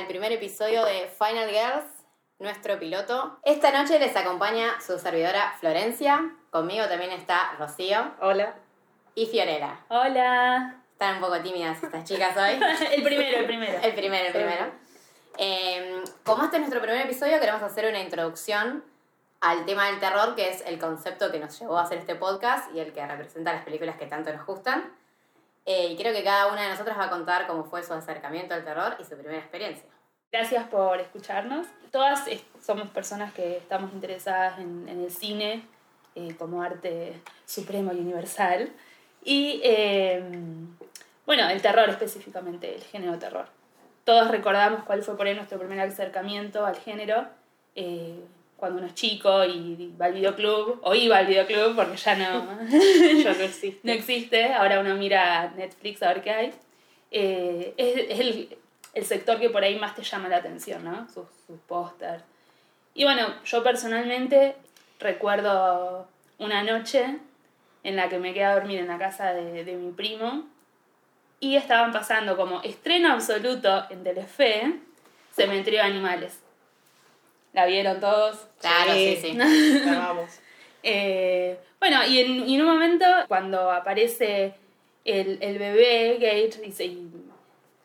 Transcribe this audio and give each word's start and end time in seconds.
al 0.00 0.06
primer 0.06 0.32
episodio 0.32 0.82
de 0.86 1.10
Final 1.18 1.50
Girls, 1.50 1.84
nuestro 2.38 2.78
piloto. 2.78 3.38
Esta 3.42 3.70
noche 3.70 3.98
les 3.98 4.16
acompaña 4.16 4.80
su 4.80 4.98
servidora 4.98 5.54
Florencia, 5.60 6.36
conmigo 6.48 6.86
también 6.86 7.10
está 7.10 7.52
Rocío 7.58 8.14
Hola. 8.22 8.54
y 9.14 9.26
Fiorella. 9.26 9.78
Hola. 9.88 10.76
Están 10.92 11.16
un 11.16 11.20
poco 11.20 11.38
tímidas 11.42 11.82
estas 11.82 12.04
chicas 12.04 12.34
hoy. 12.34 12.58
El 12.92 13.02
primero, 13.02 13.40
el 13.40 13.44
primero. 13.44 13.78
El 13.82 13.94
primero, 13.94 14.26
el 14.26 14.32
primero. 14.32 14.72
Eh, 15.36 16.02
como 16.24 16.44
este 16.44 16.56
es 16.56 16.60
nuestro 16.60 16.80
primer 16.80 17.04
episodio, 17.04 17.38
queremos 17.38 17.62
hacer 17.62 17.86
una 17.86 18.00
introducción 18.00 18.82
al 19.42 19.66
tema 19.66 19.86
del 19.88 20.00
terror, 20.00 20.34
que 20.34 20.48
es 20.48 20.62
el 20.66 20.78
concepto 20.78 21.30
que 21.30 21.40
nos 21.40 21.58
llevó 21.60 21.76
a 21.76 21.82
hacer 21.82 21.98
este 21.98 22.14
podcast 22.14 22.74
y 22.74 22.80
el 22.80 22.94
que 22.94 23.06
representa 23.06 23.52
las 23.52 23.64
películas 23.64 23.96
que 23.98 24.06
tanto 24.06 24.32
nos 24.32 24.46
gustan. 24.46 24.94
Eh, 25.66 25.88
y 25.88 25.96
creo 25.96 26.14
que 26.14 26.24
cada 26.24 26.46
una 26.46 26.62
de 26.62 26.70
nosotras 26.70 26.98
va 26.98 27.04
a 27.04 27.10
contar 27.10 27.46
cómo 27.46 27.64
fue 27.64 27.82
su 27.82 27.92
acercamiento 27.92 28.54
al 28.54 28.64
terror 28.64 28.96
y 28.98 29.04
su 29.04 29.10
primera 29.10 29.38
experiencia. 29.38 29.88
Gracias 30.32 30.68
por 30.68 31.00
escucharnos. 31.00 31.66
Todas 31.90 32.24
somos 32.64 32.88
personas 32.90 33.32
que 33.32 33.56
estamos 33.56 33.92
interesadas 33.92 34.60
en, 34.60 34.88
en 34.88 35.00
el 35.02 35.10
cine 35.10 35.62
eh, 36.14 36.34
como 36.38 36.62
arte 36.62 37.14
supremo 37.46 37.92
y 37.92 37.98
universal. 37.98 38.70
Y 39.24 39.60
eh, 39.64 40.22
bueno, 41.26 41.48
el 41.48 41.60
terror 41.60 41.88
específicamente, 41.88 42.74
el 42.74 42.82
género 42.82 43.18
terror. 43.18 43.46
Todos 44.04 44.28
recordamos 44.28 44.84
cuál 44.84 45.02
fue 45.02 45.16
por 45.16 45.26
ahí 45.26 45.34
nuestro 45.34 45.58
primer 45.58 45.80
acercamiento 45.80 46.64
al 46.64 46.76
género 46.76 47.26
eh, 47.74 48.18
cuando 48.56 48.78
uno 48.78 48.86
es 48.88 48.94
chico 48.94 49.44
y 49.44 49.94
va 50.00 50.06
al 50.06 50.12
videoclub, 50.12 50.80
o 50.82 50.94
iba 50.94 51.16
al 51.16 51.26
videoclub 51.26 51.74
porque 51.74 51.96
ya 51.96 52.14
no, 52.14 52.44
no 52.62 53.30
existe. 53.44 53.80
no 53.82 53.92
existe, 53.92 54.52
ahora 54.52 54.80
uno 54.80 54.94
mira 54.96 55.52
Netflix 55.56 56.02
a 56.02 56.08
ver 56.08 56.22
qué 56.22 56.30
hay. 56.30 56.54
Eh, 57.10 57.74
es 57.76 57.96
es 58.10 58.20
el, 58.20 58.58
el 58.94 59.04
sector 59.04 59.38
que 59.38 59.50
por 59.50 59.62
ahí 59.62 59.78
más 59.78 59.94
te 59.94 60.02
llama 60.02 60.28
la 60.28 60.38
atención, 60.38 60.84
¿no? 60.84 61.06
Sus, 61.08 61.26
sus 61.46 61.58
pósters. 61.60 62.22
Y 62.94 63.04
bueno, 63.04 63.34
yo 63.44 63.62
personalmente 63.62 64.56
recuerdo 64.98 66.08
una 66.38 66.62
noche 66.62 67.18
en 67.84 67.96
la 67.96 68.08
que 68.08 68.18
me 68.18 68.34
quedé 68.34 68.44
a 68.44 68.54
dormir 68.54 68.78
en 68.80 68.88
la 68.88 68.98
casa 68.98 69.32
de, 69.32 69.64
de 69.64 69.74
mi 69.76 69.92
primo 69.92 70.44
y 71.38 71.56
estaban 71.56 71.92
pasando 71.92 72.36
como 72.36 72.60
estreno 72.62 73.12
absoluto 73.12 73.84
en 73.90 74.02
Telefe, 74.04 74.74
Cementerio 75.34 75.80
de 75.80 75.86
Animales. 75.86 76.40
¿La 77.52 77.66
vieron 77.66 78.00
todos? 78.00 78.46
Claro, 78.60 78.92
sí, 78.92 79.16
sí. 79.20 79.32
La 79.86 79.98
vamos. 79.98 80.30
Eh, 80.82 81.58
bueno, 81.78 82.04
y 82.06 82.20
en, 82.20 82.48
y 82.48 82.54
en 82.56 82.62
un 82.62 82.68
momento, 82.68 83.04
cuando 83.28 83.70
aparece 83.70 84.54
el, 85.04 85.38
el 85.40 85.58
bebé 85.58 86.18
Gage, 86.20 86.66
y 86.66 86.72
se- 86.72 86.84
y 86.86 87.10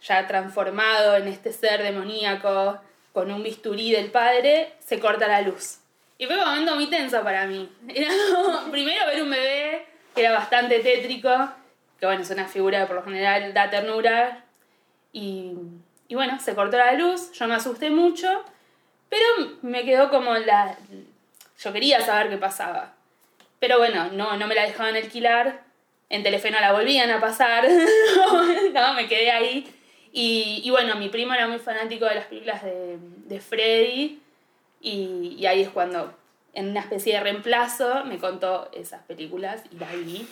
ya 0.08 0.28
transformado 0.28 1.16
en 1.16 1.28
este 1.28 1.52
ser 1.52 1.84
demoníaco, 1.84 2.80
con 3.14 3.32
un 3.32 3.44
bisturí 3.44 3.92
del 3.92 4.12
padre, 4.12 4.74
se 4.80 5.00
corta 5.00 5.28
la 5.28 5.42
luz. 5.42 5.80
Y 6.18 6.26
fue 6.26 6.38
un 6.38 6.46
momento 6.46 6.76
muy 6.76 6.88
tenso 6.88 7.22
para 7.24 7.46
mí. 7.46 7.70
Era 7.88 8.10
primero 8.72 9.06
ver 9.06 9.22
un 9.22 9.30
bebé 9.30 9.86
que 10.14 10.22
era 10.22 10.32
bastante 10.32 10.80
tétrico, 10.80 11.30
que 12.00 12.06
bueno, 12.06 12.22
es 12.22 12.30
una 12.30 12.48
figura 12.48 12.82
que 12.82 12.88
por 12.88 12.96
lo 12.98 13.04
general 13.04 13.54
da 13.54 13.70
ternura, 13.70 14.46
y, 15.12 15.54
y 16.08 16.16
bueno, 16.16 16.40
se 16.40 16.56
cortó 16.56 16.78
la 16.78 16.94
luz, 16.94 17.32
yo 17.34 17.48
me 17.48 17.56
asusté 17.56 17.90
mucho, 17.90 18.44
pero 19.10 19.26
me 19.62 19.86
quedó 19.86 20.10
como 20.10 20.34
la... 20.36 20.78
Yo 21.58 21.72
quería 21.72 22.02
saber 22.02 22.30
qué 22.30 22.38
pasaba. 22.38 22.94
Pero 23.60 23.78
bueno, 23.78 24.10
no, 24.12 24.36
no 24.36 24.48
me 24.48 24.56
la 24.56 24.64
dejaban 24.64 24.96
alquilar. 24.96 25.62
En 26.10 26.22
Telefe 26.22 26.52
no 26.52 26.60
la 26.60 26.74
volvían 26.74 27.10
a 27.10 27.22
pasar. 27.22 27.66
no, 28.74 28.94
me 28.94 29.08
quedé 29.08 29.32
ahí. 29.32 29.74
Y, 30.18 30.62
y 30.64 30.72
bueno, 30.72 30.96
mi 30.96 31.10
primo 31.10 31.34
era 31.34 31.46
muy 31.46 31.60
fanático 31.60 32.06
de 32.06 32.16
las 32.16 32.28
películas 32.28 32.64
de, 32.64 32.98
de 33.26 33.40
Freddy. 33.42 34.22
Y, 34.80 35.36
y 35.38 35.46
ahí 35.46 35.62
es 35.62 35.68
cuando, 35.68 36.14
en 36.54 36.70
una 36.70 36.80
especie 36.80 37.16
de 37.16 37.20
reemplazo, 37.20 38.06
me 38.06 38.18
contó 38.18 38.70
esas 38.72 39.04
películas 39.04 39.64
y 39.72 39.76
las 39.78 39.92
vi. 39.92 40.26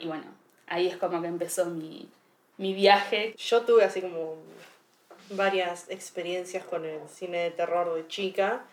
Y 0.00 0.08
bueno, 0.08 0.24
ahí 0.66 0.88
es 0.88 0.96
como 0.96 1.22
que 1.22 1.28
empezó 1.28 1.66
mi, 1.66 2.08
mi 2.56 2.74
viaje. 2.74 3.36
Yo 3.38 3.62
tuve 3.62 3.84
así 3.84 4.00
como 4.00 4.38
varias 5.30 5.88
experiencias 5.88 6.64
con 6.64 6.84
el 6.84 7.08
cine 7.08 7.44
de 7.44 7.50
terror 7.52 7.94
de 7.94 8.08
chica. 8.08 8.64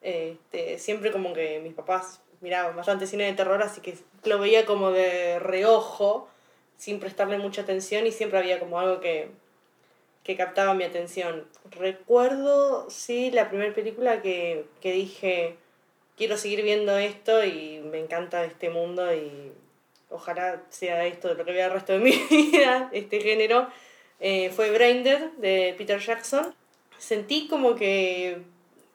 Este, 0.00 0.78
siempre 0.78 1.12
como 1.12 1.34
que 1.34 1.60
mis 1.60 1.74
papás 1.74 2.22
miraban 2.40 2.74
bastante 2.74 3.06
cine 3.06 3.24
de 3.24 3.34
terror, 3.34 3.62
así 3.62 3.82
que 3.82 3.98
lo 4.24 4.38
veía 4.38 4.64
como 4.64 4.90
de 4.90 5.38
reojo, 5.38 6.30
sin 6.78 6.98
prestarle 6.98 7.36
mucha 7.36 7.60
atención 7.60 8.06
y 8.06 8.10
siempre 8.10 8.38
había 8.38 8.58
como 8.58 8.80
algo 8.80 9.00
que, 9.00 9.32
que 10.28 10.36
captaba 10.36 10.74
mi 10.74 10.84
atención. 10.84 11.46
Recuerdo, 11.70 12.90
sí, 12.90 13.30
la 13.30 13.48
primera 13.48 13.72
película 13.72 14.20
que, 14.20 14.66
que 14.82 14.92
dije, 14.92 15.56
quiero 16.18 16.36
seguir 16.36 16.62
viendo 16.62 16.98
esto 16.98 17.42
y 17.46 17.80
me 17.90 17.98
encanta 17.98 18.44
este 18.44 18.68
mundo 18.68 19.10
y 19.14 19.52
ojalá 20.10 20.60
sea 20.68 21.06
esto 21.06 21.32
lo 21.32 21.46
que 21.46 21.52
vea 21.52 21.68
el 21.68 21.72
resto 21.72 21.94
de 21.94 22.00
mi 22.00 22.10
vida, 22.30 22.90
este 22.92 23.22
género, 23.22 23.68
eh, 24.20 24.50
fue 24.50 24.70
Braindead 24.70 25.30
de 25.38 25.74
Peter 25.78 25.98
Jackson. 25.98 26.54
Sentí 26.98 27.48
como 27.48 27.74
que 27.74 28.42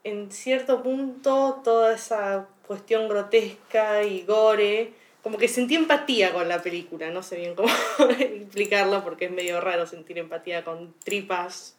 en 0.03 0.31
cierto 0.31 0.83
punto 0.83 1.61
toda 1.63 1.95
esa 1.95 2.47
cuestión 2.67 3.09
grotesca 3.09 4.03
y 4.03 4.21
gore, 4.21 4.94
como 5.23 5.38
que 5.38 5.47
sentí 5.47 5.75
empatía 5.75 6.34
con 6.34 6.50
la 6.50 6.61
película, 6.61 7.09
no 7.09 7.23
sé 7.23 7.38
bien 7.38 7.56
cómo 7.56 7.69
explicarlo 8.19 9.03
porque 9.03 9.25
es 9.25 9.31
medio 9.31 9.61
raro 9.61 9.88
sentir 9.88 10.19
empatía 10.19 10.66
con 10.66 10.94
tripas 11.06 11.78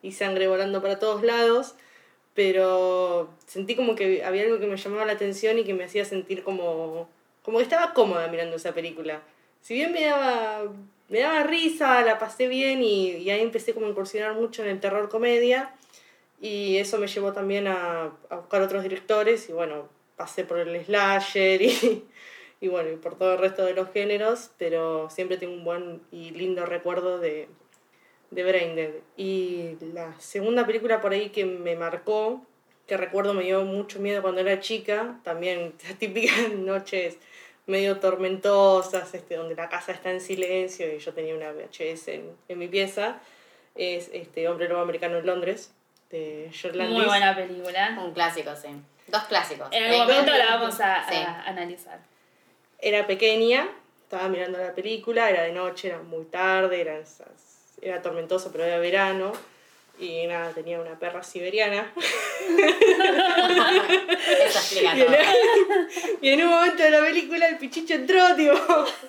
y 0.00 0.12
sangre 0.12 0.46
volando 0.46 0.80
para 0.80 1.00
todos 1.00 1.22
lados, 1.24 1.74
pero 2.34 3.30
sentí 3.46 3.74
como 3.74 3.96
que 3.96 4.24
había 4.24 4.42
algo 4.44 4.60
que 4.60 4.66
me 4.66 4.76
llamaba 4.76 5.04
la 5.04 5.12
atención 5.12 5.58
y 5.58 5.64
que 5.64 5.74
me 5.74 5.84
hacía 5.84 6.04
sentir 6.04 6.44
como, 6.44 7.08
como 7.42 7.58
que 7.58 7.64
estaba 7.64 7.94
cómoda 7.94 8.28
mirando 8.28 8.56
esa 8.56 8.72
película. 8.72 9.22
Si 9.60 9.74
bien 9.74 9.92
me 9.92 10.04
daba, 10.04 10.62
me 11.08 11.18
daba 11.18 11.42
risa, 11.42 12.02
la 12.02 12.18
pasé 12.20 12.46
bien 12.46 12.84
y, 12.84 13.10
y 13.16 13.30
ahí 13.30 13.40
empecé 13.40 13.74
como 13.74 13.86
a 13.86 13.88
incursionar 13.90 14.34
mucho 14.34 14.62
en 14.62 14.68
el 14.68 14.78
terror 14.78 15.08
comedia 15.08 15.74
y 16.40 16.76
eso 16.76 16.98
me 16.98 17.08
llevó 17.08 17.32
también 17.32 17.66
a, 17.66 18.12
a 18.30 18.36
buscar 18.36 18.62
otros 18.62 18.84
directores 18.84 19.48
y 19.48 19.52
bueno, 19.52 19.88
pasé 20.16 20.44
por 20.44 20.58
el 20.58 20.84
slasher 20.84 21.60
y, 21.62 22.04
y 22.64 22.68
bueno, 22.68 22.88
y 22.90 22.96
por 22.96 23.18
todo 23.18 23.34
el 23.34 23.38
resto 23.40 23.62
de 23.66 23.74
los 23.74 23.90
géneros, 23.92 24.50
pero 24.56 25.10
siempre 25.10 25.36
tengo 25.36 25.52
un 25.52 25.64
buen 25.64 26.00
y 26.10 26.30
lindo 26.30 26.64
recuerdo 26.64 27.18
de, 27.18 27.46
de 28.30 28.42
Braindead. 28.42 28.92
Y 29.18 29.76
la 29.92 30.18
segunda 30.18 30.64
película 30.64 31.02
por 31.02 31.12
ahí 31.12 31.28
que 31.28 31.44
me 31.44 31.76
marcó, 31.76 32.40
que 32.86 32.96
recuerdo 32.96 33.34
me 33.34 33.42
dio 33.44 33.62
mucho 33.66 34.00
miedo 34.00 34.22
cuando 34.22 34.40
era 34.40 34.60
chica, 34.60 35.20
también 35.24 35.74
las 35.86 35.98
típicas 35.98 36.54
noches 36.54 37.18
medio 37.66 37.98
tormentosas, 38.00 39.12
este, 39.12 39.36
donde 39.36 39.54
la 39.56 39.68
casa 39.68 39.92
está 39.92 40.10
en 40.10 40.22
silencio 40.22 40.90
y 40.90 40.98
yo 41.00 41.12
tenía 41.12 41.34
una 41.34 41.52
VHS 41.52 42.08
en, 42.08 42.30
en 42.48 42.58
mi 42.58 42.68
pieza, 42.68 43.20
es 43.74 44.08
este 44.14 44.48
Hombre 44.48 44.70
Lobo 44.70 44.80
Americano 44.80 45.18
en 45.18 45.26
Londres, 45.26 45.70
de 46.08 46.50
Landis. 46.72 46.96
Muy 46.96 47.04
buena 47.04 47.36
película. 47.36 47.98
Un 48.02 48.14
clásico, 48.14 48.56
sí. 48.56 48.68
Dos 49.08 49.24
clásicos. 49.24 49.68
En 49.70 49.84
algún 49.84 50.06
momento 50.06 50.32
la 50.32 50.56
vamos 50.56 50.80
a, 50.80 51.06
Sí. 51.10 51.16
a 51.16 51.42
analizar. 51.44 52.13
Era 52.86 53.06
pequeña, 53.06 53.66
estaba 54.02 54.28
mirando 54.28 54.58
la 54.58 54.74
película, 54.74 55.30
era 55.30 55.44
de 55.44 55.52
noche, 55.52 55.88
era 55.88 56.02
muy 56.02 56.26
tarde, 56.26 56.82
era, 56.82 57.02
era 57.80 58.02
tormentoso, 58.02 58.52
pero 58.52 58.64
era 58.64 58.78
verano. 58.78 59.32
Y 59.96 60.26
nada, 60.26 60.50
tenía 60.52 60.80
una 60.80 60.98
perra 60.98 61.22
siberiana. 61.22 61.92
Eso 64.44 64.58
explica 64.58 64.96
Y 64.96 65.00
en, 65.00 65.06
todo. 65.06 65.16
y 66.20 66.28
en 66.30 66.42
un 66.42 66.50
momento 66.50 66.82
de 66.82 66.90
la 66.90 67.00
película 67.00 67.46
el 67.46 67.58
pichicho 67.58 67.94
entró, 67.94 68.34
tipo, 68.34 68.54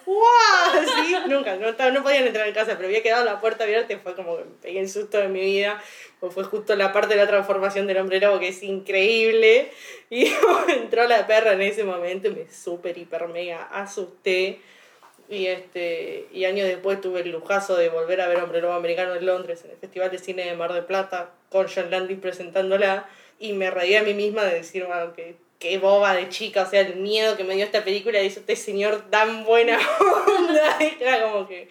¡guau! 0.05 0.79
Así, 0.79 1.15
nunca, 1.27 1.55
no, 1.55 1.71
no 1.91 2.03
podían 2.03 2.27
entrar 2.27 2.47
en 2.47 2.53
casa, 2.53 2.75
pero 2.75 2.87
había 2.87 3.01
quedado 3.01 3.25
la 3.25 3.41
puerta 3.41 3.63
abierta 3.63 3.93
y 3.93 3.97
fue 3.97 4.15
como 4.15 4.37
que 4.37 4.43
me 4.43 4.51
pegué 4.61 4.79
el 4.79 4.89
susto 4.89 5.17
de 5.17 5.27
mi 5.27 5.41
vida. 5.41 5.81
Pues 6.19 6.33
fue 6.33 6.43
justo 6.43 6.75
la 6.75 6.93
parte 6.93 7.15
de 7.15 7.21
la 7.21 7.27
transformación 7.27 7.87
del 7.87 7.97
hombre 7.97 8.19
lobo 8.19 8.39
que 8.39 8.49
es 8.49 8.61
increíble. 8.61 9.71
Y 10.11 10.31
entró 10.67 11.07
la 11.07 11.25
perra 11.25 11.53
en 11.53 11.63
ese 11.63 11.83
momento 11.83 12.27
y 12.27 12.31
me 12.31 12.51
súper, 12.51 12.95
hiper, 12.97 13.27
mega 13.27 13.63
asusté. 13.63 14.61
Y, 15.27 15.47
este, 15.47 16.27
y 16.31 16.45
años 16.45 16.67
después 16.67 17.01
tuve 17.01 17.21
el 17.21 17.31
lujazo 17.31 17.75
de 17.75 17.89
volver 17.89 18.21
a 18.21 18.27
ver 18.27 18.39
Hombre 18.39 18.61
Lobo 18.61 18.73
Americano 18.73 19.15
en 19.15 19.25
Londres, 19.25 19.63
en 19.65 19.71
el 19.71 19.77
Festival 19.77 20.11
de 20.11 20.19
Cine 20.19 20.45
de 20.45 20.55
Mar 20.55 20.71
del 20.71 20.85
Plata, 20.85 21.31
con 21.49 21.67
John 21.67 21.89
Landis 21.89 22.19
presentándola. 22.19 23.09
Y 23.39 23.53
me 23.53 23.71
reí 23.71 23.95
a 23.95 24.03
mí 24.03 24.13
misma 24.13 24.43
de 24.43 24.55
decir, 24.55 24.85
wow, 24.85 25.13
qué, 25.15 25.35
qué 25.59 25.77
boba 25.77 26.15
de 26.15 26.29
chica, 26.29 26.63
o 26.63 26.69
sea, 26.69 26.81
el 26.81 26.97
miedo 26.97 27.35
que 27.37 27.43
me 27.43 27.55
dio 27.55 27.65
esta 27.65 27.83
película 27.83 28.21
y 28.21 28.27
hizo 28.27 28.39
este 28.39 28.55
señor 28.55 29.09
tan 29.09 29.45
buena 29.45 29.79
onda. 30.39 30.77
Era 30.99 31.23
como 31.23 31.47
que 31.47 31.69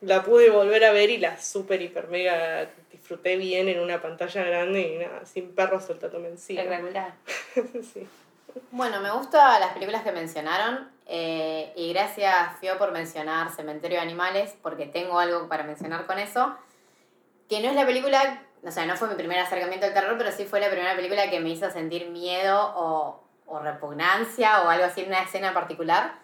la 0.00 0.24
pude 0.24 0.50
volver 0.50 0.84
a 0.84 0.92
ver 0.92 1.10
y 1.10 1.18
la 1.18 1.40
super, 1.40 1.80
hiper, 1.80 2.08
mega 2.08 2.68
disfruté 2.90 3.36
bien 3.36 3.68
en 3.68 3.80
una 3.80 4.00
pantalla 4.00 4.44
grande 4.44 4.80
y 4.80 4.98
nada, 4.98 5.24
sin 5.26 5.54
perro 5.54 5.80
soltándome 5.80 6.28
encima. 6.28 6.62
Espectacular. 6.62 7.14
sí. 7.94 8.06
Bueno, 8.70 9.00
me 9.00 9.10
gustan 9.10 9.60
las 9.60 9.72
películas 9.72 10.02
que 10.02 10.12
mencionaron 10.12 10.90
eh, 11.06 11.72
y 11.76 11.92
gracias 11.92 12.58
Fio 12.60 12.78
por 12.78 12.92
mencionar 12.92 13.50
Cementerio 13.50 13.98
de 13.98 14.02
Animales 14.02 14.54
porque 14.62 14.86
tengo 14.86 15.18
algo 15.18 15.48
para 15.48 15.62
mencionar 15.62 16.06
con 16.06 16.18
eso 16.18 16.56
que 17.48 17.60
no 17.60 17.68
es 17.68 17.74
la 17.74 17.84
película, 17.84 18.42
o 18.64 18.70
sea, 18.70 18.86
no 18.86 18.96
fue 18.96 19.08
mi 19.08 19.14
primer 19.14 19.38
acercamiento 19.38 19.84
al 19.84 19.92
terror, 19.92 20.16
pero 20.16 20.32
sí 20.32 20.46
fue 20.46 20.58
la 20.58 20.70
primera 20.70 20.96
película 20.96 21.28
que 21.28 21.38
me 21.38 21.50
hizo 21.50 21.70
sentir 21.70 22.08
miedo 22.08 22.72
o, 22.74 23.22
o 23.46 23.58
repugnancia 23.58 24.62
o 24.62 24.70
algo 24.70 24.86
así 24.86 25.02
en 25.02 25.08
una 25.08 25.22
escena 25.22 25.52
particular. 25.52 26.14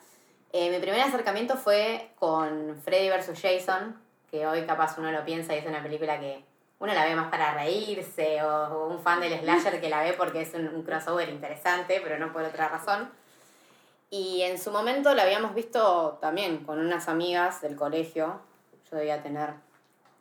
Eh, 0.53 0.71
mi 0.71 0.79
primer 0.79 1.01
acercamiento 1.03 1.57
fue 1.57 2.13
con 2.19 2.81
Freddy 2.83 3.11
vs. 3.11 3.39
Jason, 3.41 4.01
que 4.31 4.47
hoy 4.47 4.65
capaz 4.65 4.97
uno 4.97 5.13
lo 5.13 5.23
piensa 5.25 5.55
y 5.55 5.59
es 5.59 5.67
una 5.67 5.83
película 5.83 6.19
que 6.19 6.45
uno 6.81 6.95
la 6.95 7.05
ve 7.05 7.17
más 7.17 7.29
para 7.31 7.55
reírse 7.55 8.43
o, 8.43 8.87
un 8.87 9.01
fan 9.01 9.21
del 9.21 9.39
slasher 9.41 9.81
que 9.81 9.89
la 9.89 10.03
ve 10.03 10.13
porque 10.13 10.43
es 10.43 10.55
un, 10.55 10.83
crossover 10.83 11.29
interesante, 11.29 12.01
pero 12.03 12.19
no 12.19 12.33
por 12.33 12.43
otra 12.43 12.69
razón. 12.69 13.11
Y 14.11 14.43
en 14.43 14.59
su 14.59 14.71
momento 14.71 15.15
la 15.15 15.25
habíamos 15.25 15.55
visto 15.55 16.19
también 16.21 16.65
con 16.65 16.79
unas 16.79 17.09
amigas 17.09 17.61
del 17.61 17.77
colegio. 17.77 18.41
Yo 18.91 18.97
debía 18.97 19.23
tener 19.23 19.55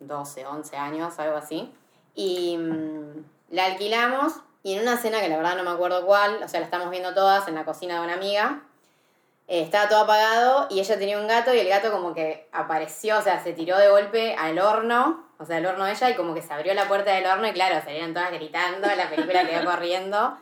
12, 0.00 0.46
11 0.46 0.76
años, 0.76 1.18
algo 1.18 1.36
así. 1.36 1.72
Y 2.14 2.58
mm, 2.58 3.24
la 3.50 3.66
alquilamos 3.66 4.34
y 4.62 4.74
en 4.74 4.82
una 4.82 4.94
escena 4.94 5.20
que 5.20 5.28
la 5.28 5.36
verdad 5.36 5.56
no 5.56 5.62
me 5.62 5.70
acuerdo 5.70 6.04
cuál, 6.04 6.42
o 6.42 6.48
sea, 6.48 6.60
la 6.60 6.66
estamos 6.66 6.90
viendo 6.90 7.14
todas 7.14 7.48
en 7.48 7.54
la 7.54 7.64
cocina 7.64 7.98
de 7.98 8.04
una 8.04 8.14
amiga. 8.14 8.62
Eh, 9.48 9.62
estaba 9.62 9.88
todo 9.88 10.00
apagado 10.00 10.66
y 10.70 10.78
ella 10.78 10.98
tenía 10.98 11.18
un 11.18 11.26
gato 11.26 11.54
y 11.54 11.58
el 11.58 11.68
gato 11.68 11.90
como 11.90 12.14
que 12.14 12.46
apareció, 12.52 13.18
o 13.18 13.22
sea, 13.22 13.42
se 13.42 13.54
tiró 13.54 13.78
de 13.78 13.88
golpe 13.88 14.34
al 14.34 14.58
horno, 14.58 15.24
o 15.38 15.46
sea, 15.46 15.56
al 15.56 15.64
horno 15.66 15.86
de 15.86 15.92
ella 15.92 16.10
y 16.10 16.14
como 16.14 16.34
que 16.34 16.42
se 16.42 16.52
abrió 16.52 16.74
la 16.74 16.86
puerta 16.86 17.12
del 17.12 17.24
horno 17.24 17.48
y 17.48 17.52
claro, 17.52 17.82
salieron 17.82 18.12
todas 18.12 18.30
gritando, 18.30 18.86
la 18.94 19.08
película 19.08 19.48
quedó 19.48 19.64
corriendo. 19.70 20.36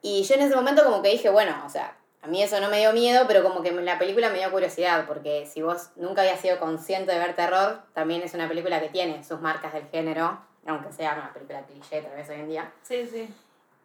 Y 0.00 0.22
yo 0.22 0.34
en 0.36 0.42
ese 0.42 0.56
momento 0.56 0.84
como 0.84 1.02
que 1.02 1.10
dije, 1.10 1.28
bueno, 1.28 1.54
o 1.66 1.68
sea, 1.68 1.96
a 2.22 2.26
mí 2.26 2.42
eso 2.42 2.58
no 2.60 2.70
me 2.70 2.78
dio 2.78 2.94
miedo, 2.94 3.26
pero 3.28 3.42
como 3.42 3.62
que 3.62 3.72
la 3.72 3.98
película 3.98 4.30
me 4.30 4.38
dio 4.38 4.50
curiosidad, 4.50 5.04
porque 5.06 5.44
si 5.44 5.60
vos 5.60 5.90
nunca 5.96 6.22
habías 6.22 6.40
sido 6.40 6.58
consciente 6.58 7.12
de 7.12 7.18
ver 7.18 7.36
terror, 7.36 7.82
también 7.92 8.22
es 8.22 8.32
una 8.32 8.48
película 8.48 8.80
que 8.80 8.88
tiene 8.88 9.22
sus 9.22 9.42
marcas 9.42 9.74
del 9.74 9.86
género, 9.88 10.40
aunque 10.66 10.90
sea 10.92 11.12
una 11.12 11.30
película 11.34 11.62
cliché 11.66 12.00
tal 12.00 12.16
vez 12.16 12.26
hoy 12.30 12.36
en 12.36 12.48
día. 12.48 12.72
Sí, 12.82 13.06
sí. 13.06 13.28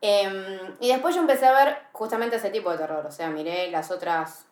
Em, 0.01 0.75
y 0.79 0.87
después 0.87 1.13
yo 1.13 1.21
empecé 1.21 1.45
a 1.45 1.51
ver 1.53 1.77
justamente 1.91 2.37
ese 2.37 2.49
tipo 2.49 2.71
de 2.71 2.77
terror, 2.77 3.05
o 3.05 3.11
sea, 3.11 3.29
miré 3.29 3.69
las 3.69 3.91
otras 3.91 4.45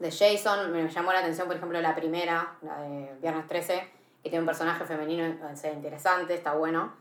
de 0.00 0.10
Jason, 0.10 0.72
me 0.72 0.88
llamó 0.88 1.12
la 1.12 1.20
atención, 1.20 1.46
por 1.46 1.56
ejemplo, 1.56 1.80
la 1.80 1.94
primera, 1.94 2.56
la 2.62 2.80
de 2.80 3.14
Viernes 3.20 3.46
13, 3.46 3.88
que 4.22 4.30
tiene 4.30 4.40
un 4.40 4.46
personaje 4.46 4.84
femenino, 4.84 5.24
interesante, 5.72 6.34
está 6.34 6.54
bueno. 6.54 6.92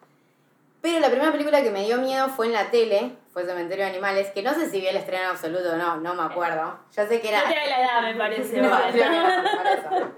Pero 0.82 1.00
la 1.00 1.08
primera 1.08 1.32
película 1.32 1.64
que 1.64 1.72
me 1.72 1.86
dio 1.86 1.98
miedo 1.98 2.28
fue 2.28 2.48
en 2.48 2.54
la 2.54 2.70
tele, 2.70 3.16
fue 3.32 3.46
Cementerio 3.46 3.86
de 3.86 3.92
Animales, 3.92 4.30
que 4.32 4.44
no 4.44 4.54
sé 4.54 4.70
si 4.70 4.82
vi 4.82 4.88
el 4.88 4.98
estreno 4.98 5.30
absoluto 5.30 5.72
o 5.72 5.78
no, 5.78 5.96
no 5.98 6.14
me 6.14 6.24
acuerdo. 6.24 6.78
Yo 6.96 7.08
sé 7.08 7.22
que 7.22 7.30
era... 7.30 7.42
No 7.42 7.48
te 7.48 7.56
da 7.56 7.68
la 7.68 7.82
edad, 7.82 8.02
me 8.02 8.16
parece. 8.16 8.62
No, 8.62 8.70
no. 8.70 10.12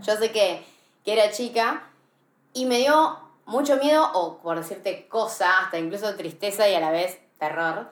Yo 0.00 0.16
sé 0.16 0.32
que, 0.32 0.64
que 1.04 1.12
era 1.12 1.30
chica 1.30 1.82
y 2.54 2.64
me 2.64 2.78
dio 2.78 3.18
mucho 3.50 3.76
miedo, 3.76 4.10
o 4.14 4.38
por 4.38 4.56
decirte 4.56 5.06
cosa, 5.08 5.60
hasta 5.60 5.78
incluso 5.78 6.14
tristeza 6.16 6.68
y 6.68 6.74
a 6.74 6.80
la 6.80 6.90
vez 6.90 7.18
terror, 7.38 7.88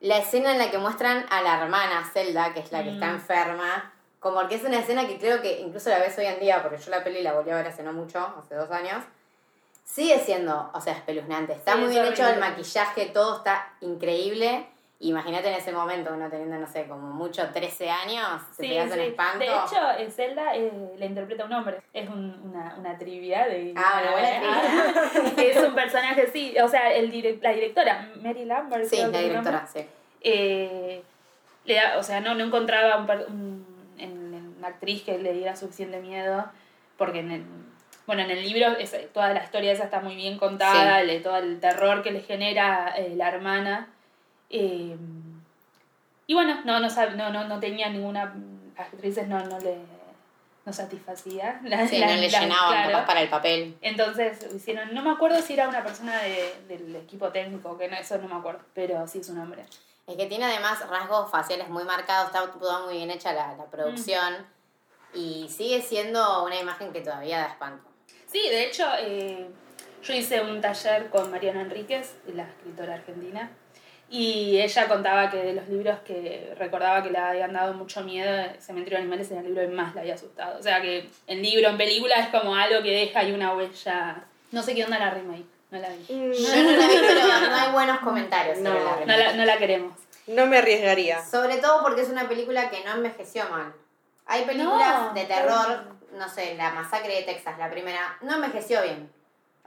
la 0.00 0.18
escena 0.18 0.52
en 0.52 0.58
la 0.58 0.70
que 0.70 0.78
muestran 0.78 1.24
a 1.30 1.42
la 1.42 1.60
hermana 1.62 2.04
Zelda, 2.12 2.52
que 2.52 2.60
es 2.60 2.72
la 2.72 2.82
que 2.82 2.90
está 2.90 3.06
Mm. 3.06 3.14
enferma, 3.14 3.92
como 4.20 4.46
que 4.48 4.56
es 4.56 4.64
una 4.64 4.78
escena 4.80 5.06
que 5.06 5.18
creo 5.18 5.40
que 5.40 5.60
incluso 5.60 5.88
la 5.90 5.98
ves 5.98 6.16
hoy 6.18 6.26
en 6.26 6.40
día, 6.40 6.62
porque 6.62 6.78
yo 6.78 6.90
la 6.90 7.04
peli 7.04 7.22
la 7.22 7.32
volví 7.32 7.50
a 7.50 7.56
ver 7.56 7.68
hace 7.68 7.82
no 7.82 7.92
mucho, 7.92 8.18
hace 8.38 8.54
dos 8.54 8.70
años, 8.70 9.04
sigue 9.84 10.18
siendo, 10.18 10.70
o 10.74 10.80
sea, 10.80 10.94
espeluznante. 10.94 11.52
Está 11.52 11.72
Sí, 11.74 11.78
muy 11.78 11.88
es 11.88 11.94
bien 12.02 12.12
hecho 12.12 12.26
el 12.26 12.40
maquillaje, 12.40 13.06
todo 13.06 13.36
está 13.38 13.72
increíble. 13.80 14.66
Imagínate 15.00 15.48
en 15.48 15.54
ese 15.56 15.72
momento, 15.72 16.10
uno 16.14 16.30
teniendo, 16.30 16.56
no 16.56 16.66
sé, 16.66 16.86
como 16.86 17.08
mucho 17.12 17.46
13 17.52 17.90
años, 17.90 18.26
se 18.56 18.62
Sí, 18.62 18.68
te 18.70 18.80
hace 18.80 18.92
un 18.94 18.98
sí. 19.00 19.06
espanto. 19.08 19.38
De 19.40 19.44
hecho, 19.44 19.90
en 19.98 20.10
Zelda 20.10 20.56
eh, 20.56 20.72
la 20.96 21.04
interpreta 21.04 21.44
un 21.44 21.52
hombre. 21.52 21.82
Es 21.92 22.08
un- 22.08 22.40
una, 22.44 22.74
una 22.78 22.96
trivia 22.96 23.46
de. 23.46 23.74
Ah, 23.76 24.00
una 24.02 24.12
buena 24.12 24.28
Ah, 24.42 24.62
es 25.36 25.56
un 25.58 25.74
personaje, 25.74 26.26
sí. 26.32 26.54
O 26.58 26.68
sea, 26.68 26.92
el 26.94 27.12
direc- 27.12 27.42
la 27.42 27.50
directora, 27.52 28.08
Mary 28.22 28.46
Lambert. 28.46 28.84
sí, 28.86 28.96
la 28.96 29.18
directora, 29.20 29.66
sí. 29.66 29.86
eh, 30.22 31.02
le 31.66 31.74
da- 31.74 31.98
o 31.98 32.02
sea, 32.02 32.20
no, 32.20 32.34
no 32.34 32.44
encontraba 32.44 32.96
un 32.96 33.10
un- 33.28 33.66
en, 33.98 34.54
una 34.58 34.68
actriz 34.68 35.02
que 35.02 35.18
le 35.18 35.32
diera 35.34 35.56
suficiente 35.56 36.00
miedo. 36.00 36.46
Porque 36.96 37.18
en 37.20 37.30
el. 37.32 37.44
Bueno, 38.06 38.22
en 38.22 38.30
el 38.30 38.42
libro 38.42 38.68
es- 38.78 39.12
toda 39.12 39.34
la 39.34 39.42
historia 39.44 39.72
esa 39.72 39.84
está 39.84 40.00
muy 40.00 40.16
bien 40.16 40.38
contada, 40.38 41.02
el- 41.02 41.22
todo 41.22 41.36
el 41.36 41.60
terror 41.60 42.02
que 42.02 42.12
le 42.12 42.20
genera 42.22 42.94
eh, 42.96 43.12
la 43.14 43.28
hermana. 43.28 43.88
Eh, 44.50 44.96
y 46.26 46.34
bueno, 46.34 46.60
no, 46.64 46.80
no, 46.80 46.88
no, 47.16 47.30
no, 47.30 47.44
no 47.48 47.60
tenía 47.60 47.88
ninguna. 47.88 48.34
Actrices 48.76 49.26
no, 49.28 49.38
no 49.46 49.58
le 49.60 49.78
no 50.64 50.72
satisfacía. 50.72 51.60
la- 51.64 51.86
Sí, 51.86 51.98
la- 51.98 52.08
no 52.08 52.14
le 52.14 52.28
la- 52.30 52.40
llenaban 52.40 52.72
claro. 52.72 52.90
capaz 52.92 53.06
para 53.06 53.22
el 53.22 53.28
papel. 53.28 53.76
Entonces 53.80 54.46
hicieron, 54.54 54.92
no 54.94 55.02
me 55.02 55.10
acuerdo 55.10 55.40
si 55.40 55.52
era 55.54 55.68
una 55.68 55.82
persona 55.84 56.18
de- 56.22 56.54
del 56.68 56.96
equipo 56.96 57.28
técnico, 57.30 57.78
que 57.78 57.88
no, 57.88 57.96
eso 57.96 58.18
no 58.18 58.28
me 58.28 58.34
acuerdo, 58.34 58.60
pero 58.74 59.06
sí 59.06 59.18
es 59.20 59.28
un 59.28 59.38
hombre. 59.38 59.64
Es 60.06 60.16
que 60.16 60.26
tiene 60.26 60.44
además 60.44 60.88
rasgos 60.88 61.30
faciales 61.30 61.68
muy 61.68 61.84
marcados, 61.84 62.26
está 62.28 62.50
toda 62.58 62.84
muy 62.84 62.94
bien 62.96 63.10
hecha 63.10 63.32
la, 63.32 63.54
la 63.56 63.64
producción. 63.66 64.34
Y 65.14 65.48
sigue 65.48 65.80
siendo 65.82 66.44
una 66.44 66.58
imagen 66.60 66.92
que 66.92 67.00
todavía 67.00 67.38
da 67.38 67.46
espanto. 67.46 67.88
Sí, 68.26 68.40
de 68.50 68.66
hecho, 68.66 68.84
eh, 69.00 69.48
yo 70.02 70.12
hice 70.14 70.42
un 70.42 70.60
taller 70.60 71.08
con 71.10 71.30
Mariana 71.30 71.62
Enríquez, 71.62 72.16
la 72.34 72.42
escritora 72.42 72.94
argentina, 72.94 73.50
y 74.08 74.60
ella 74.60 74.86
contaba 74.88 75.30
que 75.30 75.36
de 75.38 75.52
los 75.54 75.68
libros 75.68 75.98
que 76.06 76.54
recordaba 76.58 77.02
que 77.02 77.10
le 77.10 77.18
habían 77.18 77.52
dado 77.52 77.74
mucho 77.74 78.02
miedo, 78.02 78.30
Cementerio 78.60 78.98
de 78.98 79.02
Animales 79.02 79.30
era 79.30 79.40
el 79.40 79.46
libro 79.46 79.62
que 79.62 79.68
más 79.68 79.94
la 79.94 80.02
había 80.02 80.14
asustado. 80.14 80.58
O 80.58 80.62
sea 80.62 80.80
que 80.80 81.08
el 81.26 81.42
libro 81.42 81.68
en 81.68 81.76
película 81.76 82.14
es 82.16 82.28
como 82.28 82.54
algo 82.54 82.82
que 82.82 82.90
deja 82.92 83.20
ahí 83.20 83.32
una 83.32 83.54
huella. 83.54 84.24
No 84.52 84.62
sé 84.62 84.74
qué 84.74 84.84
onda 84.84 84.98
la 84.98 85.10
remake, 85.10 85.44
no 85.70 85.78
la 85.80 85.88
vi. 85.88 86.14
Mm, 86.14 86.32
Yo 86.32 86.62
no 86.62 86.70
la 86.72 86.86
vi, 86.86 86.94
pero 87.00 87.48
no 87.48 87.56
hay 87.56 87.72
buenos 87.72 87.98
comentarios 87.98 88.58
sobre 88.58 88.70
No. 88.70 88.84
la 88.84 89.06
No 89.06 89.16
la, 89.16 89.32
no 89.34 89.44
la 89.44 89.58
queremos. 89.58 89.98
No 90.28 90.46
me 90.46 90.58
arriesgaría. 90.58 91.24
Sobre 91.24 91.56
todo 91.58 91.82
porque 91.82 92.02
es 92.02 92.08
una 92.08 92.28
película 92.28 92.70
que 92.70 92.84
no 92.84 92.92
envejeció 92.92 93.48
mal. 93.48 93.72
Hay 94.26 94.44
películas 94.44 95.02
No, 95.02 95.14
de 95.14 95.24
terror, 95.24 95.84
no 96.12 96.28
sé, 96.28 96.54
La 96.56 96.70
Masacre 96.70 97.14
de 97.14 97.22
Texas, 97.22 97.56
la 97.58 97.70
primera, 97.70 98.16
no 98.22 98.34
envejeció 98.34 98.82
bien. 98.82 99.08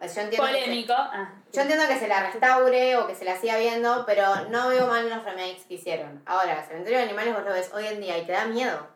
Yo 0.02 0.22
entiendo, 0.22 0.30
que 0.30 0.54
se, 0.54 0.60
Polémico. 0.60 0.94
Ah. 0.94 1.30
yo 1.52 1.62
entiendo 1.62 1.88
que 1.88 2.00
se 2.00 2.08
la 2.08 2.24
restaure 2.32 2.96
o 2.98 3.08
que 3.08 3.16
se 3.16 3.26
la 3.26 3.38
siga 3.40 3.58
viendo, 3.58 4.06
pero 4.06 4.48
no 4.50 4.70
veo 4.70 4.88
mal 4.88 5.10
los 5.10 5.24
remakes 5.26 5.66
que 5.68 5.74
hicieron. 5.76 6.22
Ahora, 6.26 6.64
Cementerio 6.66 7.00
de 7.00 7.06
Animales 7.06 7.34
vos 7.36 7.44
lo 7.44 7.52
ves 7.52 7.70
hoy 7.74 7.86
en 7.88 8.00
día 8.00 8.18
y 8.18 8.26
te 8.26 8.32
da 8.32 8.46
miedo. 8.46 8.88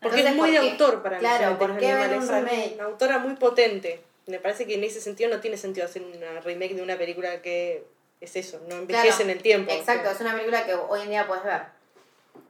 Porque 0.00 0.20
Entonces, 0.20 0.30
es 0.32 0.36
muy 0.36 0.50
de 0.50 0.58
autor 0.58 1.02
para 1.02 1.16
mí. 1.16 1.20
Claro, 1.20 1.38
Cementerio 1.44 1.58
¿por 1.58 1.74
de 1.74 1.80
qué 1.80 1.94
ver 1.94 2.04
Animales. 2.04 2.28
un 2.30 2.36
Es 2.36 2.44
remake? 2.44 2.74
Una 2.74 2.84
autora 2.84 3.18
muy 3.18 3.34
potente. 3.36 4.04
Me 4.26 4.38
parece 4.38 4.66
que 4.66 4.74
en 4.74 4.84
ese 4.84 5.00
sentido 5.00 5.30
no 5.30 5.40
tiene 5.40 5.56
sentido 5.56 5.86
hacer 5.86 6.02
una 6.02 6.40
remake 6.40 6.74
de 6.74 6.82
una 6.82 6.96
película 6.96 7.42
que 7.42 7.86
es 8.20 8.36
eso, 8.36 8.60
no 8.68 8.76
envejece 8.76 9.08
Claro, 9.08 9.22
en 9.24 9.30
el 9.30 9.42
tiempo. 9.42 9.72
Exacto, 9.72 10.08
es 10.10 10.20
una 10.20 10.32
película 10.32 10.64
que 10.64 10.74
hoy 10.74 11.02
en 11.02 11.10
día 11.10 11.26
puedes 11.26 11.44
ver. 11.44 11.62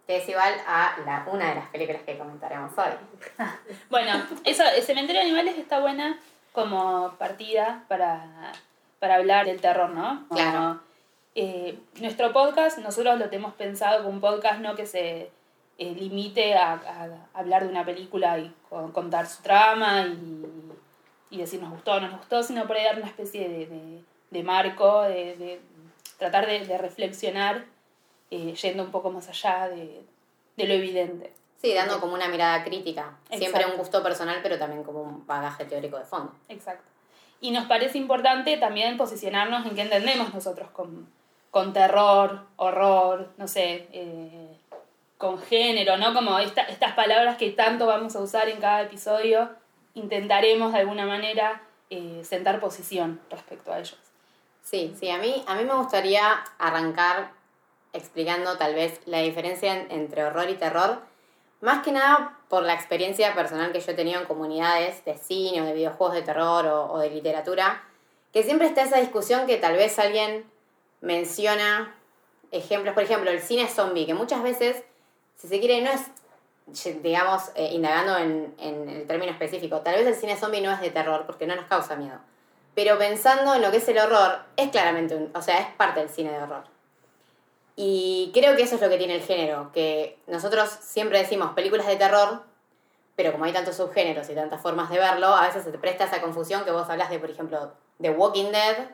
Que 0.07 0.19
es 0.19 0.29
igual 0.29 0.55
a 0.67 0.97
la, 1.07 1.27
una 1.33 1.49
de 1.49 1.55
las 1.57 1.69
películas 1.71 2.03
que 2.03 2.19
comentaremos 2.19 2.71
hoy. 2.77 3.47
Bueno, 3.89 4.25
eso, 4.45 4.63
el 4.77 4.83
Cementerio 4.83 5.23
de 5.23 5.29
Animales 5.29 5.57
está 5.59 5.81
buena 5.81 6.19
como 6.55 7.13
partida 7.19 7.85
para, 7.89 8.53
para 9.01 9.17
hablar 9.17 9.45
del 9.47 9.61
terror, 9.61 9.91
¿no? 9.91 10.25
Como, 10.29 10.41
Claro. 10.41 10.81
eh, 11.35 11.79
nuestro 12.01 12.33
podcast, 12.33 12.79
nosotros 12.79 13.19
lo 13.19 13.29
tenemos 13.29 13.53
pensado 13.55 13.99
como 14.05 14.15
un 14.15 14.21
podcast 14.21 14.61
no 14.61 14.75
que 14.77 14.87
se 14.87 15.31
eh, 15.79 15.95
limite 15.99 16.55
a, 16.55 16.73
a 16.75 17.39
hablar 17.39 17.65
de 17.65 17.69
una 17.71 17.85
película 17.85 18.39
y 18.39 18.55
co- 18.71 18.93
contar 18.93 19.27
su 19.27 19.43
trama 19.43 20.03
y, 20.07 20.47
y 21.31 21.39
decir 21.39 21.61
nos 21.61 21.73
gustó 21.73 21.95
o 21.95 22.01
no 22.01 22.07
nos 22.09 22.19
gustó, 22.19 22.43
sino 22.45 22.67
por 22.69 22.77
ahí 22.77 22.85
dar 22.85 22.99
una 22.99 23.09
especie 23.09 23.49
de, 23.49 23.67
de, 23.67 24.05
de 24.31 24.43
marco, 24.45 25.03
de, 25.03 25.35
de 25.37 25.61
tratar 26.19 26.47
de, 26.47 26.79
reflexionar 26.79 27.65
eh, 28.31 28.55
yendo 28.55 28.85
un 28.85 28.93
poco 28.93 29.11
más 29.11 29.29
allá 29.29 29.69
de 29.69 30.05
lo 30.69 30.73
evidente. 30.73 31.33
Sí, 31.61 31.73
dando 31.75 31.99
como 32.01 32.15
una 32.15 32.29
mirada 32.29 32.63
crítica. 32.63 33.17
Siempre 33.29 33.47
Exacto. 33.49 33.71
un 33.73 33.79
gusto 33.79 34.03
personal, 34.03 34.41
pero 34.43 34.59
también 34.59 34.85
como 34.85 35.03
un 35.03 35.27
bagaje 35.27 35.65
teórico 35.65 35.99
de 35.99 36.05
fondo. 36.05 36.33
Exacto. 36.49 36.85
Y 37.41 37.51
nos 37.51 37.65
parece 37.67 37.99
importante 37.99 38.57
también 38.59 38.97
posicionarnos 38.97 39.65
en 39.67 39.75
qué 39.75 39.83
entendemos 39.83 40.33
nosotros 40.35 40.69
con, 40.71 41.09
con 41.51 41.73
terror, 41.73 42.43
horror, 42.57 43.31
no 43.39 43.49
sé, 43.49 43.89
eh, 43.93 44.59
con 45.19 45.41
género, 45.41 45.97
¿no? 45.97 46.13
Como 46.13 46.39
esta, 46.39 46.63
estas 46.63 46.93
palabras 46.95 47.37
que 47.39 47.51
tanto 47.53 47.87
vamos 47.87 48.15
a 48.17 48.21
usar 48.21 48.49
en 48.49 48.61
cada 48.61 48.83
episodio, 48.83 49.51
intentaremos 49.95 50.73
de 50.73 50.81
alguna 50.81 51.07
manera 51.07 51.63
eh, 51.91 52.23
sentar 52.25 52.61
posición 52.61 53.21
respecto 53.31 53.73
a 53.73 53.79
ellos. 53.79 53.97
Sí, 54.63 54.95
sí, 54.99 55.09
a 55.11 55.19
mí, 55.19 55.45
a 55.47 55.55
mí 55.55 55.65
me 55.65 55.75
gustaría 55.75 56.43
arrancar 56.59 57.31
explicando 57.93 58.57
tal 58.59 58.75
vez 58.75 59.01
la 59.07 59.19
diferencia 59.21 59.73
en- 59.79 59.91
entre 59.91 60.25
horror 60.25 60.49
y 60.51 60.55
terror, 60.55 61.01
más 61.65 61.83
que 61.83 61.93
nada 61.93 62.37
por 62.49 62.63
la 62.63 62.75
experiencia 62.75 63.35
personal 63.35 63.73
que 63.73 63.81
yo 63.81 63.93
he 63.93 63.95
tenido 63.95 64.21
en 64.21 64.27
comunidades 64.27 65.03
de 65.07 65.17
cine 65.17 65.63
o 65.63 65.65
de 65.65 65.73
videojuegos 65.73 66.15
de 66.15 66.21
terror 66.21 66.67
o, 66.67 66.99
de 66.99 67.09
literatura, 67.09 67.83
que 68.35 68.43
siempre 68.43 68.67
está 68.67 68.83
esa 68.83 68.99
discusión 68.99 69.47
que 69.47 69.57
tal 69.57 69.75
vez 69.75 69.99
alguien 69.99 70.45
menciona 71.01 71.95
ejemplos, 72.51 72.93
por 72.93 73.03
ejemplo, 73.03 73.31
el 73.31 73.41
cine 73.41 73.67
zombie, 73.67 74.05
que 74.05 74.13
muchas 74.13 74.43
veces, 74.43 74.85
si 75.37 75.49
se 75.49 75.59
quiere, 75.59 75.81
no 75.81 75.91
es 75.91 76.03
digamos, 77.03 77.51
eh, 77.55 77.71
indagando 77.73 78.19
en, 78.19 78.55
en 78.59 78.89
el 78.89 79.07
término 79.07 79.33
específico, 79.33 79.81
tal 79.81 79.97
vez 79.97 80.07
el 80.07 80.15
cine 80.15 80.37
zombie 80.37 80.61
no 80.61 80.71
es 80.71 80.81
de 80.83 80.91
terror 80.91 81.25
porque 81.25 81.47
no 81.47 81.57
nos 81.57 81.67
causa 81.67 81.97
miedo. 81.97 82.19
Pero 82.75 82.99
pensando 82.99 83.55
en 83.55 83.63
lo 83.63 83.71
que 83.71 83.79
es 83.79 83.89
el 83.89 83.99
horror, 83.99 84.41
es 84.57 84.69
claramente 84.69 85.15
un, 85.15 85.31
o 85.35 85.41
sea, 85.41 85.61
es 85.61 85.67
parte 85.77 86.01
del 86.01 86.11
cine 86.11 86.31
de 86.31 86.43
horror. 86.43 86.74
Y 87.77 88.31
creo 88.33 88.55
que 88.57 88.63
eso 88.63 88.77
es 88.77 88.81
lo 88.81 88.89
que 88.89 88.99
tiene 88.99 89.17
el 89.17 89.23
género, 89.23 89.73
que 89.73 90.19
nosotros 90.27 90.69
siempre 90.81 91.19
decimos 91.19 91.55
películas 91.55 91.87
de 91.87 91.97
terror, 91.97 92.45
pero 93.17 93.33
como 93.33 93.45
hay 93.45 93.53
tantos 93.53 93.77
subgéneros 93.77 94.29
y 94.31 94.35
tantas 94.35 94.61
formas 94.61 94.91
de 94.91 94.99
verlo, 94.99 95.29
a 95.29 95.47
veces 95.47 95.65
se 95.65 95.73
te 95.73 95.79
presta 95.79 96.05
esa 96.05 96.21
confusión 96.21 96.65
que 96.65 96.71
vos 96.71 96.89
hablas 96.89 97.11
de, 97.11 97.19
por 97.19 97.31
ejemplo, 97.31 97.73
The 98.01 98.11
Walking 98.11 98.53
Dead, 98.53 98.91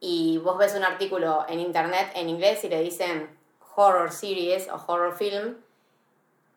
y 0.00 0.38
vos 0.38 0.58
ves 0.58 0.74
un 0.74 0.84
artículo 0.84 1.44
en 1.48 1.60
internet 1.60 2.10
en 2.14 2.28
inglés 2.28 2.64
y 2.64 2.68
le 2.68 2.80
dicen 2.80 3.38
horror 3.74 4.12
series 4.12 4.68
o 4.68 4.82
horror 4.86 5.16
film, 5.16 5.56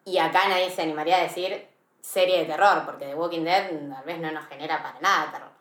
y 0.06 0.18
acá 0.18 0.48
nadie 0.50 0.70
se 0.70 0.82
animaría 0.82 1.18
a 1.18 1.24
decir 1.24 1.68
serie 2.02 2.40
de 2.40 2.46
terror, 2.46 2.84
porque 2.86 3.06
The 3.06 3.16
Walking 3.16 3.44
Dead 3.44 3.70
tal 3.90 4.04
vez 4.04 4.20
no 4.20 4.32
nos 4.32 4.46
genera 4.48 4.84
para 4.84 5.00
nada 5.00 5.32
terror. 5.32 5.53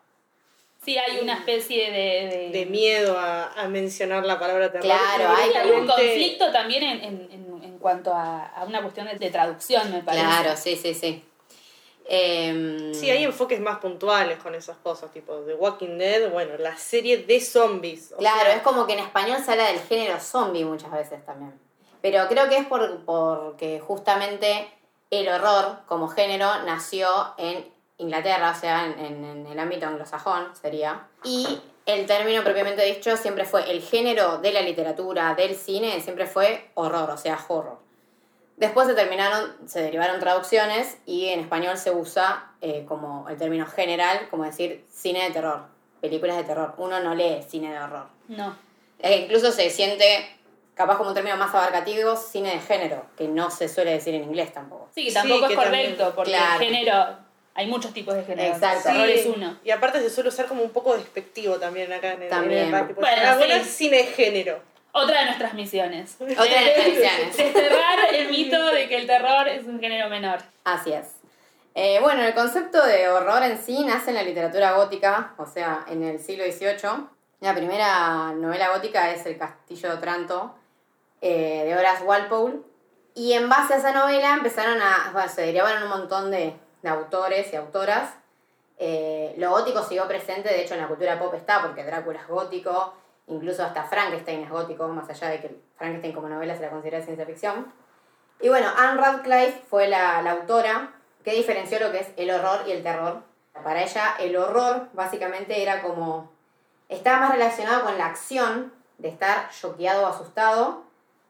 Sí, 0.83 0.97
hay 0.97 1.19
una 1.21 1.35
especie 1.35 1.91
de... 1.91 2.49
De, 2.51 2.65
miedo 2.65 3.17
a, 3.17 3.53
a, 3.53 3.67
mencionar 3.69 4.25
la 4.25 4.37
palabra 4.37 4.71
terror. 4.71 4.85
Claro, 4.85 5.29
hay, 5.29 5.71
un 5.71 5.87
conflicto 5.87 6.51
también 6.51 6.83
en, 6.83 7.03
en, 7.03 7.63
en 7.63 7.79
cuanto 7.79 8.13
a, 8.13 8.47
a, 8.47 8.65
una 8.65 8.81
cuestión 8.81 9.07
de, 9.07 9.15
de, 9.15 9.29
traducción, 9.29 9.91
me 9.91 10.03
parece. 10.03 10.25
Claro, 10.25 10.57
sí, 10.57 10.75
sí, 10.75 10.93
sí. 10.93 11.23
Eh, 12.05 12.91
sí, 12.93 13.09
hay 13.09 13.23
enfoques 13.23 13.61
más 13.61 13.79
puntuales 13.79 14.37
con 14.39 14.55
esas 14.55 14.77
cosas, 14.77 15.11
tipo 15.11 15.35
The 15.37 15.55
Walking 15.55 15.97
Dead, 15.97 16.29
bueno, 16.31 16.57
la 16.57 16.75
serie 16.75 17.19
de 17.19 17.39
zombies. 17.39 18.13
Claro, 18.17 18.49
es 18.49 18.61
como 18.61 18.85
que 18.85 18.93
en 18.93 18.99
español 18.99 19.41
se 19.43 19.51
habla 19.51 19.67
del 19.67 19.79
género 19.79 20.19
zombie 20.19 20.65
muchas 20.65 20.91
veces 20.91 21.25
también. 21.25 21.53
Pero 22.01 22.27
creo 22.27 22.49
que 22.49 22.57
es 22.57 22.65
por, 22.65 23.05
porque 23.05 23.79
justamente 23.79 24.67
el 25.09 25.29
horror 25.29 25.79
como 25.85 26.09
género 26.09 26.63
nació 26.65 27.07
en 27.37 27.72
Inglaterra, 27.97 28.53
o 28.55 28.59
sea, 28.59 28.85
en, 28.85 29.23
en, 29.23 29.47
el 29.47 29.59
ámbito 29.59 29.85
anglosajón 29.85 30.55
sería. 30.55 31.07
Y 31.23 31.59
el 31.85 32.05
término 32.05 32.43
propiamente 32.43 32.83
dicho 32.83 33.17
siempre 33.17 33.45
fue 33.45 33.69
el 33.71 33.81
género 33.81 34.37
de 34.37 34.51
la 34.51 34.61
literatura, 34.61 35.35
del 35.35 35.55
cine, 35.55 35.99
siempre 36.01 36.25
fue 36.25 36.69
horror, 36.75 37.09
o 37.09 37.17
sea, 37.17 37.37
horror. 37.47 37.79
Después 38.55 38.87
se 38.87 38.93
terminaron, 38.93 39.67
se 39.67 39.81
derivaron 39.81 40.19
traducciones 40.19 40.97
y 41.05 41.25
en 41.25 41.39
español 41.39 41.77
se 41.77 41.91
usa 41.91 42.51
eh, 42.61 42.85
como 42.87 43.27
el 43.27 43.37
término 43.37 43.65
general, 43.65 44.27
como 44.29 44.43
decir 44.43 44.85
cine 44.91 45.23
de 45.23 45.31
terror, 45.31 45.65
películas 46.01 46.37
de 46.37 46.43
terror. 46.43 46.75
Uno 46.77 46.99
no 46.99 47.15
lee 47.15 47.41
cine 47.47 47.71
de 47.71 47.79
horror. 47.79 48.07
No. 48.27 48.55
Eh, 48.99 49.17
incluso 49.23 49.51
se 49.51 49.69
siente 49.69 50.37
capaz 50.75 50.97
como 50.97 51.09
un 51.09 51.15
término 51.15 51.35
más 51.35 51.53
abarcativo, 51.53 52.15
cine 52.15 52.51
de 52.51 52.59
género, 52.59 53.05
que 53.17 53.27
no 53.27 53.49
se 53.49 53.67
suele 53.67 53.91
decir 53.91 54.13
en 54.15 54.23
inglés 54.23 54.53
tampoco. 54.53 54.89
Sí, 54.93 55.11
tampoco 55.11 55.47
es 55.47 55.55
correcto, 55.55 56.13
porque 56.15 56.35
el 56.35 56.59
género, 56.59 57.17
hay 57.55 57.67
muchos 57.67 57.93
tipos 57.93 58.15
de 58.15 58.23
género. 58.23 58.53
Exacto. 58.53 58.89
El 58.89 58.95
terror 58.95 59.09
es 59.09 59.25
uno. 59.25 59.59
Y 59.63 59.71
aparte 59.71 59.99
se 59.99 60.09
suele 60.09 60.29
usar 60.29 60.47
como 60.47 60.63
un 60.63 60.71
poco 60.71 60.95
despectivo 60.95 61.57
también 61.57 61.91
acá 61.93 62.13
en 62.13 62.23
el, 62.23 62.29
también. 62.29 62.67
En 62.67 62.75
el 62.75 62.87
tipo, 62.87 63.01
bueno, 63.01 63.43
sí. 63.43 63.51
es 63.51 63.67
cine 63.67 63.97
de 63.97 64.05
género. 64.05 64.61
Otra 64.91 65.21
de 65.21 65.25
nuestras 65.25 65.53
misiones. 65.53 66.15
Otra 66.19 66.43
de 66.43 66.61
nuestras 66.61 66.87
misiones. 66.87 67.37
Desterrar 67.37 68.13
el 68.13 68.29
mito 68.29 68.65
de 68.67 68.87
que 68.87 68.97
el 68.97 69.07
terror 69.07 69.47
es 69.47 69.65
un 69.65 69.79
género 69.79 70.09
menor. 70.09 70.39
Así 70.63 70.93
es. 70.93 71.07
Eh, 71.75 71.99
bueno, 72.01 72.23
el 72.23 72.33
concepto 72.35 72.83
de 72.85 73.09
horror 73.09 73.41
en 73.43 73.57
sí 73.57 73.83
nace 73.83 74.11
en 74.11 74.15
la 74.15 74.23
literatura 74.23 74.73
gótica, 74.73 75.33
o 75.37 75.45
sea, 75.45 75.85
en 75.87 76.03
el 76.03 76.19
siglo 76.19 76.43
XVIII. 76.43 77.07
La 77.39 77.55
primera 77.55 78.31
novela 78.33 78.69
gótica 78.69 79.11
es 79.11 79.25
El 79.25 79.37
Castillo 79.37 79.89
de 79.89 79.95
Otranto, 79.95 80.55
eh, 81.21 81.63
de 81.65 81.75
Horace 81.75 82.03
Walpole. 82.03 82.59
Y 83.15 83.33
en 83.33 83.49
base 83.49 83.73
a 83.73 83.77
esa 83.77 83.91
novela 83.91 84.33
empezaron 84.33 84.79
a. 84.81 85.09
Bueno, 85.13 85.29
se 85.29 85.41
derivaron 85.41 85.83
un 85.83 85.89
montón 85.89 86.31
de, 86.31 86.55
de 86.83 86.89
autores 86.89 87.51
y 87.51 87.55
autoras. 87.55 88.13
Eh, 88.77 89.33
lo 89.37 89.49
gótico 89.49 89.81
siguió 89.81 90.07
presente, 90.07 90.49
de 90.49 90.61
hecho 90.61 90.75
en 90.75 90.81
la 90.81 90.87
cultura 90.87 91.17
pop 91.17 91.33
está, 91.33 91.61
porque 91.61 91.83
Drácula 91.83 92.19
es 92.19 92.27
gótico, 92.27 92.93
incluso 93.27 93.63
hasta 93.63 93.83
Frankenstein 93.85 94.43
es 94.43 94.49
gótico, 94.49 94.87
más 94.89 95.09
allá 95.09 95.29
de 95.29 95.41
que 95.41 95.55
Frankenstein 95.77 96.13
como 96.13 96.29
novela 96.29 96.55
se 96.55 96.61
la 96.61 96.69
considera 96.69 97.01
ciencia 97.01 97.25
ficción. 97.25 97.73
Y 98.41 98.49
bueno, 98.49 98.67
Anne 98.77 99.01
Radcliffe 99.01 99.61
fue 99.69 99.87
la, 99.87 100.21
la 100.21 100.31
autora 100.31 100.93
que 101.23 101.33
diferenció 101.33 101.79
lo 101.79 101.91
que 101.91 101.99
es 101.99 102.07
el 102.17 102.29
horror 102.29 102.67
y 102.67 102.71
el 102.71 102.83
terror. 102.83 103.23
Para 103.63 103.81
ella 103.81 104.15
el 104.19 104.35
horror 104.35 104.89
básicamente 104.93 105.61
era 105.61 105.81
como... 105.81 106.31
estaba 106.89 107.21
más 107.21 107.31
relacionado 107.31 107.83
con 107.83 107.97
la 107.97 108.07
acción 108.07 108.73
de 108.97 109.07
estar 109.07 109.49
choqueado 109.51 110.03
o 110.03 110.07
asustado 110.07 110.83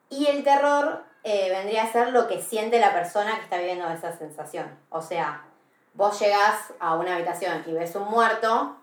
y 0.10 0.26
el 0.28 0.44
terror 0.44 1.04
eh, 1.24 1.50
vendría 1.50 1.84
a 1.84 1.92
ser 1.92 2.10
lo 2.10 2.28
que 2.28 2.42
siente 2.42 2.80
la 2.80 2.94
persona 2.94 3.36
que 3.38 3.44
está 3.44 3.58
viviendo 3.58 3.88
esa 3.90 4.16
sensación. 4.16 4.78
O 4.90 5.02
sea, 5.02 5.46
vos 5.94 6.20
llegás 6.20 6.74
a 6.80 6.96
una 6.96 7.16
habitación 7.16 7.64
y 7.66 7.74
ves 7.74 7.96
un 7.96 8.10
muerto 8.10 8.78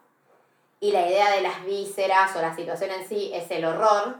y 0.80 0.92
la 0.92 1.06
idea 1.06 1.30
de 1.32 1.42
las 1.42 1.64
vísceras 1.64 2.34
o 2.34 2.40
la 2.40 2.54
situación 2.54 2.90
en 2.90 3.06
sí 3.06 3.30
es 3.34 3.50
el 3.50 3.64
horror 3.64 4.16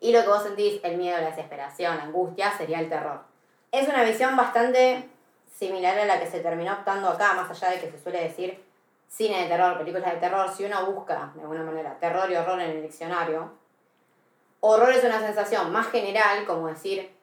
y 0.00 0.12
lo 0.12 0.22
que 0.22 0.28
vos 0.28 0.42
sentís, 0.42 0.80
el 0.82 0.96
miedo, 0.96 1.18
la 1.18 1.30
desesperación, 1.30 1.96
la 1.96 2.04
angustia, 2.04 2.56
sería 2.56 2.80
el 2.80 2.88
terror. 2.88 3.22
Es 3.70 3.88
una 3.88 4.02
visión 4.02 4.36
bastante 4.36 5.08
similar 5.54 5.96
a 5.98 6.06
la 6.06 6.18
que 6.18 6.26
se 6.26 6.40
terminó 6.40 6.72
optando 6.72 7.08
acá, 7.08 7.34
más 7.34 7.50
allá 7.50 7.70
de 7.70 7.80
que 7.80 7.90
se 7.90 8.02
suele 8.02 8.22
decir 8.22 8.64
cine 9.08 9.42
de 9.42 9.48
terror, 9.48 9.78
películas 9.78 10.14
de 10.14 10.20
terror, 10.20 10.48
si 10.48 10.64
uno 10.64 10.86
busca 10.86 11.32
de 11.34 11.42
alguna 11.42 11.62
manera 11.62 11.98
terror 11.98 12.30
y 12.30 12.36
horror 12.36 12.60
en 12.60 12.70
el 12.70 12.82
diccionario, 12.82 13.52
horror 14.60 14.90
es 14.90 15.04
una 15.04 15.20
sensación 15.20 15.70
más 15.70 15.88
general, 15.88 16.46
como 16.46 16.68
decir 16.68 17.19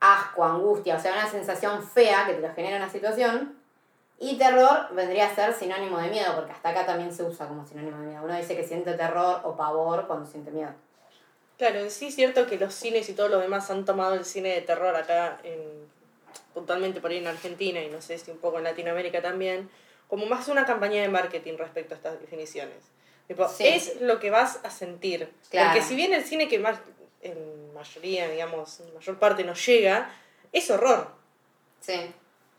asco, 0.00 0.44
angustia, 0.44 0.96
o 0.96 1.00
sea, 1.00 1.12
una 1.12 1.30
sensación 1.30 1.82
fea 1.82 2.26
que 2.26 2.34
te 2.34 2.40
lo 2.40 2.52
genera 2.54 2.76
una 2.76 2.90
situación, 2.90 3.60
y 4.22 4.36
terror 4.36 4.94
vendría 4.94 5.26
a 5.28 5.34
ser 5.34 5.54
sinónimo 5.54 5.98
de 5.98 6.10
miedo, 6.10 6.34
porque 6.36 6.52
hasta 6.52 6.68
acá 6.68 6.84
también 6.84 7.12
se 7.12 7.22
usa 7.22 7.48
como 7.48 7.66
sinónimo 7.66 7.98
de 8.00 8.08
miedo. 8.08 8.22
Uno 8.22 8.36
dice 8.36 8.54
que 8.54 8.62
siente 8.62 8.92
terror 8.92 9.40
o 9.44 9.56
pavor 9.56 10.06
cuando 10.06 10.26
siente 10.26 10.50
miedo. 10.50 10.74
Claro, 11.56 11.88
sí 11.88 12.08
es 12.08 12.16
cierto 12.16 12.46
que 12.46 12.58
los 12.58 12.74
cines 12.74 13.08
y 13.08 13.14
todo 13.14 13.28
lo 13.28 13.38
demás 13.38 13.70
han 13.70 13.86
tomado 13.86 14.14
el 14.14 14.26
cine 14.26 14.50
de 14.50 14.60
terror 14.60 14.94
acá, 14.94 15.38
en, 15.42 15.60
puntualmente 16.52 17.00
por 17.00 17.10
ahí 17.10 17.16
en 17.16 17.28
Argentina 17.28 17.82
y 17.82 17.88
no 17.88 18.02
sé 18.02 18.18
si 18.18 18.30
un 18.30 18.36
poco 18.36 18.58
en 18.58 18.64
Latinoamérica 18.64 19.22
también, 19.22 19.70
como 20.06 20.26
más 20.26 20.48
una 20.48 20.66
campaña 20.66 21.00
de 21.00 21.08
marketing 21.08 21.56
respecto 21.56 21.94
a 21.94 21.96
estas 21.96 22.20
definiciones. 22.20 22.76
Tipo, 23.26 23.48
Sí. 23.48 23.66
Es 23.66 24.02
lo 24.02 24.20
que 24.20 24.30
vas 24.30 24.60
a 24.64 24.70
sentir. 24.70 25.32
Claro. 25.50 25.70
Porque 25.70 25.82
si 25.82 25.94
bien 25.94 26.12
el 26.12 26.24
cine 26.24 26.46
que 26.48 26.58
más, 26.58 26.78
en 27.22 27.59
mayoría, 27.80 28.28
digamos, 28.28 28.80
en 28.80 28.94
mayor 28.94 29.18
parte 29.18 29.42
nos 29.42 29.64
llega, 29.66 30.12
es 30.52 30.70
horror. 30.70 31.08
Sí. 31.80 32.12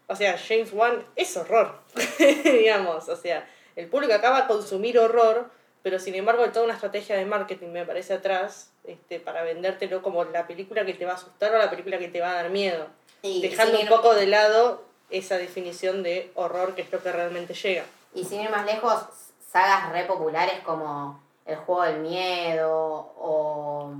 O 0.07 0.15
sea, 0.15 0.37
James 0.37 0.73
Wan 0.73 1.05
es 1.15 1.37
horror, 1.37 1.79
digamos. 2.43 3.07
O 3.07 3.15
sea, 3.15 3.47
el 3.75 3.87
público 3.87 4.13
acaba 4.13 4.39
a 4.39 4.47
consumir 4.47 4.97
horror, 4.99 5.49
pero 5.83 5.99
sin 5.99 6.15
embargo 6.15 6.43
hay 6.43 6.49
toda 6.49 6.65
una 6.65 6.73
estrategia 6.73 7.15
de 7.15 7.25
marketing, 7.25 7.67
me 7.67 7.85
parece, 7.85 8.13
atrás, 8.13 8.71
este, 8.83 9.19
para 9.19 9.43
vendértelo 9.43 10.01
como 10.01 10.23
la 10.25 10.47
película 10.47 10.85
que 10.85 10.95
te 10.95 11.05
va 11.05 11.13
a 11.13 11.15
asustar 11.15 11.53
o 11.53 11.57
la 11.57 11.69
película 11.69 11.97
que 11.99 12.07
te 12.07 12.19
va 12.19 12.31
a 12.31 12.35
dar 12.35 12.49
miedo. 12.49 12.87
Y 13.21 13.41
Dejando 13.41 13.79
un 13.79 13.87
poco 13.87 14.15
de 14.15 14.25
lado 14.25 14.83
esa 15.11 15.37
definición 15.37 16.03
de 16.03 16.31
horror 16.35 16.73
que 16.73 16.81
es 16.81 16.91
lo 16.91 17.01
que 17.01 17.11
realmente 17.11 17.53
llega. 17.53 17.85
Y 18.13 18.25
sin 18.25 18.41
ir 18.41 18.49
más 18.49 18.65
lejos, 18.65 19.05
sagas 19.51 19.91
re 19.91 20.05
populares 20.05 20.59
como 20.65 21.21
El 21.45 21.57
Juego 21.57 21.83
del 21.83 21.99
Miedo 21.99 23.13
o... 23.17 23.93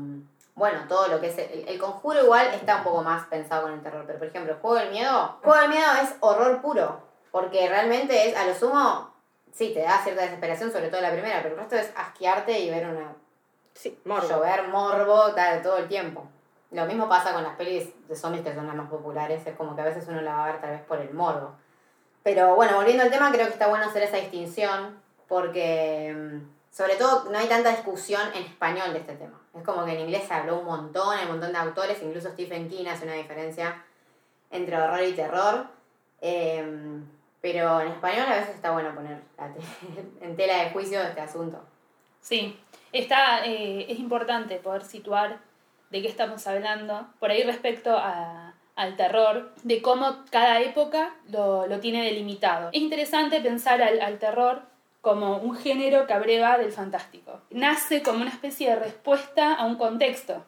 Bueno, 0.62 0.82
todo 0.88 1.08
lo 1.08 1.20
que 1.20 1.25
es... 1.25 1.38
El, 1.39 1.68
el 1.68 1.80
conjuro 1.80 2.24
igual 2.24 2.46
está 2.53 2.75
un 2.75 2.84
poco 2.84 3.01
más 3.01 3.25
pensado 3.25 3.63
con 3.63 3.74
el 3.74 3.82
terror, 3.82 4.03
pero 4.06 4.20
por 4.20 4.27
ejemplo, 4.27 4.53
El 4.53 4.60
Juego 4.60 4.75
del 4.77 4.91
Miedo... 4.91 5.39
Juego 5.41 5.60
del 5.60 5.70
Miedo 5.72 5.91
es 6.03 6.13
horror 6.20 6.62
puro, 6.62 7.01
porque 7.32 7.68
realmente 7.68 8.30
es, 8.30 8.38
a 8.38 8.46
lo 8.46 8.53
sumo, 8.53 9.12
sí, 9.51 9.72
te 9.74 9.82
da 9.82 9.98
cierta 10.03 10.22
desesperación, 10.22 10.72
sobre 10.72 10.89
todo 10.89 11.01
la 11.01 11.10
primera, 11.10 11.41
pero 11.41 11.56
el 11.56 11.62
resto 11.62 11.77
es 11.77 11.91
asquearte 11.96 12.60
y 12.60 12.70
ver 12.70 12.86
una... 12.86 13.15
Sí, 13.74 14.00
morbo. 14.06 14.30
llover 14.30 14.68
morbo 14.68 15.34
tal, 15.34 15.63
todo 15.63 15.77
el 15.77 15.88
tiempo. 15.88 16.27
Lo 16.70 16.86
mismo 16.86 17.10
pasa 17.10 17.34
con 17.34 17.41
las 17.41 17.56
pelis 17.56 17.89
de 18.08 18.15
zombies 18.15 18.44
que 18.44 18.53
son 18.53 18.68
las 18.68 18.75
más 18.75 18.88
populares, 18.88 19.41
es 19.48 19.56
como 19.56 19.75
que 19.75 19.82
a 19.82 19.86
veces 19.86 20.08
uno 20.10 20.22
la 20.22 20.36
va 20.36 20.44
a 20.44 20.51
ver 20.51 20.62
tal 20.62 20.70
vez 20.70 20.82
por 20.84 21.00
el 21.00 21.12
morbo. 21.12 21.56
Pero 22.22 22.53
bueno, 22.53 22.75
volviendo 22.75 23.01
al 23.01 23.10
tema, 23.10 23.32
creo 23.32 23.48
que 23.48 23.53
está 23.53 23.65
bueno 23.65 23.86
hacer 23.86 24.03
esa 24.03 24.18
distinción 24.18 25.01
porque 25.27 26.15
mm, 26.15 26.72
sobre 26.72 26.98
todo 26.98 27.32
no 27.32 27.39
hay 27.39 27.48
tanta 27.48 27.72
discusión 27.72 28.22
en 28.36 28.44
español 28.44 28.94
de 28.94 29.00
este 29.00 29.15
tema. 29.15 29.40
Es 29.55 29.63
como 29.63 29.86
que 29.86 29.93
en 29.93 30.00
inglés 30.01 30.24
se 30.27 30.34
habló 30.34 30.60
un 30.60 30.65
montón, 30.65 31.17
hay 31.17 31.25
un 31.25 31.31
montón 31.31 31.51
de 31.51 31.58
autores, 31.58 32.01
incluso 32.01 32.29
Stephen 32.31 32.70
King 32.70 32.86
hace 32.88 33.05
una 33.05 33.15
diferencia 33.15 33.84
entre 34.50 34.77
horror 34.81 35.03
y 35.03 35.13
terror. 35.13 35.65
Eh, 36.22 36.63
pero 37.41 37.81
en 37.81 37.88
español 37.88 38.25
a 38.27 38.36
veces 38.36 38.55
está 38.55 38.72
bueno 38.72 38.93
poner 38.93 39.20
te- 39.36 40.22
en 40.25 40.36
tela 40.36 40.63
de 40.63 40.70
juicio 40.70 41.01
este 41.01 41.22
asunto. 41.22 41.60
Sí, 42.22 42.58
está, 42.93 43.46
eh, 43.46 43.88
es 43.91 43.98
importante 44.00 44.58
poder 44.58 44.84
situar 44.84 45.39
de 45.89 46.01
qué 46.01 46.08
estamos 46.08 46.46
hablando, 46.48 47.08
por 47.20 47.31
ahí 47.31 47.43
respecto 47.43 47.98
a- 47.98 48.53
al 48.75 48.96
terror, 48.96 49.51
de 49.63 49.81
cómo 49.81 50.24
cada 50.31 50.62
época 50.62 51.13
lo, 51.29 51.67
lo 51.67 51.79
tiene 51.79 52.05
delimitado. 52.05 52.70
Es 52.72 52.79
interesante 52.81 53.41
pensar 53.41 53.81
al, 53.81 54.00
al 54.00 54.17
terror 54.17 54.62
como 55.01 55.38
un 55.38 55.55
género 55.55 56.05
que 56.05 56.13
abreva 56.13 56.58
del 56.58 56.72
fantástico. 56.72 57.41
Nace 57.50 58.03
como 58.03 58.22
una 58.22 58.29
especie 58.29 58.70
de 58.70 58.75
respuesta 58.75 59.55
a 59.55 59.65
un 59.65 59.75
contexto. 59.75 60.43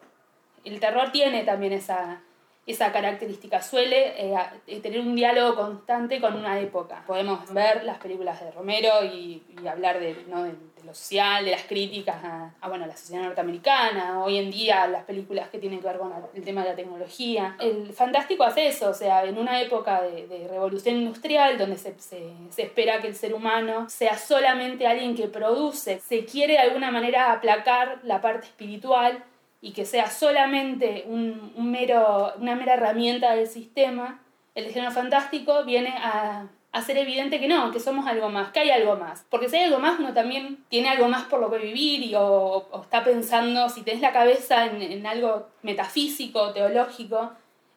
El 0.63 0.79
terror 0.79 1.11
tiene 1.11 1.43
también 1.43 1.73
esa, 1.73 2.21
esa 2.65 2.91
característica, 2.91 3.61
suele 3.61 4.13
eh, 4.15 4.35
eh, 4.67 4.79
tener 4.79 5.01
un 5.01 5.15
diálogo 5.15 5.55
constante 5.55 6.21
con 6.21 6.35
una 6.35 6.59
época. 6.59 7.03
Podemos 7.05 7.51
ver 7.53 7.83
las 7.83 7.97
películas 7.97 8.39
de 8.41 8.51
Romero 8.51 9.03
y, 9.03 9.43
y 9.61 9.67
hablar 9.67 9.99
de, 9.99 10.23
¿no? 10.27 10.43
de, 10.43 10.55
social, 10.91 11.45
de 11.45 11.51
las 11.51 11.63
críticas 11.63 12.23
a, 12.23 12.53
a, 12.59 12.67
bueno, 12.67 12.85
la 12.85 12.97
sociedad 12.97 13.23
norteamericana, 13.23 14.23
hoy 14.23 14.37
en 14.37 14.51
día 14.51 14.87
las 14.87 15.03
películas 15.03 15.49
que 15.49 15.59
tienen 15.59 15.79
que 15.79 15.87
ver 15.87 15.97
con 15.97 16.11
el 16.33 16.43
tema 16.43 16.63
de 16.63 16.69
la 16.69 16.75
tecnología. 16.75 17.55
El 17.59 17.93
fantástico 17.93 18.43
hace 18.43 18.67
eso, 18.67 18.89
o 18.89 18.93
sea, 18.93 19.23
en 19.23 19.37
una 19.37 19.61
época 19.61 20.01
de, 20.01 20.27
de 20.27 20.47
revolución 20.47 20.95
industrial 20.95 21.57
donde 21.57 21.77
se, 21.77 21.93
se, 21.99 22.31
se 22.49 22.63
espera 22.63 23.01
que 23.01 23.07
el 23.07 23.15
ser 23.15 23.33
humano 23.33 23.89
sea 23.89 24.17
solamente 24.17 24.87
alguien 24.87 25.15
que 25.15 25.27
produce, 25.27 25.99
se 25.99 26.25
quiere 26.25 26.53
de 26.53 26.59
alguna 26.59 26.91
manera 26.91 27.31
aplacar 27.31 27.99
la 28.03 28.21
parte 28.21 28.47
espiritual 28.47 29.23
y 29.61 29.71
que 29.71 29.85
sea 29.85 30.09
solamente 30.09 31.05
un, 31.07 31.53
un 31.55 31.71
mero, 31.71 32.33
una 32.37 32.55
mera 32.55 32.73
herramienta 32.73 33.35
del 33.35 33.47
sistema, 33.47 34.19
el 34.55 34.71
género 34.71 34.91
fantástico 34.91 35.63
viene 35.63 35.93
a 35.97 36.47
hacer 36.73 36.97
evidente 36.97 37.39
que 37.39 37.47
no, 37.47 37.71
que 37.71 37.79
somos 37.79 38.05
algo 38.07 38.29
más, 38.29 38.51
que 38.51 38.59
hay 38.59 38.69
algo 38.71 38.95
más. 38.97 39.25
Porque 39.29 39.47
si 39.47 39.55
hay 39.57 39.65
algo 39.65 39.79
más, 39.79 39.99
uno 39.99 40.13
también 40.13 40.65
tiene 40.69 40.89
algo 40.89 41.07
más 41.07 41.23
por 41.25 41.39
lo 41.39 41.49
que 41.51 41.59
vivir 41.59 42.01
y, 42.03 42.15
o, 42.15 42.67
o 42.69 42.81
está 42.81 43.03
pensando, 43.03 43.69
si 43.69 43.83
tenés 43.83 44.01
la 44.01 44.11
cabeza 44.11 44.65
en, 44.65 44.81
en 44.81 45.05
algo 45.05 45.47
metafísico, 45.61 46.51
teológico, 46.51 47.31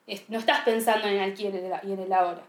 es- 0.07 0.29
no 0.31 0.39
estás 0.39 0.61
pensando 0.63 1.07
en 1.09 1.17
el 1.21 1.31
aquí 1.33 1.45
y 1.45 1.93
en 1.93 2.01
el, 2.01 2.13
ahora. 2.13 2.41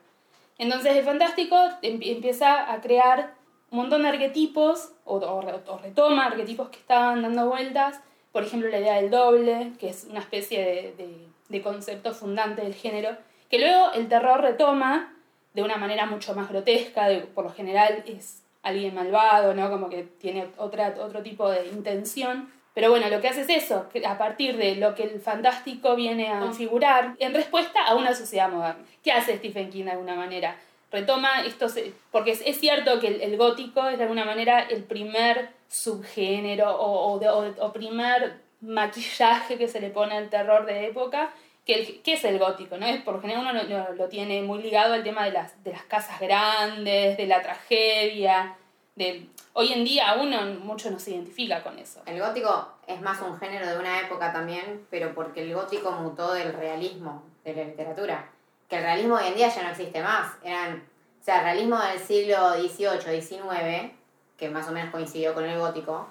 Entonces 0.57 0.95
el 0.95 1.03
fantástico 1.03 1.55
em- 1.81 1.99
empieza 2.01 2.71
a 2.71 2.81
crear 2.81 3.33
un 3.69 3.79
montón 3.79 4.03
de 4.03 4.09
arquetipos, 4.09 4.93
o, 5.05 5.17
o 5.17 5.39
o 5.73 5.77
retoma 5.79 6.25
arquetipos 6.27 6.69
que 6.69 6.77
estaban 6.77 7.21
dando 7.21 7.47
vueltas, 7.49 7.99
por 8.31 8.43
ejemplo 8.43 8.69
la 8.69 8.79
idea 8.79 8.95
del 8.95 9.09
doble, 9.09 9.73
que 9.79 9.89
es 9.89 10.05
una 10.09 10.19
especie 10.21 10.59
de, 10.63 10.93
de- 11.03 11.27
de 11.49 11.61
concepto 11.61 12.13
fundante 12.13 12.61
del 12.61 12.73
género, 12.73 13.17
que 13.49 13.59
luego 13.59 13.91
el 13.93 14.07
terror 14.07 14.41
retoma 14.41 15.13
de 15.57 15.63
una 15.63 15.77
manera 15.77 16.05
mucho 16.05 16.35
más 16.35 16.47
grotesca, 16.49 17.07
de- 17.07 17.21
por 17.21 17.43
lo 17.43 17.51
general 17.51 18.03
es 18.05 18.43
alguien 18.61 18.93
malvado, 18.93 19.55
¿no? 19.55 19.71
Como 19.71 19.89
que 19.89 20.03
tiene 20.03 20.45
otra, 20.57 20.93
otro 20.99 21.23
tipo 21.23 21.49
de 21.49 21.65
intención. 21.67 22.51
Pero 22.75 22.91
bueno, 22.91 23.09
lo 23.09 23.19
que 23.21 23.27
hace 23.27 23.41
es 23.41 23.49
eso, 23.49 23.87
a 24.05 24.17
partir 24.19 24.55
de 24.55 24.75
lo 24.75 24.93
que 24.93 25.01
el 25.01 25.19
fantástico 25.19 25.95
viene 25.95 26.27
a 26.31 26.41
configurar 26.41 27.15
en 27.17 27.33
respuesta 27.33 27.83
a 27.87 27.95
una 27.95 28.13
sociedad 28.13 28.49
moderna. 28.51 28.85
¿Qué 29.03 29.11
hace 29.11 29.35
Stephen 29.37 29.71
King 29.71 29.85
de 29.85 29.91
alguna 29.93 30.13
manera? 30.13 30.55
Retoma 30.91 31.41
esto, 31.43 31.69
se- 31.69 31.91
porque 32.11 32.31
es, 32.33 32.41
es 32.45 32.59
cierto 32.59 32.99
que 32.99 33.07
el, 33.07 33.21
el 33.21 33.35
gótico 33.35 33.87
es 33.87 33.97
de 33.97 34.03
alguna 34.03 34.25
manera 34.25 34.59
el 34.59 34.83
primer 34.83 35.49
subgénero 35.69 36.69
o, 36.69 37.13
o, 37.13 37.19
de- 37.19 37.29
o- 37.29 37.65
o 37.65 37.73
primer 37.73 38.33
maquillaje 38.61 39.57
que 39.57 39.67
se 39.67 39.79
le 39.81 39.89
pone 39.89 40.15
al 40.15 40.29
terror 40.29 40.67
de 40.67 40.85
época, 40.85 41.31
que, 41.67 42.01
que 42.01 42.13
es 42.13 42.23
el 42.23 42.39
gótico, 42.39 42.77
¿no? 42.77 42.85
Es, 42.87 43.01
por 43.03 43.15
lo 43.15 43.21
general 43.21 43.41
uno 43.43 43.53
lo, 43.53 43.63
lo- 43.63 43.93
lo 43.93 44.07
tiene 44.07 44.41
muy 44.41 44.63
ligado 44.63 44.93
al 44.95 45.03
tema 45.03 45.25
de 45.25 45.31
las, 45.31 45.63
de 45.63 45.71
las 45.73 45.83
casas 45.83 46.19
grandes, 46.19 47.17
de 47.17 47.27
la 47.27 47.41
tragedia, 47.43 48.55
de, 48.95 49.27
hoy 49.53 49.73
en 49.73 49.83
día 49.83 50.15
uno 50.19 50.41
mucho 50.61 50.89
no 50.89 50.97
se 50.97 51.11
identifica 51.11 51.61
con 51.61 51.77
eso. 51.77 52.01
El 52.07 52.19
gótico 52.19 52.73
es 52.87 52.99
más 53.01 53.21
un 53.21 53.37
género 53.37 53.67
de 53.67 53.77
una 53.77 53.99
época 53.99 54.33
también, 54.33 54.87
pero 54.89 55.13
porque 55.13 55.43
el 55.43 55.53
gótico 55.53 55.91
mutó 55.91 56.33
del 56.33 56.53
realismo 56.53 57.23
de 57.43 57.53
la 57.53 57.63
literatura. 57.65 58.29
Que 58.69 58.77
el 58.77 58.83
realismo 58.83 59.15
hoy 59.15 59.27
en 59.27 59.35
día 59.35 59.49
ya 59.49 59.63
no 59.63 59.69
existe 59.69 60.01
más. 60.01 60.33
Eran, 60.43 60.83
o 61.21 61.23
sea, 61.23 61.37
el 61.39 61.43
realismo 61.43 61.77
del 61.79 61.99
siglo 61.99 62.53
XVIII, 62.53 63.21
XIX, 63.21 63.91
que 64.37 64.49
más 64.49 64.67
o 64.67 64.71
menos 64.71 64.89
coincidió 64.91 65.33
con 65.33 65.43
el 65.45 65.59
gótico, 65.59 66.07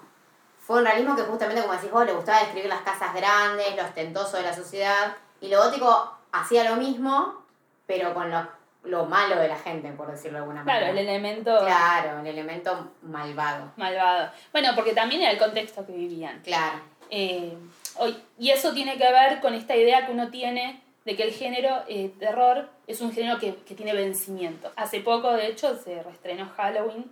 fue 0.59 0.79
un 0.79 0.85
realismo 0.85 1.15
que 1.15 1.23
justamente, 1.23 1.61
como 1.61 1.73
decís 1.73 1.91
vos, 1.91 2.05
le 2.05 2.13
gustaba 2.13 2.39
describir 2.39 2.69
las 2.69 2.81
casas 2.81 3.13
grandes, 3.13 3.75
lo 3.75 3.83
ostentoso 3.83 4.37
de 4.37 4.43
la 4.43 4.53
sociedad. 4.53 5.15
Y 5.41 5.49
lo 5.49 5.63
gótico 5.63 6.17
hacía 6.31 6.69
lo 6.69 6.77
mismo, 6.77 7.43
pero 7.85 8.13
con 8.13 8.29
lo, 8.31 8.47
lo 8.83 9.05
malo 9.05 9.37
de 9.37 9.47
la 9.47 9.57
gente, 9.57 9.91
por 9.91 10.11
decirlo 10.11 10.37
de 10.37 10.43
alguna 10.43 10.63
manera. 10.63 10.85
Claro, 10.87 10.99
el 10.99 11.07
elemento 11.07 11.59
Claro, 11.59 12.19
el 12.19 12.27
elemento 12.27 12.91
malvado. 13.03 13.71
malvado. 13.77 14.31
Bueno, 14.51 14.69
porque 14.75 14.93
también 14.93 15.21
era 15.21 15.31
el 15.31 15.37
contexto 15.37 15.85
que 15.85 15.93
vivían. 15.93 16.41
Claro. 16.41 16.79
Eh, 17.09 17.57
y 18.37 18.49
eso 18.49 18.73
tiene 18.73 18.97
que 18.97 19.11
ver 19.11 19.39
con 19.41 19.53
esta 19.53 19.75
idea 19.75 20.05
que 20.05 20.11
uno 20.11 20.29
tiene 20.29 20.81
de 21.05 21.15
que 21.15 21.23
el 21.23 21.31
género 21.31 21.83
eh, 21.87 22.11
terror 22.19 22.69
es 22.85 22.99
un 23.01 23.13
género 23.13 23.39
que, 23.39 23.55
que 23.55 23.75
tiene 23.75 23.93
vencimiento. 23.93 24.71
Hace 24.75 24.99
poco, 24.99 25.31
de 25.31 25.47
hecho, 25.47 25.77
se 25.77 26.03
reestrenó 26.03 26.49
Halloween 26.57 27.05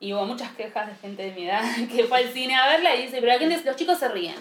y 0.00 0.12
hubo 0.14 0.24
muchas 0.24 0.50
quejas 0.52 0.88
de 0.88 0.94
gente 0.96 1.22
de 1.22 1.32
mi 1.32 1.46
edad 1.46 1.62
que 1.94 2.04
fue 2.04 2.18
al 2.18 2.32
cine 2.32 2.56
a 2.56 2.66
verla 2.66 2.96
y 2.96 3.02
dice, 3.02 3.18
pero 3.20 3.26
la 3.32 3.38
gente, 3.38 3.62
los 3.64 3.76
chicos 3.76 3.98
se 3.98 4.08
ríen. 4.08 4.34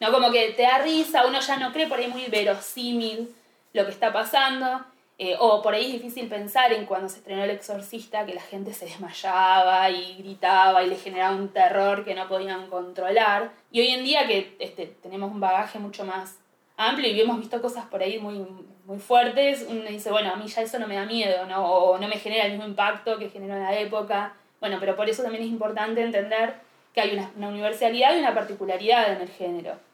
No, 0.00 0.12
como 0.12 0.30
que 0.30 0.50
te 0.52 0.62
da 0.62 0.78
risa, 0.78 1.26
uno 1.26 1.40
ya 1.40 1.56
no 1.56 1.72
cree 1.72 1.86
por 1.88 1.98
ahí 1.98 2.08
muy 2.08 2.26
verosímil 2.26 3.34
lo 3.72 3.84
que 3.84 3.90
está 3.90 4.12
pasando. 4.12 4.84
eh, 5.20 5.34
o 5.40 5.60
por 5.62 5.74
ahí 5.74 5.86
es 5.86 5.92
difícil 5.94 6.28
pensar 6.28 6.72
en 6.72 6.86
cuando 6.86 7.08
se 7.08 7.16
estrenó 7.18 7.42
El 7.42 7.50
Exorcista 7.50 8.24
que 8.24 8.34
la 8.34 8.40
gente 8.40 8.72
se 8.72 8.84
desmayaba 8.86 9.90
y 9.90 10.14
gritaba 10.18 10.84
y 10.84 10.88
le 10.88 10.96
generaba 10.96 11.34
un 11.34 11.48
terror 11.48 12.04
que 12.04 12.14
no 12.14 12.28
podían 12.28 12.68
controlar. 12.68 13.50
Y 13.72 13.80
hoy 13.80 13.88
en 13.88 14.04
día 14.04 14.28
que 14.28 14.56
este, 14.60 14.86
tenemos 14.86 15.32
un 15.32 15.40
bagaje 15.40 15.80
mucho 15.80 16.04
más 16.04 16.38
amplio 16.76 17.10
y 17.10 17.20
hemos 17.20 17.40
visto 17.40 17.60
cosas 17.60 17.86
por 17.86 18.00
ahí 18.00 18.20
muy, 18.20 18.46
muy 18.84 18.98
fuertes, 19.00 19.66
uno 19.68 19.82
dice, 19.82 20.12
bueno, 20.12 20.32
a 20.32 20.36
mí 20.36 20.46
ya 20.46 20.62
eso 20.62 20.78
no 20.78 20.86
me 20.86 20.94
da 20.94 21.04
miedo, 21.04 21.44
¿no? 21.46 21.66
o 21.66 21.98
no 21.98 22.06
me 22.06 22.16
genera 22.18 22.44
el 22.44 22.52
mismo 22.52 22.66
impacto 22.66 23.18
que 23.18 23.28
generó 23.30 23.54
en 23.56 23.64
la 23.64 23.76
época. 23.76 24.34
Bueno, 24.60 24.76
pero 24.78 24.94
por 24.94 25.08
eso 25.08 25.24
también 25.24 25.42
es 25.42 25.50
importante 25.50 26.00
entender 26.00 26.54
que 26.94 27.00
hay 27.00 27.12
una, 27.14 27.30
una 27.36 27.48
universalidad 27.48 28.14
y 28.14 28.20
una 28.20 28.34
particularidad 28.34 29.12
en 29.12 29.22
el 29.22 29.28
género. 29.28 29.87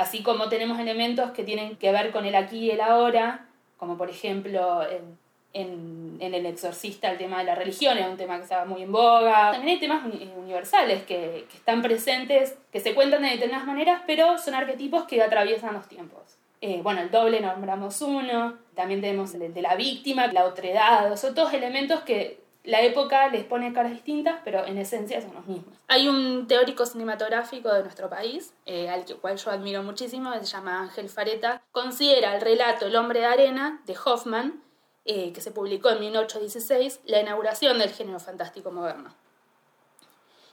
Así 0.00 0.22
como 0.22 0.48
tenemos 0.48 0.78
elementos 0.78 1.32
que 1.32 1.44
tienen 1.44 1.76
que 1.76 1.92
ver 1.92 2.10
con 2.10 2.24
el 2.24 2.34
aquí 2.34 2.58
y 2.58 2.70
el 2.70 2.80
ahora, 2.80 3.46
como 3.76 3.98
por 3.98 4.08
ejemplo 4.08 4.82
en, 4.82 5.18
en, 5.52 6.16
en 6.20 6.32
El 6.32 6.46
Exorcista 6.46 7.10
el 7.10 7.18
tema 7.18 7.40
de 7.40 7.44
la 7.44 7.54
religión, 7.54 7.98
es 7.98 8.06
un 8.06 8.16
tema 8.16 8.36
que 8.38 8.44
estaba 8.44 8.64
muy 8.64 8.82
en 8.82 8.92
boga. 8.92 9.50
También 9.52 9.74
hay 9.74 9.80
temas 9.80 10.04
uni- 10.06 10.32
universales 10.36 11.02
que, 11.02 11.44
que 11.50 11.56
están 11.56 11.82
presentes, 11.82 12.56
que 12.72 12.80
se 12.80 12.94
cuentan 12.94 13.22
de 13.22 13.30
determinadas 13.30 13.66
maneras, 13.66 14.00
pero 14.06 14.38
son 14.38 14.54
arquetipos 14.54 15.04
que 15.04 15.22
atraviesan 15.22 15.74
los 15.74 15.86
tiempos. 15.86 16.22
Eh, 16.62 16.80
bueno, 16.82 17.02
el 17.02 17.10
doble 17.10 17.40
nombramos 17.40 18.00
uno, 18.00 18.54
también 18.74 19.00
tenemos 19.02 19.34
el 19.34 19.52
de 19.52 19.62
la 19.62 19.74
víctima, 19.74 20.26
la 20.28 20.44
otredad, 20.44 21.14
son 21.16 21.34
todos 21.34 21.52
elementos 21.52 22.00
que 22.00 22.40
la 22.64 22.82
época 22.82 23.28
les 23.28 23.44
pone 23.44 23.72
caras 23.72 23.92
distintas, 23.92 24.40
pero 24.44 24.64
en 24.66 24.76
esencia 24.78 25.20
son 25.22 25.34
los 25.34 25.46
mismos. 25.46 25.74
Hay 25.88 26.08
un 26.08 26.46
teórico 26.46 26.84
cinematográfico 26.86 27.72
de 27.72 27.82
nuestro 27.82 28.08
país, 28.10 28.52
eh, 28.66 28.88
al 28.90 29.04
cual 29.20 29.36
yo 29.38 29.50
admiro 29.50 29.82
muchísimo, 29.82 30.32
se 30.34 30.44
llama 30.44 30.80
Ángel 30.80 31.08
Fareta, 31.08 31.62
considera 31.72 32.34
el 32.34 32.40
relato 32.42 32.86
El 32.86 32.96
hombre 32.96 33.20
de 33.20 33.26
arena 33.26 33.80
de 33.86 33.96
Hoffman, 34.04 34.62
eh, 35.06 35.32
que 35.32 35.40
se 35.40 35.50
publicó 35.50 35.88
en 35.90 36.00
1816, 36.00 37.00
la 37.06 37.20
inauguración 37.20 37.78
del 37.78 37.90
género 37.90 38.20
fantástico 38.20 38.70
moderno. 38.70 39.14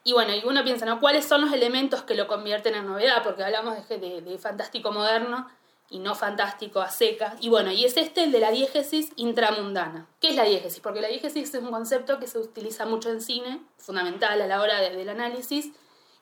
Y 0.04 0.13
bueno, 0.13 0.34
y 0.34 0.41
uno 0.46 0.63
piensa, 0.63 0.86
¿no? 0.86 1.02
¿Cuáles 1.02 1.26
son 1.26 1.41
los 1.41 1.52
elementos 1.52 2.04
que 2.04 2.15
lo 2.15 2.28
convierten 2.28 2.74
en 2.76 2.88
novedad? 2.88 3.22
Porque 3.24 3.43
hablamos 3.43 3.76
de- 3.89 4.22
de 4.22 4.38
fantástico 4.38 4.93
moderno 4.93 5.50
y 5.89 6.00
no 6.00 6.15
fantástico 6.15 6.82
a 6.82 6.89
secas. 6.89 7.36
Y 7.39 7.50
bueno, 7.50 7.71
y 7.71 7.86
es 7.86 7.95
este 7.97 8.23
el 8.23 8.32
de 8.32 8.39
la 8.39 8.52
diégesis 8.52 9.12
intramundana. 9.15 10.08
¿Qué 10.19 10.30
es 10.30 10.36
la 10.36 10.43
diégesis? 10.43 10.80
Porque 10.82 11.02
la 11.02 11.08
diégesis 11.08 11.54
es 11.54 11.62
un 11.62 11.71
concepto 11.71 12.19
que 12.19 12.28
se 12.28 12.38
utiliza 12.39 12.86
mucho 12.86 13.10
en 13.10 13.21
cine, 13.21 13.62
fundamental 13.78 14.41
a 14.41 14.47
la 14.47 14.62
hora 14.62 14.82
de- 14.82 14.95
del 14.95 15.10
análisis, 15.10 15.69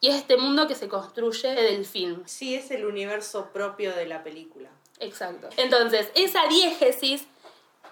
y 0.01 0.09
es 0.09 0.15
este 0.15 0.37
mundo 0.37 0.67
que 0.67 0.75
se 0.75 0.87
construye 0.87 1.49
del 1.55 1.85
film. 1.85 2.21
Sí, 2.25 2.53
es 2.53 2.69
el 2.69 2.85
universo 2.85 3.49
propio 3.53 3.95
de 3.95 4.05
la 4.05 4.23
película. 4.23 4.69
Exacto. 4.99 5.49
Entonces, 5.57 6.09
esa 6.15 6.45
diégesis, 6.47 7.25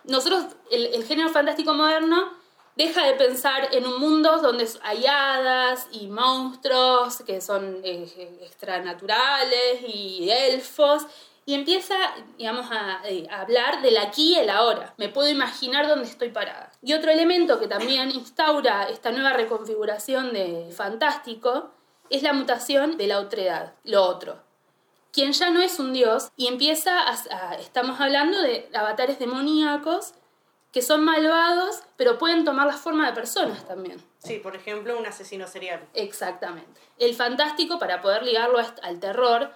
nosotros, 0.04 0.46
el, 0.70 0.86
el 0.88 1.04
género 1.06 1.30
fantástico 1.30 1.74
moderno, 1.74 2.34
deja 2.76 3.06
de 3.06 3.14
pensar 3.14 3.70
en 3.74 3.86
un 3.88 4.00
mundo 4.00 4.38
donde 4.42 4.68
hay 4.84 5.06
hadas 5.06 5.88
y 5.92 6.08
monstruos 6.08 7.24
que 7.26 7.40
son 7.42 7.82
eh, 7.84 8.38
extranaturales 8.42 9.82
y 9.88 10.30
elfos. 10.30 11.04
Y 11.46 11.56
empieza, 11.56 11.96
digamos, 12.38 12.68
a, 12.72 13.02
eh, 13.06 13.28
a 13.30 13.42
hablar 13.42 13.82
del 13.82 13.98
aquí 13.98 14.34
y 14.34 14.40
el 14.40 14.50
ahora. 14.50 14.94
Me 14.98 15.10
puedo 15.10 15.28
imaginar 15.30 15.88
dónde 15.88 16.08
estoy 16.08 16.30
parada. 16.30 16.72
Y 16.82 16.94
otro 16.94 17.12
elemento 17.12 17.60
que 17.60 17.68
también 17.68 18.12
instaura 18.12 18.84
esta 18.90 19.12
nueva 19.12 19.34
reconfiguración 19.34 20.32
de 20.34 20.72
fantástico 20.76 21.72
es 22.10 22.24
la 22.24 22.34
mutación 22.34 22.98
de 22.98 23.08
la 23.08 23.20
otredad, 23.20 23.74
lo 23.84 24.04
otro 24.04 24.42
quien 25.12 25.32
ya 25.32 25.52
no 25.52 25.62
es 25.62 25.78
un 25.80 25.94
dios 25.94 26.32
y 26.36 26.48
empieza 26.48 27.00
a, 27.00 27.12
a- 27.30 27.56
estamos 27.60 28.02
hablando 28.02 28.42
de 28.42 28.68
avatares 28.74 29.20
demoníacos 29.20 30.14
que 30.72 30.82
son 30.82 31.04
malvados 31.06 31.84
pero 31.98 32.18
pueden 32.18 32.44
tomar 32.44 32.66
la 32.66 32.74
forma 32.74 33.06
de 33.06 33.14
personas 33.14 33.64
también. 33.68 34.04
Sí, 34.18 34.40
por 34.40 34.56
ejemplo, 34.56 34.98
un 34.98 35.06
asesino 35.06 35.46
serial. 35.48 35.88
Exactamente. 35.94 36.82
El 36.98 37.14
fantástico, 37.14 37.78
para 37.78 38.02
poder 38.02 38.24
ligarlo 38.24 38.58
al 38.82 39.00
terror, 39.00 39.52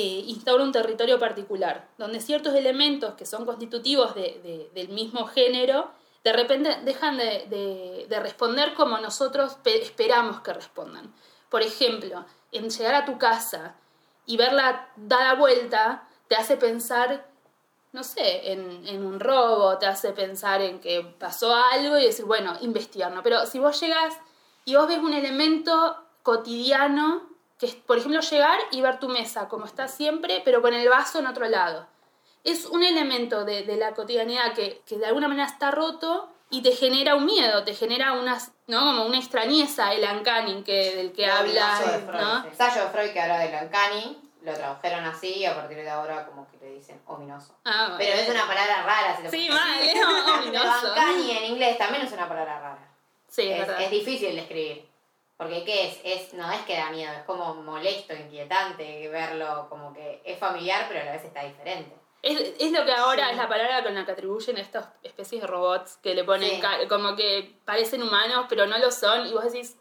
eh, 0.00 0.22
instaura 0.26 0.62
un 0.62 0.70
territorio 0.72 1.18
particular, 1.18 1.88
donde 1.98 2.20
ciertos 2.20 2.54
elementos 2.54 3.14
que 3.14 3.26
son 3.26 3.44
constitutivos 3.44 4.14
de- 4.14 4.40
de- 4.44 4.70
del 4.74 4.88
mismo 4.90 5.26
género, 5.26 5.90
de 6.22 6.32
repente 6.32 6.78
dejan 6.84 7.16
de, 7.16 7.46
de- 7.48 8.06
de 8.08 8.20
responder 8.20 8.74
como 8.74 8.98
nosotros 8.98 9.54
pe- 9.64 9.82
esperamos 9.82 10.40
que 10.42 10.52
respondan. 10.52 11.12
Por 11.50 11.62
ejemplo, 11.62 12.24
en 12.52 12.70
llegar 12.70 12.94
a 12.94 13.04
tu 13.04 13.18
casa 13.18 13.74
y 14.26 14.36
verla 14.36 14.88
dada 14.96 15.34
vuelta, 15.34 16.06
te 16.28 16.36
hace 16.36 16.56
pensar 16.56 17.26
no 17.90 18.04
sé, 18.04 18.52
en, 18.52 18.86
en 18.86 19.04
un 19.04 19.18
robo, 19.18 19.78
te 19.78 19.86
hace 19.86 20.12
pensar 20.12 20.60
en 20.60 20.78
que 20.78 21.00
pasó 21.18 21.54
algo 21.72 21.96
y 21.98 22.04
decir, 22.04 22.26
bueno, 22.26 22.54
investigarlo. 22.60 23.22
Pero 23.22 23.46
si 23.46 23.58
vos 23.58 23.80
llegas 23.80 24.14
y 24.66 24.74
vos 24.76 24.86
ves 24.86 24.98
un 24.98 25.14
elemento 25.14 25.96
cotidiano, 26.22 27.27
que 27.58 27.66
es, 27.66 27.74
por 27.74 27.98
ejemplo, 27.98 28.20
llegar 28.20 28.58
y 28.70 28.80
ver 28.80 28.98
tu 28.98 29.08
mesa 29.08 29.48
como 29.48 29.64
está 29.64 29.88
siempre, 29.88 30.42
pero 30.44 30.62
con 30.62 30.74
el 30.74 30.88
vaso 30.88 31.18
en 31.18 31.26
otro 31.26 31.48
lado. 31.48 31.86
Es 32.44 32.66
un 32.66 32.84
elemento 32.84 33.44
de, 33.44 33.64
de 33.64 33.76
la 33.76 33.94
cotidianidad 33.94 34.54
que, 34.54 34.80
que 34.86 34.96
de 34.96 35.06
alguna 35.06 35.28
manera 35.28 35.48
está 35.48 35.70
roto 35.70 36.30
y 36.50 36.62
te 36.62 36.72
genera 36.72 37.14
un 37.14 37.26
miedo, 37.26 37.64
te 37.64 37.74
genera 37.74 38.12
unas, 38.12 38.52
¿no? 38.68 38.80
Como 38.80 39.04
una 39.04 39.18
extrañeza 39.18 39.92
el 39.92 40.04
uncanny 40.04 40.62
que, 40.62 40.94
del 40.96 41.12
que 41.12 41.26
habla, 41.26 41.78
Ensayo 41.78 41.92
de 41.92 42.06
Freud, 42.06 42.20
¿no? 42.20 42.42
sí. 42.42 42.48
Ensayo 42.48 42.84
de 42.84 42.90
Freud 42.90 43.10
que 43.10 43.20
habla 43.20 43.38
del 43.40 43.64
uncanny, 43.64 44.30
lo 44.42 44.54
tradujeron 44.54 45.04
así 45.04 45.34
y 45.34 45.44
a 45.44 45.54
partir 45.54 45.78
de 45.78 45.90
ahora 45.90 46.24
como 46.24 46.48
que 46.48 46.56
le 46.58 46.74
dicen 46.74 47.02
ominoso. 47.06 47.54
Ah, 47.64 47.96
Pero 47.98 48.16
es 48.16 48.28
una 48.30 48.46
palabra 48.46 48.82
rara. 48.82 49.16
Si 49.16 49.22
lo 49.24 49.30
Sí, 49.30 49.48
mal, 49.50 49.80
es 49.82 49.94
ominoso. 50.38 50.74
Pero 50.80 50.92
uncanny 50.94 51.30
en 51.32 51.44
inglés 51.52 51.76
también 51.76 52.06
es 52.06 52.12
una 52.12 52.28
palabra 52.28 52.60
rara. 52.60 52.88
Sí, 53.26 53.50
es, 53.50 53.68
es, 53.68 53.80
es 53.80 53.90
difícil 53.90 54.34
de 54.36 54.40
escribir. 54.40 54.87
Porque 55.38 55.64
¿qué 55.64 55.86
es? 55.88 56.00
es? 56.04 56.34
No 56.34 56.50
es 56.50 56.60
que 56.62 56.76
da 56.76 56.90
miedo, 56.90 57.12
es 57.12 57.22
como 57.22 57.54
molesto, 57.54 58.12
inquietante 58.12 59.08
verlo, 59.08 59.66
como 59.70 59.94
que 59.94 60.20
es 60.24 60.38
familiar 60.38 60.86
pero 60.88 61.00
a 61.00 61.04
la 61.04 61.12
vez 61.12 61.24
está 61.24 61.44
diferente. 61.44 61.96
Es, 62.20 62.54
es 62.58 62.72
lo 62.72 62.84
que 62.84 62.92
ahora 62.92 63.30
es 63.30 63.36
la 63.36 63.48
palabra 63.48 63.84
con 63.84 63.94
la 63.94 64.04
que 64.04 64.10
atribuyen 64.10 64.56
a 64.56 64.60
estas 64.60 64.88
especies 65.04 65.40
de 65.42 65.46
robots 65.46 65.96
que 66.02 66.14
le 66.16 66.24
ponen 66.24 66.60
Sí. 66.60 66.88
como 66.88 67.14
que 67.14 67.54
parecen 67.64 68.02
humanos 68.02 68.46
pero 68.48 68.66
no 68.66 68.76
lo 68.78 68.90
son 68.90 69.26
y 69.28 69.32
vos 69.32 69.44
decís 69.44 69.76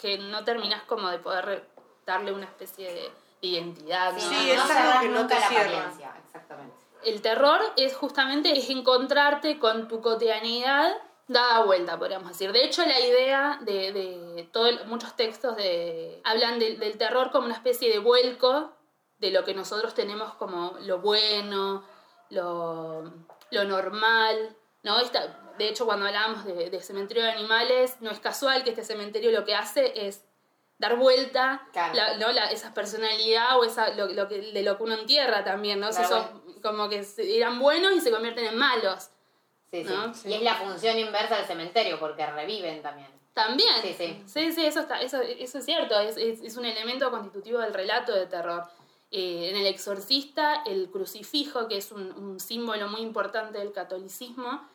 que 0.00 0.18
no 0.18 0.44
terminás 0.44 0.82
como 0.84 1.08
de 1.08 1.18
poder 1.18 1.68
darle 2.06 2.32
una 2.32 2.44
especie 2.44 2.92
de 2.92 3.10
identidad. 3.40 4.12
¿no? 4.12 4.20
Sí, 4.20 4.50
es 4.50 4.60
algo 4.60 5.00
que 5.00 5.08
no 5.08 5.26
te 5.26 5.34
la 5.40 5.46
apariencia, 5.46 6.14
exactamente. 6.24 6.76
El 7.04 7.20
terror 7.22 7.60
es 7.76 7.96
justamente 7.96 8.56
es 8.56 8.70
encontrarte 8.70 9.58
con 9.58 9.88
tu 9.88 10.00
cotidianidad 10.00 10.96
dada 11.28 11.64
vuelta, 11.64 11.98
podríamos 11.98 12.28
decir. 12.28 12.52
De 12.52 12.64
hecho, 12.64 12.84
la 12.84 13.00
idea 13.00 13.58
de, 13.62 13.92
de 13.92 14.48
todo 14.52 14.66
el- 14.68 14.84
muchos 14.86 15.16
textos 15.16 15.56
de, 15.56 16.20
hablan 16.24 16.58
del- 16.58 16.78
del 16.78 16.96
terror 16.98 17.30
como 17.32 17.46
una 17.46 17.54
especie 17.54 17.90
de 17.90 17.98
vuelco 17.98 18.72
de 19.18 19.30
lo 19.30 19.44
que 19.44 19.54
nosotros 19.54 19.94
tenemos 19.94 20.34
como 20.34 20.76
lo 20.82 20.98
bueno, 21.00 21.84
lo, 22.30 23.12
lo 23.50 23.64
normal, 23.64 24.56
¿no? 24.82 24.98
Esta- 25.00 25.40
de 25.58 25.68
hecho, 25.68 25.86
cuando 25.86 26.06
hablábamos 26.06 26.44
de, 26.44 26.68
de 26.70 26.80
cementerio 26.82 27.24
de 27.24 27.30
animales, 27.32 27.96
no 28.00 28.10
es 28.10 28.20
casual 28.20 28.62
que 28.62 28.70
este 28.70 28.84
cementerio 28.84 29.32
lo 29.32 29.44
que 29.44 29.54
hace 29.54 30.06
es 30.06 30.22
dar 30.78 30.96
vuelta 30.96 31.66
Claro. 31.72 31.94
la- 31.94 32.16
¿no? 32.18 32.30
la- 32.32 32.50
esa 32.52 32.74
personalidad 32.74 33.58
o 33.58 33.64
esa, 33.64 33.88
lo, 33.94 34.06
lo 34.08 34.28
que, 34.28 34.52
de 34.52 34.62
lo 34.62 34.76
que 34.76 34.82
uno 34.82 34.94
entierra 34.94 35.42
también, 35.44 35.80
¿no? 35.80 35.90
Si 35.92 36.02
Claro. 36.02 36.28
son 36.28 36.60
como 36.62 36.88
que 36.88 37.04
eran 37.18 37.58
buenos 37.58 37.92
y 37.94 38.00
se 38.00 38.10
convierten 38.10 38.44
en 38.44 38.58
malos. 38.58 39.08
Sí, 39.70 39.84
sí. 39.84 40.28
Y 40.28 40.34
es 40.34 40.42
la 40.42 40.54
función 40.54 40.98
inversa 40.98 41.36
del 41.36 41.46
cementerio 41.46 41.98
porque 41.98 42.24
reviven 42.26 42.82
también. 42.82 43.08
También. 43.34 43.82
Sí, 43.82 43.94
sí. 43.96 44.22
Sí, 44.26 44.52
sí, 44.52 44.64
eso, 44.64 44.80
está, 44.80 45.00
eso, 45.02 45.20
eso 45.20 45.58
es 45.58 45.64
cierto. 45.64 45.98
Es, 46.00 46.16
es, 46.16 46.40
es 46.40 46.56
un 46.56 46.64
elemento 46.64 47.10
constitutivo 47.10 47.58
del 47.58 47.74
relato 47.74 48.12
de 48.14 48.26
terror. 48.26 48.64
Eh, 49.10 49.50
en 49.50 49.56
El 49.56 49.66
Exorcista, 49.66 50.62
el 50.66 50.90
crucifijo, 50.90 51.68
que 51.68 51.76
es 51.76 51.92
un, 51.92 52.12
un 52.12 52.40
símbolo 52.40 52.88
muy 52.88 53.00
importante 53.02 53.58
del 53.58 53.72
catolicismo, 53.72 54.66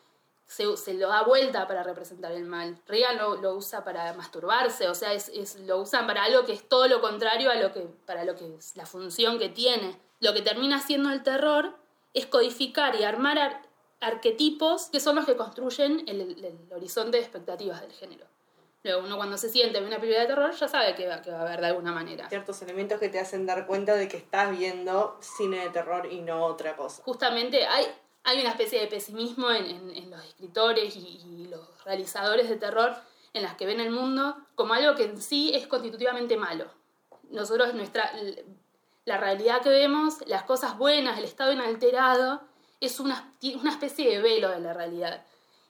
se, 0.46 0.76
se 0.76 0.94
lo 0.94 1.08
da 1.08 1.22
vuelta 1.22 1.66
para 1.66 1.82
representar 1.82 2.32
el 2.32 2.44
mal. 2.44 2.78
Reagan 2.86 3.18
lo, 3.18 3.36
lo 3.36 3.54
usa 3.54 3.82
para 3.84 4.12
masturbarse, 4.14 4.88
o 4.88 4.94
sea, 4.94 5.12
es, 5.12 5.28
es- 5.30 5.56
lo 5.60 5.78
usan 5.78 6.06
para 6.06 6.24
algo 6.24 6.44
que 6.44 6.52
es 6.52 6.68
todo 6.68 6.86
lo 6.88 7.00
contrario 7.00 7.50
a 7.50 7.54
lo 7.56 7.72
que, 7.72 7.80
para 8.06 8.24
lo 8.24 8.36
que 8.36 8.54
es 8.56 8.76
la 8.76 8.86
función 8.86 9.38
que 9.38 9.48
tiene. 9.48 9.98
Lo 10.20 10.32
que 10.34 10.42
termina 10.42 10.80
siendo 10.80 11.10
el 11.10 11.22
terror 11.22 11.74
es 12.14 12.26
codificar 12.26 12.94
y 13.00 13.04
armar 13.04 13.38
ar- 13.38 13.62
arquetipos 14.02 14.86
que 14.86 15.00
son 15.00 15.16
los 15.16 15.24
que 15.24 15.36
construyen 15.36 16.04
el, 16.06 16.20
el- 16.20 16.44
el 16.44 16.72
horizonte 16.74 17.16
de 17.18 17.22
expectativas 17.22 17.80
del 17.80 17.92
género. 17.92 18.26
Luego 18.84 19.02
uno 19.04 19.16
cuando 19.16 19.38
se 19.38 19.48
siente 19.48 19.78
en 19.78 19.84
una 19.84 19.96
película 20.00 20.22
de 20.22 20.26
terror 20.26 20.50
ya 20.52 20.66
sabe 20.66 20.94
que 20.96 21.06
va, 21.06 21.22
que 21.22 21.30
va 21.30 21.38
a 21.38 21.42
haber 21.42 21.60
de 21.60 21.66
alguna 21.68 21.92
manera. 21.92 22.28
Ciertos 22.28 22.60
elementos 22.62 22.98
que 22.98 23.08
te 23.08 23.20
hacen 23.20 23.46
dar 23.46 23.66
cuenta 23.66 23.94
de 23.94 24.08
que 24.08 24.16
estás 24.16 24.50
viendo 24.58 25.16
cine 25.20 25.58
de 25.60 25.70
terror 25.70 26.06
y 26.10 26.20
no 26.20 26.44
otra 26.44 26.74
cosa. 26.76 27.00
Justamente 27.04 27.64
hay, 27.64 27.86
hay 28.24 28.40
una 28.40 28.50
especie 28.50 28.80
de 28.80 28.88
pesimismo 28.88 29.50
en, 29.52 29.66
en- 29.66 29.90
en 29.96 30.10
los 30.10 30.24
escritores 30.24 30.96
y, 30.96 31.20
y 31.24 31.46
los 31.48 31.60
realizadores 31.84 32.48
de 32.48 32.56
terror 32.56 32.92
en 33.34 33.44
las 33.44 33.54
que 33.54 33.66
ven 33.66 33.78
el 33.80 33.90
mundo 33.90 34.36
como 34.56 34.74
algo 34.74 34.96
que 34.96 35.04
en 35.04 35.22
sí 35.22 35.52
es 35.54 35.66
constitutivamente 35.68 36.36
malo. 36.36 36.66
Nosotros, 37.30 37.72
nuestra, 37.74 38.12
la 39.04 39.16
realidad 39.16 39.62
que 39.62 39.70
vemos, 39.70 40.18
las 40.26 40.42
cosas 40.42 40.76
buenas, 40.76 41.18
el 41.18 41.24
estado 41.24 41.52
inalterado, 41.52 42.42
es 42.86 43.00
una, 43.00 43.32
una 43.60 43.70
especie 43.70 44.10
de 44.10 44.20
velo 44.20 44.50
de 44.50 44.60
la 44.60 44.72
realidad. 44.72 45.22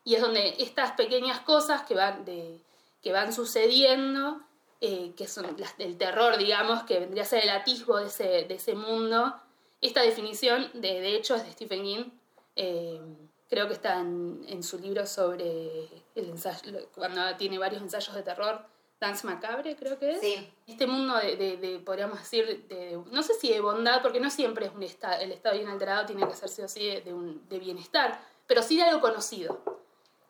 Y 0.04 0.14
es 0.16 0.20
donde 0.20 0.56
estas 0.58 0.92
pequeñas 0.92 1.40
cosas 1.40 1.82
que 1.82 1.94
van, 1.94 2.24
de, 2.24 2.58
que 3.02 3.12
van 3.12 3.32
sucediendo, 3.32 4.40
eh, 4.80 5.12
que 5.16 5.28
son 5.28 5.46
las 5.58 5.76
del 5.78 5.96
terror, 5.96 6.38
digamos, 6.38 6.82
que 6.84 6.98
vendría 6.98 7.22
a 7.22 7.26
ser 7.26 7.44
el 7.44 7.50
atisbo 7.50 7.98
de 7.98 8.06
ese, 8.06 8.44
de 8.44 8.54
ese 8.54 8.74
mundo, 8.74 9.34
esta 9.80 10.02
definición, 10.02 10.70
de, 10.74 11.00
de 11.00 11.14
hecho, 11.14 11.36
es 11.36 11.44
de 11.44 11.52
Stephen 11.52 11.82
King. 11.82 12.04
eh, 12.56 13.00
creo 13.48 13.66
que 13.68 13.74
está 13.74 14.00
en, 14.00 14.46
en 14.48 14.62
su 14.62 14.78
libro 14.78 15.04
sobre 15.06 15.86
el 16.14 16.30
ensayo, 16.30 16.88
cuando 16.94 17.20
tiene 17.36 17.58
varios 17.58 17.82
ensayos 17.82 18.14
de 18.14 18.22
terror, 18.22 18.64
Dance 19.02 19.26
Macabre, 19.26 19.74
creo 19.74 19.98
que 19.98 20.12
es 20.12 20.20
Sí. 20.20 20.48
este 20.68 20.86
mundo 20.86 21.16
de, 21.16 21.34
de- 21.36 21.56
de, 21.56 21.78
podríamos 21.80 22.20
decir, 22.20 22.66
de, 22.68 23.00
no 23.10 23.22
sé 23.24 23.34
si 23.34 23.48
de 23.48 23.60
bondad, 23.60 24.00
porque 24.00 24.20
no 24.20 24.30
siempre 24.30 24.66
es 24.66 24.72
un 24.72 24.84
estado, 24.84 25.20
el 25.20 25.32
estado 25.32 25.56
bien 25.56 25.68
alterado 25.68 26.06
tiene 26.06 26.24
que 26.28 26.34
ser 26.36 26.48
sí 26.48 26.62
o 26.62 26.68
sí 26.68 26.86
de, 27.00 27.12
un, 27.12 27.48
de 27.48 27.58
bienestar, 27.58 28.20
pero 28.46 28.62
sí 28.62 28.76
de 28.76 28.84
algo 28.84 29.00
conocido. 29.00 29.60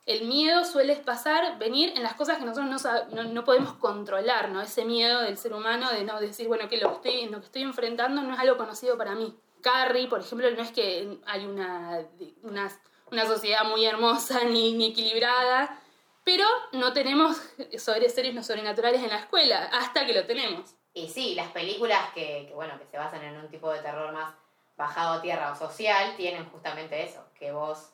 El 0.07 0.27
miedo 0.27 0.65
suele 0.65 0.97
pasar, 0.97 1.59
venir 1.59 1.93
en 1.97 2.03
las 2.03 2.15
cosas 2.15 2.39
que 2.39 2.45
nosotros 2.47 2.83
no, 3.11 3.15
no, 3.23 3.25
no 3.31 3.45
podemos 3.45 3.75
controlar, 3.75 4.49
¿no? 4.49 4.63
Ese 4.63 4.87
miedo 4.87 5.21
del 5.21 5.37
ser 5.37 5.53
humano 5.53 5.91
de 5.93 6.03
no 6.05 6.19
decir, 6.19 6.49
bueno, 6.49 6.67
que 6.71 6.79
lo 6.79 6.89
que 7.03 7.11
estoy, 7.11 7.29
lo 7.29 7.41
que 7.41 7.47
estoy 7.47 7.63
enfrentando 7.63 8.23
no 8.23 8.33
es 8.33 8.41
algo 8.41 8.57
conocido 8.57 8.97
para 8.97 9.15
mí. 9.15 9.37
Carrie, 9.61 10.09
por 10.09 10.21
ejemplo, 10.21 10.51
no 10.51 10.63
es 10.63 10.73
que 10.73 11.19
hay 11.27 11.45
una, 11.47 12.01
una, 12.43 12.73
una 13.11 13.27
sociedad 13.27 13.65
muy 13.65 13.85
hermosa 13.85 14.43
ni, 14.45 14.73
ni 14.73 14.87
equilibrada, 14.93 15.79
pero 16.25 16.47
no 16.73 16.93
tenemos 16.93 17.37
sobre 17.79 18.09
seres 18.09 18.35
no 18.35 18.43
sobrenaturales 18.43 19.03
en 19.03 19.11
la 19.11 19.19
escuela, 19.19 19.71
hasta 19.73 20.07
que 20.07 20.15
lo 20.15 20.27
tenemos. 20.27 20.75
Y 20.95 21.09
sí, 21.09 21.35
las 21.35 21.51
películas 21.53 22.11
que, 22.15 22.47
que, 22.47 22.55
bueno, 22.55 22.79
que 22.79 22.87
se 22.87 22.99
basan 22.99 23.23
en 23.25 23.37
un 23.37 23.49
tipo 23.49 23.73
de 23.73 23.81
terror 23.81 24.13
más 24.13 24.35
bajado 24.77 25.15
a 25.15 25.23
tierra 25.23 25.53
o 25.53 25.57
social 25.57 26.15
tienen 26.17 26.49
justamente 26.51 27.03
eso, 27.03 27.25
que 27.39 27.53
vos 27.53 27.91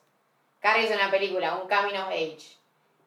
cargues 0.60 0.90
una 0.90 1.10
película, 1.10 1.56
un 1.56 1.68
coming 1.68 1.98
of 1.98 2.08
age, 2.08 2.56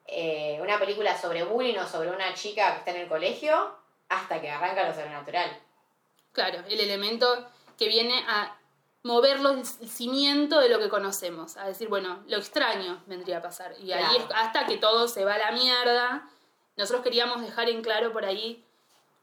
eh, 0.07 0.59
una 0.61 0.79
película 0.79 1.17
sobre 1.17 1.43
bullying 1.43 1.77
o 1.77 1.87
sobre 1.87 2.09
una 2.09 2.33
chica 2.33 2.73
que 2.73 2.79
está 2.79 2.91
en 2.91 3.01
el 3.01 3.07
colegio, 3.07 3.75
hasta 4.09 4.41
que 4.41 4.49
arranca 4.49 4.87
lo 4.87 4.93
sobrenatural. 4.93 5.57
Claro, 6.33 6.63
el 6.67 6.79
elemento 6.79 7.49
que 7.77 7.87
viene 7.87 8.23
a 8.27 8.55
moverlo 9.03 9.49
el 9.51 9.65
cimiento 9.65 10.59
de 10.59 10.69
lo 10.69 10.79
que 10.79 10.89
conocemos, 10.89 11.57
a 11.57 11.65
decir, 11.65 11.87
bueno, 11.89 12.23
lo 12.27 12.37
extraño 12.37 13.01
vendría 13.07 13.39
a 13.39 13.41
pasar. 13.41 13.73
Y 13.79 13.91
ahí 13.91 14.03
Claro. 14.03 14.17
es 14.19 14.25
hasta 14.35 14.65
que 14.65 14.77
todo 14.77 15.07
se 15.07 15.25
va 15.25 15.35
a 15.35 15.37
la 15.39 15.51
mierda. 15.51 16.29
Nosotros 16.77 17.03
queríamos 17.03 17.41
dejar 17.41 17.69
en 17.69 17.81
claro 17.81 18.11
por 18.13 18.25
ahí 18.25 18.63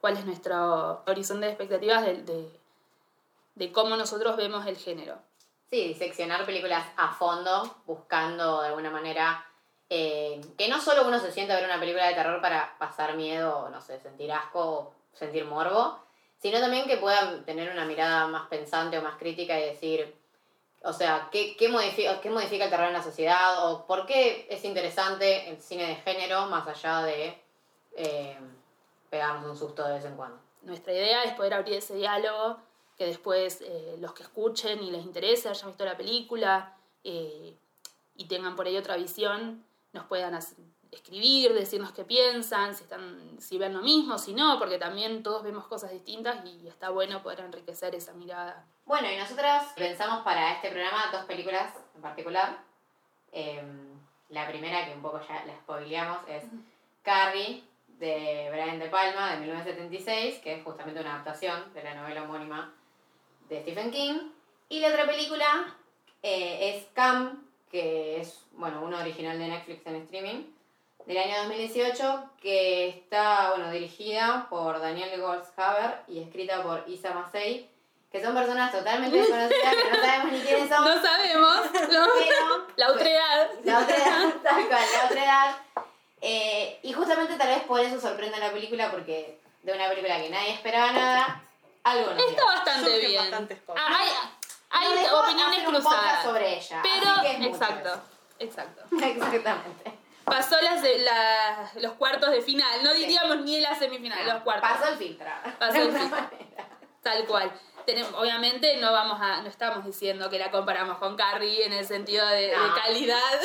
cuál 0.00 0.16
es 0.16 0.24
nuestro 0.24 1.02
horizonte 1.06 1.46
de 1.46 1.52
expectativas 1.52 2.04
de, 2.04 2.22
de, 2.22 2.60
de 3.54 3.72
cómo 3.72 3.96
nosotros 3.96 4.36
vemos 4.36 4.66
el 4.66 4.76
género. 4.76 5.16
Sí, 5.70 5.88
diseccionar 5.88 6.44
películas 6.46 6.84
a 6.96 7.12
fondo, 7.12 7.76
buscando 7.86 8.62
de 8.62 8.68
alguna 8.68 8.90
manera 8.90 9.44
eh, 9.90 10.40
que 10.56 10.68
no 10.68 10.80
solo 10.80 11.06
uno 11.06 11.18
se 11.18 11.30
sienta 11.30 11.52
a 11.54 11.56
ver 11.56 11.66
una 11.66 11.78
película 11.78 12.06
de 12.06 12.14
terror 12.14 12.40
para 12.40 12.76
pasar 12.78 13.14
miedo, 13.16 13.68
no 13.70 13.80
sé, 13.80 14.00
sentir 14.00 14.32
asco, 14.32 14.92
sentir 15.12 15.44
morbo, 15.44 15.98
sino 16.38 16.60
también 16.60 16.86
que 16.86 16.96
puedan 16.96 17.44
tener 17.44 17.70
una 17.70 17.84
mirada 17.84 18.26
más 18.28 18.46
pensante 18.48 18.98
o 18.98 19.02
más 19.02 19.16
crítica 19.16 19.58
y 19.58 19.64
decir, 19.64 20.14
o 20.82 20.92
sea, 20.92 21.28
¿qué, 21.32 21.56
qué, 21.56 21.68
modifica, 21.68 22.20
qué 22.20 22.30
modifica 22.30 22.64
el 22.64 22.70
terror 22.70 22.86
en 22.86 22.92
la 22.92 23.02
sociedad? 23.02 23.66
¿O 23.68 23.86
por 23.86 24.06
qué 24.06 24.46
es 24.48 24.64
interesante 24.64 25.48
el 25.50 25.60
cine 25.60 25.86
de 25.88 25.96
género 25.96 26.46
más 26.46 26.66
allá 26.68 27.02
de 27.02 27.36
eh, 27.96 28.38
pegarnos 29.10 29.50
un 29.50 29.56
susto 29.56 29.84
de 29.86 29.94
vez 29.94 30.04
en 30.04 30.16
cuando? 30.16 30.38
Nuestra 30.62 30.92
idea 30.92 31.24
es 31.24 31.34
poder 31.34 31.54
abrir 31.54 31.74
ese 31.74 31.94
diálogo, 31.96 32.58
que 32.96 33.06
después 33.06 33.60
eh, 33.62 33.96
los 33.98 34.12
que 34.12 34.22
escuchen 34.22 34.82
y 34.82 34.90
les 34.90 35.04
interese, 35.04 35.48
hayan 35.48 35.68
visto 35.68 35.84
la 35.84 35.96
película 35.96 36.76
eh, 37.04 37.56
y 38.16 38.24
tengan 38.26 38.54
por 38.56 38.66
ahí 38.66 38.76
otra 38.76 38.96
visión, 38.96 39.64
nos 39.92 40.04
puedan 40.06 40.34
hacer- 40.34 40.58
escribir, 40.90 41.52
decirnos 41.54 41.92
qué 41.92 42.04
piensan, 42.04 42.74
si, 42.74 42.84
están, 42.84 43.36
si 43.40 43.58
ven 43.58 43.74
lo 43.74 43.80
mismo, 43.80 44.18
si 44.18 44.34
no, 44.34 44.58
porque 44.58 44.78
también 44.78 45.22
todos 45.22 45.42
vemos 45.42 45.66
cosas 45.66 45.90
distintas 45.90 46.44
y 46.44 46.66
está 46.66 46.90
bueno 46.90 47.22
poder 47.22 47.40
enriquecer 47.40 47.94
esa 47.94 48.12
mirada. 48.12 48.64
Bueno, 48.84 49.10
y 49.10 49.16
nosotras 49.16 49.72
pensamos 49.76 50.22
para 50.24 50.52
este 50.54 50.70
programa 50.70 51.10
dos 51.12 51.24
películas 51.24 51.74
en 51.94 52.02
particular. 52.02 52.58
Eh, 53.32 53.62
la 54.30 54.46
primera, 54.48 54.86
que 54.86 54.94
un 54.94 55.02
poco 55.02 55.20
ya 55.26 55.44
la 55.44 55.54
spoileamos, 55.56 56.18
es 56.28 56.44
Carrie, 57.02 57.64
de 57.98 58.48
Brian 58.52 58.78
De 58.78 58.88
Palma, 58.88 59.32
de 59.32 59.40
1976, 59.40 60.38
que 60.38 60.54
es 60.54 60.64
justamente 60.64 61.00
una 61.00 61.14
adaptación 61.14 61.72
de 61.74 61.82
la 61.82 61.94
novela 61.94 62.22
homónima 62.22 62.72
de 63.48 63.62
Stephen 63.62 63.90
King. 63.90 64.30
Y 64.68 64.80
la 64.80 64.88
otra 64.88 65.06
película 65.06 65.76
eh, 66.22 66.76
es 66.76 66.86
Cam, 66.94 67.44
que 67.70 68.20
es, 68.20 68.46
bueno, 68.52 68.82
una 68.82 69.00
original 69.00 69.38
de 69.38 69.48
Netflix 69.48 69.86
en 69.86 69.96
streaming, 69.96 70.44
del 71.08 71.16
año 71.16 71.38
2018, 71.38 72.30
que 72.42 72.88
está, 72.90 73.48
bueno, 73.50 73.70
dirigida 73.70 74.46
por 74.50 74.78
Daniel 74.78 75.18
Goldshaber 75.20 76.02
y 76.06 76.20
escrita 76.22 76.62
por 76.62 76.84
Isa 76.86 77.12
Masei, 77.12 77.66
que 78.12 78.22
son 78.22 78.34
personas 78.34 78.70
totalmente 78.70 79.16
desconocidas, 79.16 79.74
que 79.74 79.90
no 79.90 79.96
sabemos 80.04 80.32
ni 80.32 80.40
quiénes 80.40 80.68
son. 80.68 80.84
No 80.84 81.02
sabemos, 81.02 81.56
¿no? 81.72 82.06
Pero- 82.18 82.66
La 82.76 82.88
otredad. 82.90 83.50
La 83.64 83.78
otra 83.78 83.96
edad, 83.96 84.34
tal 84.42 84.68
cual, 84.68 84.82
la 84.92 85.04
otra 85.06 85.24
edad. 85.24 85.56
Eh, 86.20 86.78
y 86.82 86.92
justamente 86.92 87.36
tal 87.36 87.48
vez 87.48 87.62
por 87.62 87.80
eso 87.80 87.98
sorprende 87.98 88.36
la 88.38 88.52
película, 88.52 88.90
porque 88.90 89.38
de 89.62 89.72
una 89.72 89.88
película 89.88 90.20
que 90.20 90.28
nadie 90.28 90.52
esperaba 90.52 90.92
nada, 90.92 91.42
algo 91.84 92.10
nos 92.12 92.22
Está 92.22 92.44
bastante 92.44 92.98
vi 92.98 93.06
bien. 93.06 93.22
bastantes 93.22 93.62
cosas. 93.62 93.82
Ah, 93.86 93.98
hay 94.70 94.88
hay 94.98 95.06
opiniones 95.10 95.64
cruzadas. 95.64 96.22
sobre 96.22 96.54
ella. 96.58 96.82
Pero, 96.82 97.10
así 97.12 97.20
que 97.22 97.30
es 97.32 97.38
mucho 97.38 97.50
exacto, 97.54 98.00
exacto. 98.40 98.82
Exactamente. 98.94 99.97
Pasó 100.28 100.60
las, 100.60 100.82
la- 100.82 101.70
los 101.76 101.92
cuartos 101.94 102.30
de 102.30 102.42
final, 102.42 102.82
no 102.82 102.92
diríamos 102.94 103.38
ni 103.40 103.60
la 103.60 103.74
semifinal, 103.78 104.26
los 104.26 104.42
cuartos. 104.42 104.68
Pasó 104.70 104.88
el 104.92 104.96
filtro. 104.98 105.26
Pasó 105.58 105.76
el 105.78 105.92
filtro. 105.92 106.18
Tal 107.02 107.26
cual. 107.26 107.52
Tenemos, 107.86 108.12
obviamente 108.14 108.76
no 108.76 108.92
vamos 108.92 109.18
a, 109.20 109.40
no 109.40 109.48
estamos 109.48 109.84
diciendo 109.84 110.28
que 110.28 110.38
la 110.38 110.50
comparamos 110.50 110.98
con 110.98 111.16
Carrie 111.16 111.64
en 111.64 111.72
el 111.72 111.86
sentido 111.86 112.26
de, 112.26 112.48
de 112.48 112.56
No. 112.56 112.74
calidad 112.74 113.40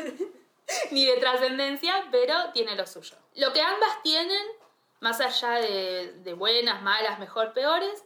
ni 0.90 1.06
de 1.06 1.16
trascendencia, 1.16 2.04
pero 2.10 2.50
tiene 2.52 2.74
lo 2.74 2.86
suyo. 2.86 3.16
Lo 3.34 3.52
que 3.52 3.62
ambas 3.62 4.02
tienen, 4.02 4.42
más 5.00 5.20
allá 5.20 5.52
de, 5.52 6.12
de 6.18 6.32
buenas, 6.34 6.82
malas, 6.82 7.18
mejor, 7.18 7.52
peores, 7.54 8.04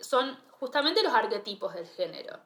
son 0.00 0.38
justamente 0.60 1.02
los 1.02 1.14
arquetipos 1.14 1.72
del 1.74 1.86
género. 1.88 2.38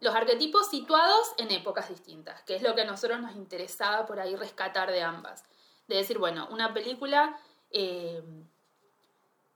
Los 0.00 0.14
arquetipos 0.14 0.68
situados 0.70 1.32
en 1.38 1.50
épocas 1.50 1.88
distintas, 1.88 2.42
que 2.42 2.56
es 2.56 2.62
lo 2.62 2.74
que 2.74 2.82
a 2.82 2.84
nosotros 2.84 3.20
nos 3.20 3.34
interesaba 3.36 4.06
por 4.06 4.20
ahí 4.20 4.34
rescatar 4.36 4.90
de 4.90 5.02
ambas. 5.02 5.44
De 5.88 5.96
decir, 5.96 6.18
bueno, 6.18 6.48
una 6.50 6.72
película 6.74 7.38
eh, 7.70 8.22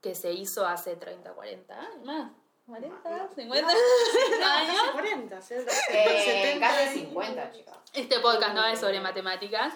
que 0.01 0.15
se 0.15 0.31
hizo 0.31 0.65
hace 0.65 0.95
30, 0.95 1.31
40 1.33 1.79
años, 1.79 2.05
más, 2.05 2.31
40, 2.67 3.29
50 3.35 3.67
años. 3.67 3.81
Casi 4.39 4.91
40, 4.91 5.41
60, 5.41 5.71
Eh, 5.89 6.23
70. 6.53 6.67
casi 6.67 6.99
50, 6.99 7.51
chicos. 7.51 7.75
Este 7.93 8.19
podcast 8.19 8.53
no 8.53 8.65
es 8.65 8.79
sobre 8.79 8.99
matemáticas. 8.99 9.73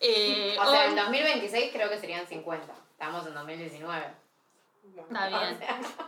Eh, 0.00 0.56
O 0.60 0.70
sea, 0.70 0.82
hoy- 0.84 0.88
en 0.90 0.96
2026 0.96 1.72
creo 1.72 1.88
que 1.88 1.98
serían 1.98 2.26
50. 2.26 2.72
Estamos 2.92 3.26
en 3.26 3.34
2019. 3.34 4.04
Está 4.96 5.28
bien. 5.28 5.58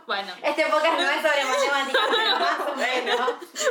Bueno, 0.05 0.33
Este 0.43 0.65
podcast 0.67 0.99
no 0.99 1.09
es 1.09 1.21
sobre 1.21 1.45
matemáticas, 1.45 2.01
pero 2.09 2.39
más 2.39 2.59
o 2.59 2.75
menos. 2.75 3.19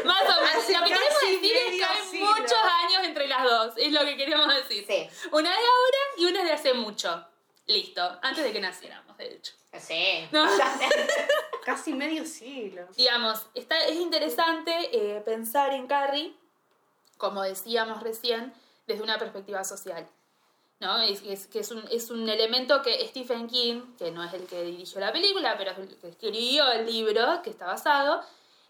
más 0.04 0.22
o 0.22 0.40
menos. 0.42 0.68
Lo 0.68 0.84
que 0.84 0.88
queremos 0.92 1.20
decir 1.20 1.56
es 1.56 1.74
que 1.76 1.84
hay 1.84 2.02
siglo. 2.10 2.26
muchos 2.26 2.52
años 2.84 3.04
entre 3.04 3.26
las 3.28 3.44
dos. 3.44 3.74
Es 3.76 3.92
lo 3.92 4.00
que 4.04 4.16
queremos 4.16 4.54
decir. 4.54 4.84
Sí. 4.86 5.08
Una 5.32 5.50
de 5.50 5.56
ahora 5.56 5.98
y 6.18 6.24
una 6.26 6.44
de 6.44 6.52
hace 6.52 6.74
mucho. 6.74 7.26
Listo. 7.66 8.18
Antes 8.22 8.44
de 8.44 8.52
que 8.52 8.60
naciéramos, 8.60 9.16
de 9.16 9.32
hecho. 9.34 9.52
Sí. 9.78 10.28
No. 10.32 10.46
Casi 11.64 11.92
medio 11.94 12.24
siglo. 12.24 12.86
Digamos, 12.96 13.46
está, 13.54 13.78
es 13.86 13.96
interesante 13.96 14.72
eh, 14.92 15.20
pensar 15.22 15.72
en 15.72 15.86
Carrie, 15.86 16.34
como 17.18 17.42
decíamos 17.42 18.02
recién, 18.02 18.54
desde 18.86 19.02
una 19.02 19.18
perspectiva 19.18 19.64
social. 19.64 20.06
¿No? 20.80 20.98
Es, 21.00 21.22
es- 21.22 21.46
que 21.46 21.60
es 21.60 21.70
un, 21.70 21.84
es 21.90 22.10
un 22.10 22.28
elemento 22.28 22.82
que 22.82 23.06
Stephen 23.08 23.48
King, 23.48 23.96
que 23.98 24.10
no 24.10 24.22
es 24.24 24.32
el 24.34 24.46
que 24.46 24.62
dirigió 24.62 25.00
la 25.00 25.12
película, 25.12 25.56
pero 25.56 25.70
es 25.72 25.78
el 25.78 25.96
que 25.96 26.08
escribió 26.08 26.70
el 26.70 26.86
libro 26.86 27.40
que 27.42 27.50
está 27.50 27.66
basado, 27.66 28.22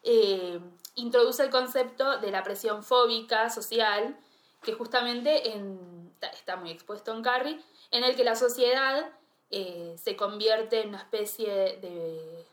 eh, 0.02 0.60
introduce 0.94 1.42
el 1.42 1.50
concepto 1.50 2.18
de 2.18 2.30
la 2.30 2.42
presión 2.42 2.82
fóbica 2.84 3.50
social, 3.50 4.16
que 4.62 4.72
justamente 4.72 5.50
en- 5.52 6.12
está- 6.32 6.56
muy 6.56 6.70
expuesto 6.70 7.12
en 7.12 7.22
Carrie, 7.22 7.60
en 7.90 8.04
el 8.04 8.14
que 8.16 8.24
la 8.24 8.36
sociedad 8.36 9.10
eh, 9.50 9.94
se 10.02 10.16
convierte 10.16 10.80
en 10.82 10.88
una 10.88 10.98
especie 10.98 11.48
de, 11.80 12.44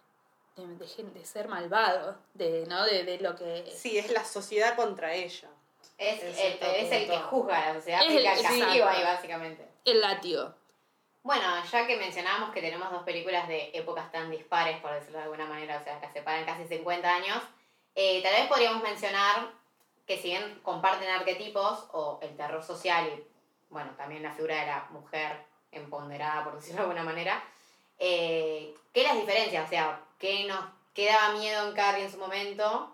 de, 0.58 0.78
de 1.04 1.26
ser 1.26 1.48
malvado, 1.48 2.18
de, 2.36 2.66
¿no? 2.68 2.86
de, 2.86 3.04
de 3.04 3.18
lo 3.20 3.36
que... 3.36 3.72
Sí, 3.76 3.98
es 3.98 4.12
la 4.12 4.24
sociedad 4.24 4.76
contra 4.76 5.14
ella. 5.16 5.50
Es, 5.98 6.22
el, 6.24 6.58
es 6.62 6.92
el 6.92 7.10
que 7.10 7.18
juzga 7.18 7.60
la 7.68 7.74
sociedad, 7.76 8.02
Es 8.02 8.08
que 8.08 8.18
el- 8.18 8.26
el 8.26 8.42
castigo 8.42 8.88
ahí 8.88 9.04
básicamente. 9.04 9.68
El 9.86 10.02
látigo. 10.02 10.54
Bueno, 11.24 11.44
ya 11.72 11.88
que 11.88 11.96
mencionábamos 11.98 12.52
que 12.54 12.62
tenemos 12.62 12.92
dos 12.92 13.04
películas 13.04 13.48
de 13.48 13.72
épocas 13.74 14.12
tan 14.12 14.30
dispares, 14.30 14.80
por 14.82 14.92
decirlo 14.92 15.20
de 15.20 15.24
alguna 15.24 15.46
manera, 15.46 15.78
o 15.80 15.84
sea, 15.84 16.00
que 16.02 16.10
separan 16.12 16.46
casi 16.46 16.66
50 16.68 17.10
años, 17.10 17.42
eh, 17.96 18.22
tal 18.22 18.34
vez 18.34 18.48
podríamos 18.48 18.84
mencionar 18.84 19.48
que 20.06 20.18
si 20.18 20.30
bien 20.30 20.60
comparten 20.64 21.10
arquetipos 21.10 21.86
o 21.94 22.20
el 22.22 22.36
terror 22.36 22.62
social 22.62 23.08
y, 23.08 23.24
bueno, 23.70 23.92
también 23.96 24.22
la 24.22 24.32
figura 24.34 24.60
de 24.60 24.66
la 24.68 24.88
mujer 24.90 25.38
empoderada, 25.72 26.44
por 26.44 26.56
decirlo 26.56 26.78
de 26.82 26.90
alguna 26.90 27.04
manera, 27.04 27.42
eh, 28.00 28.76
¿qué 28.94 29.04
las 29.04 29.16
diferencia? 29.16 29.64
O 29.64 29.68
sea, 29.68 30.02
¿qué, 30.20 30.44
nos, 30.44 30.60
¿qué 30.94 31.06
daba 31.06 31.34
miedo 31.36 31.68
en 31.70 31.74
Carrie 31.74 32.04
en 32.04 32.12
su 32.12 32.18
momento 32.18 32.94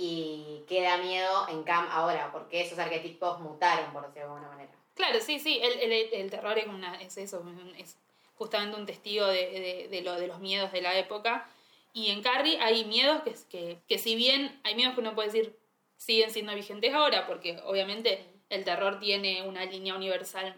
y 0.00 0.64
qué 0.68 0.80
da 0.82 0.96
miedo 0.98 1.48
en 1.48 1.64
Cam 1.64 1.88
ahora? 1.90 2.30
Porque 2.30 2.60
esos 2.60 2.78
arquetipos 2.78 3.40
mutaron, 3.40 3.92
por 3.92 4.06
decirlo 4.06 4.28
de 4.28 4.34
alguna 4.34 4.48
manera. 4.48 4.70
Claro, 4.94 5.18
sí, 5.20 5.40
sí, 5.40 5.60
el, 5.60 5.92
el, 5.92 5.92
el 6.12 6.30
terror 6.30 6.56
es, 6.56 6.68
una, 6.68 7.00
es 7.02 7.16
eso, 7.18 7.42
es 7.76 7.96
justamente 8.36 8.78
un 8.78 8.86
testigo 8.86 9.26
de, 9.26 9.50
de, 9.50 9.88
de 9.90 10.02
lo, 10.02 10.14
de 10.14 10.28
los 10.28 10.38
miedos 10.38 10.70
de 10.70 10.82
la 10.82 10.96
época. 10.96 11.48
Y 11.92 12.10
en 12.10 12.22
Carrie 12.22 12.60
hay 12.60 12.84
miedos 12.84 13.22
que, 13.22 13.34
que, 13.50 13.78
que 13.88 13.98
si 13.98 14.14
bien 14.14 14.60
hay 14.62 14.76
miedos 14.76 14.94
que 14.94 15.00
uno 15.00 15.14
puede 15.16 15.28
decir 15.32 15.58
siguen 15.96 16.30
siendo 16.30 16.54
vigentes 16.54 16.94
ahora, 16.94 17.26
porque 17.26 17.58
obviamente 17.64 18.24
el 18.50 18.64
terror 18.64 19.00
tiene 19.00 19.42
una 19.42 19.64
línea 19.64 19.96
universal 19.96 20.54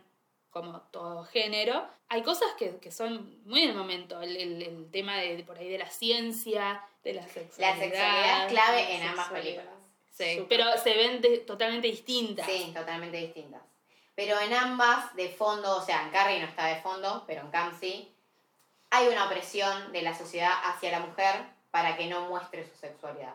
como 0.50 0.80
todo 0.90 1.24
género, 1.24 1.86
hay 2.08 2.22
cosas 2.22 2.52
que, 2.58 2.76
que 2.78 2.90
son 2.90 3.40
muy 3.46 3.66
del 3.66 3.74
momento, 3.76 4.20
el, 4.20 4.36
el, 4.36 4.62
el 4.62 4.90
tema 4.90 5.16
de, 5.16 5.36
de 5.36 5.42
por 5.44 5.58
ahí 5.58 5.68
de 5.68 5.78
la 5.78 5.88
ciencia, 5.88 6.82
de 7.04 7.14
la 7.14 7.22
La 7.22 7.28
sexualidad. 7.28 7.78
sexualidad 7.78 8.46
es 8.46 8.52
clave 8.52 8.82
la 8.82 8.90
en 8.90 9.02
ambas 9.02 9.26
sexualidad. 9.28 9.62
películas. 9.64 9.80
Sí, 10.12 10.46
pero 10.48 10.64
se 10.78 10.94
ven 10.96 11.20
de- 11.22 11.38
totalmente 11.38 11.86
distintas. 11.86 12.44
Sí, 12.46 12.72
totalmente 12.74 13.16
distintas. 13.16 13.62
Pero 14.14 14.38
en 14.40 14.52
ambas, 14.52 15.14
de 15.16 15.28
fondo, 15.30 15.76
o 15.78 15.82
sea, 15.82 16.02
en 16.02 16.10
Carrie 16.10 16.40
no 16.40 16.46
está 16.46 16.66
de 16.66 16.76
fondo, 16.82 17.24
pero 17.26 17.40
en 17.42 17.50
Cam 17.50 17.78
sí, 17.80 18.12
hay 18.90 19.08
una 19.08 19.26
opresión 19.26 19.92
de 19.92 20.02
la 20.02 20.14
sociedad 20.18 20.52
hacia 20.64 20.90
la 20.90 21.00
mujer 21.00 21.36
para 21.70 21.96
que 21.96 22.06
no 22.06 22.28
muestre 22.28 22.68
su 22.68 22.76
sexualidad. 22.76 23.34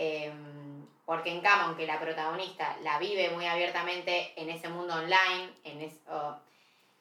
Em, 0.00 0.86
porque 1.04 1.30
en 1.30 1.40
Cam, 1.40 1.60
aunque 1.62 1.86
la 1.86 1.98
protagonista 1.98 2.76
la 2.82 2.98
vive 3.00 3.30
muy 3.30 3.46
abiertamente 3.46 4.32
en 4.36 4.48
ese 4.48 4.68
mundo 4.68 4.94
online, 4.94 5.50
en, 5.64 5.82
es- 5.82 6.00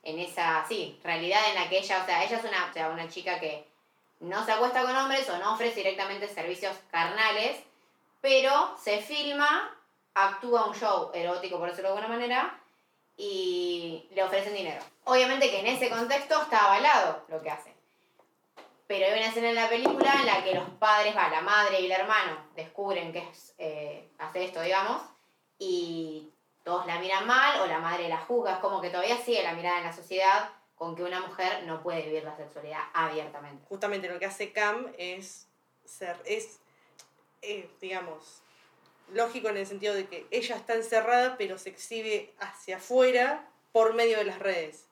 en 0.03 0.19
esa, 0.19 0.65
sí, 0.67 0.99
realidad 1.03 1.39
en 1.49 1.55
la 1.55 1.69
que 1.69 1.77
ella, 1.77 2.01
o 2.01 2.05
sea, 2.05 2.23
ella 2.23 2.38
es 2.38 2.43
una, 2.43 2.65
o 2.69 2.73
sea, 2.73 2.89
una 2.89 3.07
chica 3.07 3.39
que 3.39 3.67
no 4.21 4.43
se 4.45 4.51
acuesta 4.53 4.81
con 4.81 4.95
hombres 4.95 5.29
o 5.29 5.38
no 5.38 5.53
ofrece 5.53 5.75
directamente 5.81 6.27
servicios 6.27 6.75
carnales, 6.89 7.57
pero 8.21 8.75
se 8.81 8.99
filma, 9.01 9.69
actúa 10.15 10.65
un 10.65 10.73
show 10.73 11.12
erótico, 11.13 11.60
por 11.60 11.69
decirlo 11.69 11.91
de 11.91 11.97
alguna 11.99 12.15
manera, 12.17 12.60
y 13.17 14.07
le 14.12 14.23
ofrecen 14.23 14.53
dinero. 14.55 14.81
Obviamente 15.03 15.51
que 15.51 15.60
en 15.60 15.67
ese 15.67 15.89
contexto 15.89 16.41
está 16.41 16.65
avalado 16.65 17.23
lo 17.27 17.41
que 17.43 17.49
hace. 17.51 17.76
Pero 18.88 19.06
hay 19.06 19.19
una 19.19 19.28
escena 19.28 19.50
en 19.50 19.56
la 19.56 19.69
película 19.69 20.13
en 20.19 20.26
la 20.26 20.43
que 20.43 20.56
los 20.56 20.69
padres, 20.80 21.15
va, 21.15 21.30
la 21.30 21.41
madre 21.41 21.82
y 21.82 21.86
el 21.86 21.91
hermano 21.91 22.38
descubren 22.56 23.12
que 23.12 23.19
es, 23.19 23.54
eh, 23.58 24.10
hace 24.17 24.45
esto, 24.45 24.62
digamos, 24.62 25.02
y 25.60 26.30
todos 26.63 26.86
la 26.86 27.00
miran 27.00 27.28
mal 27.28 27.62
o 27.62 27.65
la 27.65 27.80
madre 27.80 28.08
la 28.08 28.17
juzga. 28.17 28.54
Es 28.54 28.60
como 28.60 28.82
que 28.82 28.89
todavía 28.89 29.17
sigue 29.17 29.43
la 29.43 29.54
mirada 29.54 29.80
en 29.80 29.86
la 29.86 29.93
sociedad 29.93 30.50
con 30.76 30.95
que 30.95 31.04
una 31.04 31.19
mujer 31.19 31.63
no 31.65 31.82
puede 31.82 32.04
vivir 32.04 32.23
la 32.23 32.38
sexualidad 32.38 32.80
abiertamente. 32.93 33.65
Justamente 33.67 34.10
lo 34.10 34.19
que 34.19 34.26
hace 34.26 34.52
Cam 34.52 34.93
es 34.97 35.47
ser, 35.84 36.15
es, 36.26 36.60
eh, 37.41 37.69
digamos, 37.82 38.41
lógico 39.13 39.50
en 39.50 39.58
el 39.58 39.65
sentido 39.65 39.95
de 39.95 40.08
que 40.08 40.28
ella 40.32 40.56
está 40.56 40.76
encerrada, 40.76 41.36
pero 41.38 41.58
se 41.58 41.69
exhibe 41.69 42.34
hacia 42.39 42.78
afuera 42.78 43.50
por 43.71 43.93
medio 43.95 44.17
de 44.17 44.26
las 44.26 44.39
redes. 44.39 44.87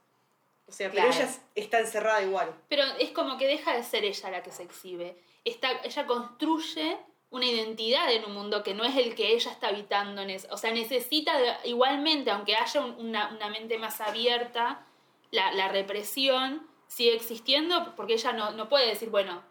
O 0.68 0.72
sea, 0.72 0.90
Claro. 0.90 1.10
pero 1.12 1.22
ella 1.22 1.30
es- 1.32 1.42
está 1.56 1.80
encerrada 1.80 2.22
igual. 2.24 2.54
Pero 2.70 2.84
es 3.00 3.12
como 3.12 3.38
que 3.38 3.48
deja 3.48 3.74
de 3.76 3.84
ser 3.84 4.04
ella 4.04 4.32
la 4.32 4.42
que 4.44 4.52
se 4.52 4.64
exhibe. 4.64 5.18
Está, 5.44 5.72
ella 5.84 6.06
construye 6.08 6.98
una 7.30 7.46
identidad 7.46 8.12
en 8.12 8.26
un 8.26 8.34
mundo 8.34 8.64
que 8.64 8.74
no 8.74 8.84
es 8.84 8.96
el 8.98 9.14
que 9.16 9.34
ella 9.34 9.52
está 9.52 9.68
habitando 9.68 10.22
en 10.22 10.30
eso. 10.32 10.48
O 10.52 10.58
sea, 10.58 10.72
necesita 10.72 11.38
de- 11.38 11.56
igualmente, 11.70 12.32
aunque 12.32 12.56
haya 12.56 12.82
un- 12.82 12.96
una, 13.00 13.30
una 13.30 13.50
mente 13.50 13.78
más 13.78 14.00
abierta, 14.02 14.86
la, 15.32 15.52
la 15.54 15.68
represión 15.68 16.66
sigue 16.88 17.14
existiendo 17.16 17.94
porque 17.96 18.14
ella 18.14 18.32
no, 18.32 18.52
no 18.52 18.70
puede 18.70 18.88
decir, 18.88 19.10
bueno, 19.10 19.44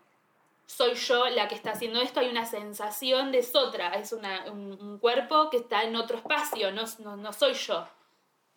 soy 0.66 0.94
yo 0.94 1.26
la 1.28 1.46
que 1.46 1.54
está 1.54 1.72
haciendo 1.72 2.00
esto, 2.00 2.20
hay 2.20 2.28
una 2.28 2.46
sensación 2.46 3.32
de 3.32 3.38
es 3.40 3.54
otra, 3.54 3.90
es 3.94 4.12
una, 4.12 4.50
un, 4.50 4.72
un 4.80 4.98
cuerpo 4.98 5.50
que 5.50 5.58
está 5.58 5.82
en 5.84 5.94
otro 5.94 6.16
espacio, 6.16 6.72
no, 6.72 6.84
no, 7.00 7.16
no 7.16 7.32
soy 7.34 7.52
yo. 7.54 7.86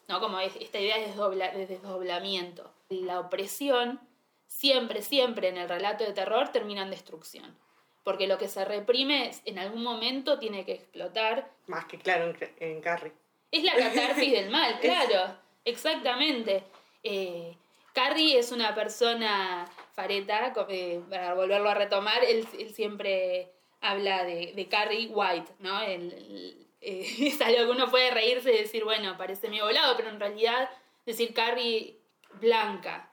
¿No? 0.08 0.20
Como 0.20 0.39
es- 0.39 0.56
esta 0.58 0.80
idea 0.80 0.98
de, 0.98 1.08
desdobla- 1.08 1.52
de 1.54 1.67
desdoblamiento. 1.67 2.72
La 2.89 3.20
opresión 3.20 4.00
siempre, 4.48 5.02
siempre 5.02 5.50
en 5.50 5.58
el 5.58 5.67
relato 5.70 6.04
de 6.04 6.13
terror 6.13 6.50
termina 6.50 6.82
en 6.84 6.89
destrucción. 6.91 7.58
porque 8.04 8.26
lo 8.28 8.38
que 8.38 8.48
se 8.48 8.63
reprime 8.63 9.32
en 9.43 9.60
algún 9.60 9.84
momento 9.84 10.39
tiene 10.39 10.63
que 10.63 10.72
explotar. 10.76 11.52
Más 11.67 11.84
que 11.88 11.98
claro 11.98 12.30
en, 12.30 12.38
en 12.62 12.80
Carrie. 12.82 13.12
Es 13.52 13.63
la 13.65 13.76
catarsis 13.76 14.32
del 14.32 14.50
mal, 14.50 14.80
claro, 14.82 15.36
exactamente. 15.65 16.63
Eh, 17.04 17.58
Carrie 17.91 18.39
es 18.39 18.54
una 18.54 18.74
persona 18.74 19.65
fareta, 19.93 20.54
eh, 20.70 21.02
para 21.10 21.34
volverlo 21.34 21.67
a 21.70 21.74
retomar, 21.74 22.24
él, 22.24 22.48
siempre 22.74 23.52
habla 23.82 24.24
de, 24.24 24.54
de, 24.56 24.67
Carrie 24.70 25.08
White, 25.08 25.52
¿no? 25.60 25.82
El, 25.82 26.65
eh, 26.81 27.15
es 27.19 27.41
algo 27.41 27.65
que 27.65 27.71
uno 27.77 27.89
puede 27.89 28.11
reírse 28.11 28.53
y 28.53 28.57
decir, 28.57 28.83
bueno, 28.83 29.17
parece 29.17 29.49
medio 29.49 29.65
volado, 29.65 29.95
pero 29.97 30.09
en 30.09 30.19
realidad 30.19 30.69
decir 31.05 31.33
Carrie 31.33 31.97
blanca. 32.39 33.11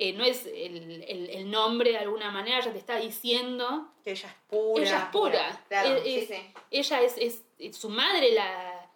Eh, 0.00 0.12
no 0.12 0.22
es 0.22 0.46
el, 0.46 1.04
el, 1.08 1.50
nombre 1.50 1.90
de 1.90 1.98
alguna 1.98 2.30
manera, 2.30 2.60
ya 2.60 2.70
te 2.70 2.78
está 2.78 3.00
diciendo 3.00 3.92
que 4.04 4.12
ella 4.12 4.28
es 4.28 4.34
pura. 4.48 4.82
Ella 4.84 4.98
es 4.98 5.04
pura. 5.06 5.64
Ella 6.70 7.02
es, 7.02 7.42
es, 7.58 7.76
su 7.76 7.88
madre 7.88 8.30
la, 8.30 8.88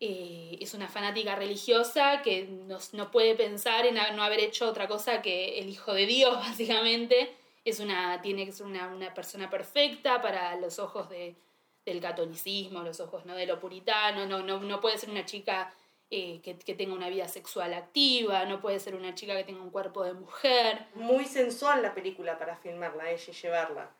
eh, 0.00 0.58
es 0.60 0.74
una 0.74 0.86
fanática 0.86 1.34
religiosa 1.34 2.20
que 2.20 2.44
no, 2.44 2.76
no, 2.92 3.10
puede 3.10 3.34
pensar 3.36 3.86
en 3.86 3.94
no 3.94 4.22
haber 4.22 4.40
hecho 4.40 4.68
otra 4.68 4.86
cosa 4.86 5.22
que 5.22 5.60
el 5.60 5.70
hijo 5.70 5.94
de 5.94 6.04
Dios, 6.04 6.34
básicamente. 6.46 7.34
Es 7.64 7.80
una, 7.80 8.20
tiene 8.20 8.44
que 8.44 8.52
ser 8.52 8.66
una, 8.66 8.88
una 8.88 9.14
persona 9.14 9.48
perfecta 9.48 10.20
para 10.20 10.56
los 10.56 10.78
ojos 10.78 11.08
de, 11.08 11.36
del 11.84 12.00
catolicismo, 12.00 12.82
los 12.82 13.00
ojos 13.00 13.24
¿no? 13.26 13.34
de 13.34 13.46
lo 13.46 13.58
puritano, 13.58 14.26
no, 14.26 14.42
no, 14.42 14.60
no 14.60 14.80
puede 14.80 14.98
ser 14.98 15.10
una 15.10 15.24
chica 15.24 15.72
eh, 16.12 16.40
que, 16.42 16.74
tenga 16.74 16.92
una 16.94 17.08
vida 17.08 17.28
sexual 17.28 17.72
activa, 17.72 18.44
no 18.44 18.60
puede 18.60 18.80
ser 18.80 18.96
una 18.96 19.14
chica 19.14 19.36
que 19.36 19.44
tenga 19.44 19.62
un 19.62 19.70
cuerpo 19.70 20.02
de 20.02 20.12
mujer. 20.12 20.86
Muy 20.94 21.24
sensual 21.24 21.82
la 21.82 21.94
película 21.94 22.36
para 22.36 22.56
filmarla, 22.56 23.04
a 23.04 23.10
ella 23.10 23.24
y 23.28 23.32
llevarla. 23.32 23.90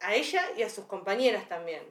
A 0.00 0.14
ella 0.14 0.42
y 0.58 0.62
a 0.62 0.68
sus 0.68 0.84
compañeras 0.84 1.48
también. 1.48 1.82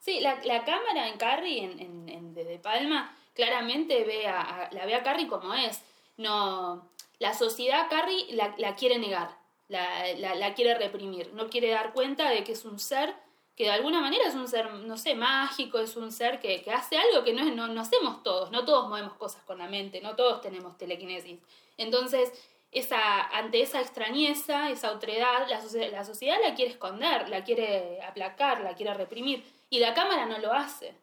Sí, 0.00 0.18
la, 0.18 0.40
la 0.42 0.64
cámara 0.64 1.08
en 1.08 1.16
Carrie, 1.16 1.62
en, 1.62 1.78
en, 1.78 2.08
en, 2.08 2.34
Desde 2.34 2.58
Palma, 2.58 3.16
claramente 3.34 4.02
ve 4.02 4.26
a, 4.26 4.68
la 4.72 4.84
ve 4.84 4.96
a 4.96 5.04
Carrie 5.04 5.28
como 5.28 5.54
es. 5.54 5.80
No, 6.16 6.90
la 7.20 7.34
sociedad 7.34 7.88
Carrie 7.88 8.34
la, 8.34 8.52
la 8.58 8.74
quiere 8.74 8.98
negar, 8.98 9.36
la, 9.68 10.12
la, 10.14 10.34
la 10.34 10.54
quiere 10.54 10.74
reprimir, 10.74 11.32
no 11.34 11.48
quiere 11.48 11.70
dar 11.70 11.92
cuenta 11.92 12.30
de 12.30 12.42
que 12.42 12.50
es 12.50 12.64
un 12.64 12.80
ser 12.80 13.14
que 13.56 13.64
de 13.64 13.70
alguna 13.70 14.00
manera 14.00 14.26
es 14.26 14.34
un 14.34 14.48
ser, 14.48 14.72
no 14.72 14.96
sé, 14.96 15.14
mágico, 15.14 15.78
es 15.78 15.96
un 15.96 16.10
ser 16.10 16.40
que, 16.40 16.62
que 16.62 16.70
hace 16.70 16.96
algo 16.96 17.22
que 17.24 17.34
no, 17.34 17.44
no, 17.44 17.68
no, 17.68 17.80
hacemos 17.80 18.22
todos, 18.22 18.50
no 18.50 18.64
todos 18.64 18.88
movemos 18.88 19.14
cosas 19.14 19.42
con 19.42 19.58
la 19.58 19.68
mente, 19.68 20.00
no 20.00 20.16
todos 20.16 20.40
tenemos 20.40 20.78
telequinesis. 20.78 21.38
Entonces, 21.76 22.32
esa, 22.70 23.22
ante 23.36 23.60
esa 23.60 23.80
extrañeza, 23.80 24.70
esa 24.70 24.92
otredad, 24.92 25.46
la, 25.48 25.88
la 25.88 26.04
sociedad 26.04 26.36
la 26.42 26.54
quiere 26.54 26.70
esconder, 26.70 27.28
la 27.28 27.44
quiere 27.44 28.00
aplacar, 28.02 28.62
la 28.62 28.74
quiere 28.74 28.94
reprimir, 28.94 29.44
y 29.68 29.78
la 29.78 29.92
cámara 29.92 30.24
no 30.26 30.38
lo 30.38 30.52
hace. 30.52 30.94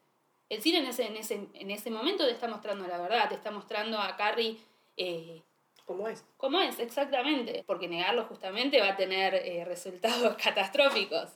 El 0.50 0.64
cine 0.64 0.80
en 0.80 0.88
ese, 0.88 1.06
en 1.06 1.18
ese, 1.18 1.48
en 1.54 1.70
ese 1.70 1.92
momento 1.92 2.26
te 2.26 2.32
está 2.32 2.48
mostrando 2.48 2.88
la 2.88 2.98
verdad, 2.98 3.30
te 3.30 3.36
está 3.36 3.52
mostrando 3.52 4.00
a 4.00 4.16
Carrie... 4.18 4.58
Eh, 4.98 5.44
¿Cómo 5.86 6.08
es? 6.08 6.24
¿Cómo 6.38 6.60
es? 6.60 6.80
Exactamente. 6.80 7.64
Porque 7.66 7.88
negarlo 7.88 8.26
justamente 8.26 8.80
va 8.80 8.90
a 8.90 8.96
tener 8.96 9.34
eh, 9.34 9.66
resultados 9.66 10.36
catastróficos. 10.44 11.30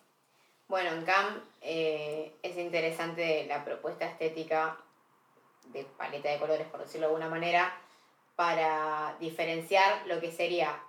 Bueno, 0.68 0.92
en 0.92 1.06
CAM 1.06 1.44
eh, 1.62 2.36
es 2.42 2.58
interesante 2.58 3.46
la 3.48 3.64
propuesta 3.64 4.06
estética 4.06 4.78
de 5.68 5.84
paleta 5.84 6.30
de 6.30 6.40
colores, 6.40 6.68
por 6.68 6.82
decirlo 6.82 7.08
de 7.08 7.14
alguna 7.14 7.30
manera, 7.30 7.80
para 8.36 9.16
diferenciar 9.20 10.06
lo 10.08 10.20
que 10.20 10.32
sería 10.32 10.82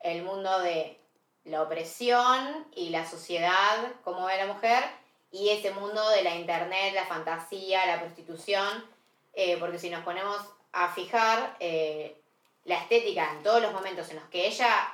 el 0.00 0.22
mundo 0.22 0.60
de 0.60 0.98
la 1.44 1.62
opresión 1.62 2.66
y 2.74 2.90
la 2.90 3.08
sociedad, 3.08 3.92
como 4.02 4.26
ve 4.26 4.36
la 4.36 4.52
mujer, 4.52 4.84
y 5.30 5.50
ese 5.50 5.70
mundo 5.72 6.08
de 6.10 6.22
la 6.22 6.34
internet, 6.34 6.94
la 6.94 7.06
fantasía, 7.06 7.86
la 7.86 8.00
prostitución, 8.00 8.84
eh, 9.34 9.56
porque 9.58 9.78
si 9.78 9.90
nos 9.90 10.02
ponemos 10.02 10.38
a 10.72 10.92
fijar 10.92 11.56
eh, 11.60 12.20
la 12.64 12.76
estética 12.76 13.32
en 13.32 13.42
todos 13.42 13.62
los 13.62 13.72
momentos 13.72 14.08
en 14.10 14.16
los 14.16 14.24
que 14.26 14.46
ella 14.46 14.92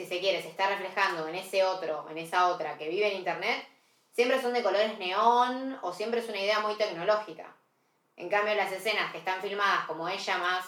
si 0.00 0.06
se 0.06 0.20
quiere, 0.20 0.40
se 0.40 0.48
está 0.48 0.66
reflejando 0.66 1.28
en 1.28 1.34
ese 1.34 1.62
otro, 1.62 2.06
en 2.08 2.16
esa 2.16 2.48
otra 2.48 2.78
que 2.78 2.88
vive 2.88 3.12
en 3.12 3.18
Internet, 3.18 3.66
siempre 4.10 4.40
son 4.40 4.54
de 4.54 4.62
colores 4.62 4.98
neón 4.98 5.78
o 5.82 5.92
siempre 5.92 6.20
es 6.20 6.28
una 6.30 6.40
idea 6.40 6.60
muy 6.60 6.74
tecnológica. 6.76 7.54
En 8.16 8.30
cambio, 8.30 8.54
las 8.54 8.72
escenas 8.72 9.12
que 9.12 9.18
están 9.18 9.42
filmadas 9.42 9.84
como 9.84 10.08
ella 10.08 10.38
más 10.38 10.64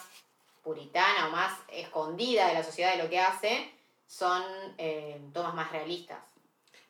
puritana 0.63 1.29
o 1.29 1.31
más 1.31 1.59
escondida 1.69 2.49
de 2.49 2.55
la 2.55 2.63
sociedad 2.63 2.95
de 2.95 3.03
lo 3.03 3.09
que 3.09 3.21
hace, 3.21 3.73
son 4.07 4.43
eh, 4.77 5.19
tomas 5.33 5.55
más 5.55 5.73
realistas. 5.73 6.19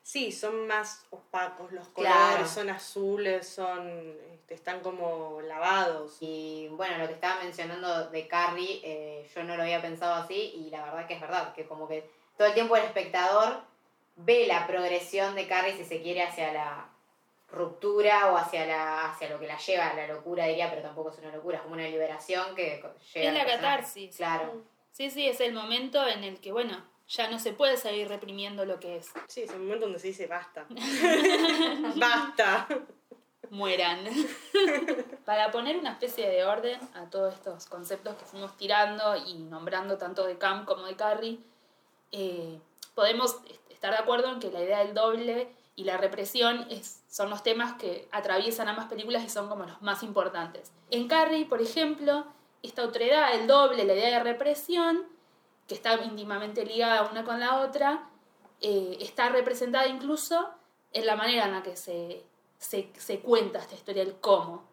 Sí, 0.01 0.33
son 0.33 0.67
más 0.67 1.05
opacos 1.11 1.71
los 1.71 1.87
colores, 1.87 2.49
son 2.49 2.69
azules, 2.69 3.47
son 3.47 4.17
este, 4.33 4.55
están 4.55 4.81
como 4.81 5.39
lavados. 5.41 6.17
Y 6.19 6.67
bueno, 6.71 6.97
lo 6.97 7.07
que 7.07 7.13
estaba 7.13 7.41
mencionando 7.41 8.09
de 8.09 8.27
Carrie, 8.27 8.81
eh, 8.83 9.29
yo 9.33 9.45
no 9.45 9.55
lo 9.55 9.63
había 9.63 9.81
pensado 9.81 10.15
así 10.15 10.53
y 10.57 10.69
la 10.71 10.83
verdad 10.83 11.07
que 11.07 11.13
es 11.13 11.21
verdad, 11.21 11.53
que 11.53 11.65
como 11.65 11.87
que 11.87 12.22
todo 12.37 12.47
el 12.47 12.53
tiempo 12.53 12.75
el 12.75 12.83
espectador 12.83 13.61
ve 14.15 14.45
la 14.47 14.67
progresión 14.67 15.35
de 15.35 15.47
Carrie, 15.47 15.75
si 15.75 15.85
se 15.85 16.01
quiere, 16.01 16.23
hacia 16.23 16.53
la 16.53 16.89
ruptura 17.51 18.31
o 18.31 18.37
hacia, 18.37 18.65
la, 18.65 19.11
hacia 19.11 19.29
lo 19.29 19.39
que 19.39 19.47
la 19.47 19.57
lleva 19.57 19.89
a 19.89 19.93
la 19.93 20.07
locura, 20.07 20.45
diría, 20.45 20.69
pero 20.69 20.81
tampoco 20.81 21.11
es 21.11 21.19
una 21.19 21.31
locura, 21.31 21.57
es 21.57 21.63
como 21.63 21.75
una 21.75 21.87
liberación 21.87 22.55
que 22.55 22.83
llega 23.13 23.29
Es 23.29 23.33
la 23.33 23.45
catarsis. 23.45 24.15
Claro. 24.15 24.63
Sí, 24.91 25.09
sí, 25.09 25.27
es 25.27 25.39
el 25.39 25.53
momento 25.53 26.05
en 26.07 26.23
el 26.23 26.39
que, 26.39 26.51
bueno, 26.51 26.83
ya 27.07 27.29
no 27.29 27.39
se 27.39 27.53
puede 27.53 27.77
seguir 27.77 28.07
reprimiendo 28.07 28.65
lo 28.65 28.79
que 28.79 28.97
es. 28.97 29.11
Sí, 29.27 29.43
es 29.43 29.51
el 29.51 29.59
momento 29.59 29.85
donde 29.85 29.99
se 29.99 30.07
dice 30.07 30.27
basta. 30.27 30.65
basta. 31.95 32.67
Mueran. 33.49 34.05
Para 35.25 35.51
poner 35.51 35.77
una 35.77 35.91
especie 35.91 36.27
de 36.27 36.43
orden 36.43 36.79
a 36.95 37.09
todos 37.09 37.35
estos 37.35 37.67
conceptos 37.67 38.15
que 38.15 38.25
fuimos 38.25 38.57
tirando 38.57 39.15
y 39.15 39.35
nombrando 39.35 39.97
tanto 39.97 40.25
de 40.25 40.37
Cam 40.39 40.65
como 40.65 40.85
de 40.85 40.95
Carrie, 40.95 41.39
eh, 42.13 42.61
podemos 42.93 43.37
estar 43.69 43.91
de 43.91 43.97
acuerdo 43.97 44.31
en 44.31 44.39
que 44.39 44.51
la 44.51 44.61
idea 44.61 44.79
del 44.79 44.93
doble 44.93 45.53
y 45.75 45.83
la 45.83 45.97
represión 45.97 46.67
es, 46.69 47.01
son 47.09 47.31
los 47.31 47.41
temas 47.41 47.73
que 47.73 48.07
atraviesan 48.11 48.69
ambas 48.69 48.85
películas 48.85 49.23
y 49.25 49.29
son 49.29 49.49
como 49.49 49.65
los 49.65 49.81
más 49.81 50.03
importantes. 50.03 50.71
En 50.91 51.07
Carrie, 51.07 51.45
por 51.45 51.59
ejemplo, 51.61 52.25
esta 52.61 52.83
otredad, 52.83 53.33
el 53.33 53.47
doble, 53.47 53.83
la 53.83 53.93
idea 53.93 54.19
de 54.19 54.23
represión, 54.23 55.03
que 55.67 55.73
está 55.73 55.95
íntimamente 56.03 56.65
ligada 56.65 57.09
una 57.09 57.23
con 57.23 57.39
la 57.39 57.61
otra, 57.61 58.07
eh, 58.61 58.97
está 59.01 59.29
representada 59.29 59.87
incluso 59.87 60.49
en 60.91 61.07
la 61.07 61.15
manera 61.15 61.45
en 61.45 61.53
la 61.53 61.63
que 61.63 61.75
se, 61.75 62.23
se, 62.59 63.19
cuenta 63.21 63.59
esta 63.59 63.73
historia, 63.73 64.03
el 64.03 64.15
cómo. 64.19 64.63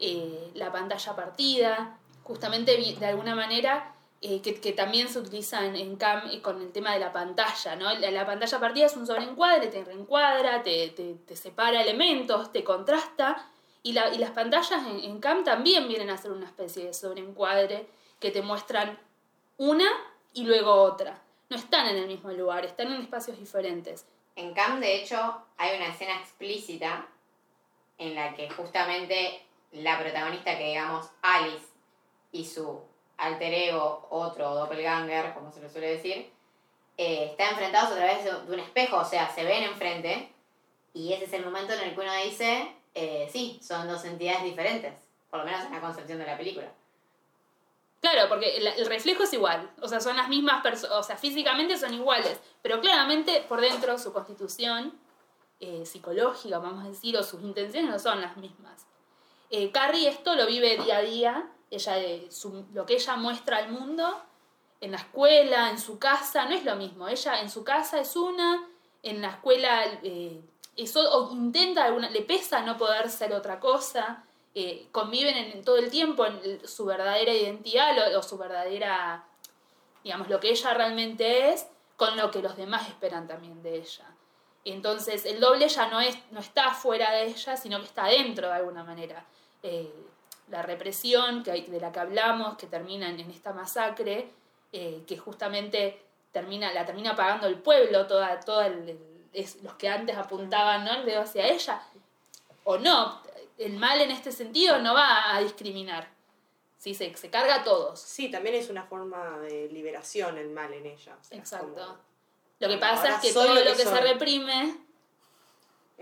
Eh, 0.00 0.50
la 0.54 0.72
pantalla 0.72 1.14
partida, 1.14 1.98
justamente 2.24 2.76
de 2.76 3.06
alguna 3.06 3.36
manera 3.36 3.94
eh, 4.22 4.42
que, 4.42 4.60
que, 4.60 4.72
también 4.72 5.08
se 5.08 5.18
utiliza 5.18 5.64
en, 5.64 5.96
CAM 5.96 6.40
con 6.42 6.60
el 6.60 6.72
tema 6.72 6.92
de 6.92 7.00
la 7.00 7.12
pantalla, 7.12 7.74
¿no? 7.76 7.92
La, 7.94 8.10
la 8.10 8.26
pantalla 8.26 8.60
partida 8.60 8.86
es 8.86 8.96
un 8.96 9.06
sobreencuadre, 9.06 9.68
te 9.68 9.82
reencuadra, 9.82 10.62
te, 10.62 10.88
te, 10.90 11.14
te 11.14 11.36
separa 11.36 11.80
elementos, 11.80 12.52
te 12.52 12.62
contrasta, 12.62 13.50
y, 13.82 13.92
la, 13.92 14.12
y 14.14 14.18
las 14.18 14.32
pantallas 14.32 14.86
en, 14.86 15.00
en, 15.00 15.20
CAM 15.20 15.42
también 15.44 15.88
vienen 15.88 16.10
a 16.10 16.18
ser 16.18 16.32
una 16.32 16.44
especie 16.44 16.84
de 16.84 16.92
sobreencuadre 16.92 17.86
que 18.18 18.30
te 18.30 18.42
muestran 18.42 18.98
una 19.56 19.90
y 20.34 20.44
luego 20.44 20.70
otra. 20.70 21.22
No 21.48 21.56
están 21.56 21.88
en 21.88 21.96
el 21.96 22.06
mismo 22.06 22.30
lugar, 22.30 22.64
están 22.64 22.92
en 22.92 23.00
espacios 23.00 23.38
diferentes. 23.38 24.06
En 24.36 24.52
CAM, 24.52 24.80
de 24.80 24.96
hecho, 24.96 25.42
hay 25.56 25.76
una 25.76 25.88
escena 25.88 26.20
explícita 26.20 27.08
en 27.96 28.14
la 28.14 28.34
que 28.34 28.50
justamente 28.50 29.42
la 29.72 29.98
protagonista, 29.98 30.58
que 30.58 30.68
digamos 30.68 31.08
Alice 31.22 31.66
y 32.32 32.44
su 32.44 32.82
alter 33.20 33.52
ego, 33.52 34.06
otro 34.10 34.54
doppelganger, 34.54 35.34
como 35.34 35.52
se 35.52 35.60
le 35.60 35.70
suele 35.70 35.96
decir, 35.96 36.30
eh, 36.96 37.28
están 37.30 37.50
enfrentados 37.50 37.92
a 37.92 37.96
través 37.96 38.24
de, 38.24 38.52
un 38.52 38.58
espejo, 38.58 38.96
o 38.96 39.04
sea, 39.04 39.32
se 39.32 39.44
ven 39.44 39.62
enfrente, 39.62 40.32
y 40.94 41.12
ese 41.12 41.24
es 41.24 41.32
el 41.34 41.44
momento 41.44 41.72
en 41.74 41.80
el 41.80 41.94
que 41.94 42.00
uno 42.00 42.14
dice, 42.24 42.74
eh, 42.94 43.28
sí, 43.32 43.60
son 43.62 43.86
dos 43.88 44.04
entidades 44.04 44.42
diferentes, 44.42 44.94
por 45.30 45.40
lo 45.40 45.44
menos 45.44 45.64
en 45.64 45.72
la 45.72 45.80
concepción 45.80 46.18
de 46.18 46.26
la 46.26 46.36
película. 46.36 46.72
Claro, 48.00 48.30
porque 48.30 48.56
el, 48.56 48.86
reflejo 48.86 49.24
es 49.24 49.32
igual, 49.34 49.70
o 49.82 49.88
sea, 49.88 50.00
son 50.00 50.16
las 50.16 50.30
mismas 50.30 50.62
personas, 50.62 50.96
o 50.96 51.02
sea, 51.02 51.16
físicamente 51.16 51.76
son 51.76 51.92
iguales, 51.92 52.40
pero 52.62 52.80
claramente 52.80 53.44
por 53.46 53.60
dentro 53.60 53.98
su 53.98 54.14
constitución 54.14 54.98
eh, 55.60 55.84
psicológica, 55.84 56.58
vamos 56.58 56.86
a 56.86 56.88
decir, 56.88 57.14
o 57.18 57.22
sus 57.22 57.42
intenciones 57.42 57.90
no 57.90 57.98
son 57.98 58.22
las 58.22 58.38
mismas. 58.38 58.86
Eh, 59.50 59.70
Carrie 59.70 60.08
esto 60.08 60.34
lo 60.34 60.46
vive 60.46 60.78
día 60.78 60.98
a 60.98 61.02
día 61.02 61.50
ella, 61.70 61.98
eh, 61.98 62.28
lo 62.74 62.84
que 62.84 62.94
ella 62.94 63.16
muestra 63.16 63.58
al 63.58 63.70
mundo 63.70 64.22
en 64.80 64.92
la 64.92 64.98
escuela, 64.98 65.70
en 65.70 65.78
su 65.78 65.98
casa, 65.98 66.46
no 66.46 66.54
es 66.54 66.64
lo 66.64 66.76
mismo. 66.76 67.06
Ella 67.08 67.40
en 67.40 67.50
su 67.50 67.62
casa 67.62 68.00
es 68.00 68.16
una, 68.16 68.66
en 69.02 69.20
la 69.20 69.28
escuela 69.28 69.84
eh, 70.02 70.40
eso, 70.76 71.30
intenta, 71.32 71.84
alguna, 71.84 72.10
le 72.10 72.22
pesa 72.22 72.62
no 72.62 72.76
poder 72.76 73.10
ser 73.10 73.32
otra 73.32 73.60
cosa. 73.60 74.24
Eh, 74.54 74.88
conviven 74.90 75.36
en, 75.36 75.64
todo 75.64 75.76
el 75.76 75.90
tiempo 75.90 76.26
en 76.26 76.66
su 76.66 76.84
verdadera 76.84 77.32
identidad 77.32 78.16
o, 78.16 78.22
su 78.22 78.36
verdadera, 78.36 79.24
digamos, 80.02 80.28
lo 80.28 80.40
que 80.40 80.50
ella 80.50 80.74
realmente 80.74 81.52
es, 81.52 81.66
con 81.96 82.16
lo 82.16 82.30
que 82.30 82.42
los 82.42 82.56
demás 82.56 82.88
esperan 82.88 83.28
también 83.28 83.62
de 83.62 83.76
ella. 83.76 84.06
Entonces 84.64 85.24
el 85.24 85.40
doble 85.40 85.68
ya 85.68 85.88
no, 85.88 86.00
es, 86.00 86.18
no 86.32 86.40
está 86.40 86.72
fuera 86.74 87.12
de 87.12 87.26
ella, 87.26 87.56
sino 87.56 87.78
que 87.78 87.86
está 87.86 88.06
dentro 88.06 88.48
de 88.48 88.54
alguna 88.54 88.82
manera. 88.82 89.24
La 90.50 90.62
represión 90.62 91.42
que 91.42 91.50
hay, 91.50 91.62
de 91.62 91.80
la 91.80 91.92
que 91.92 92.00
hablamos, 92.00 92.56
que 92.56 92.66
termina 92.66 93.08
en, 93.08 93.20
esta 93.30 93.52
masacre, 93.52 94.28
eh, 94.72 95.02
que 95.06 95.16
justamente 95.16 96.02
termina, 96.32 96.72
la 96.72 96.84
termina 96.84 97.16
pagando 97.16 97.46
el 97.46 97.58
pueblo, 97.58 98.06
toda, 98.06 98.40
toda 98.40 98.68
los 98.68 99.74
que 99.74 99.88
antes 99.88 100.16
apuntaban 100.16 100.84
¿no? 100.84 100.92
el 100.94 101.06
dedo 101.06 101.22
hacia 101.22 101.46
ella, 101.46 101.82
o 102.64 102.78
no, 102.78 103.20
el 103.58 103.76
mal 103.76 104.00
en 104.00 104.10
este 104.10 104.32
sentido 104.32 104.78
no 104.78 104.94
va 104.94 105.34
a 105.34 105.40
discriminar. 105.40 106.08
Sí, 106.78 106.94
se, 106.94 107.14
se 107.14 107.28
carga 107.28 107.56
a 107.56 107.64
todos. 107.64 108.00
Sí, 108.00 108.30
también 108.30 108.54
es 108.54 108.70
una 108.70 108.84
forma 108.84 109.38
de 109.40 109.68
liberación 109.68 110.38
el 110.38 110.48
mal 110.48 110.72
en 110.72 110.86
ella. 110.86 111.14
Exacto. 111.30 111.98
Lo 112.58 112.68
que 112.68 112.78
pasa 112.78 113.16
es 113.16 113.20
que 113.20 113.32
todo 113.32 113.54
lo 113.54 113.62
que, 113.62 113.74
se 113.74 114.00
reprime 114.00 114.76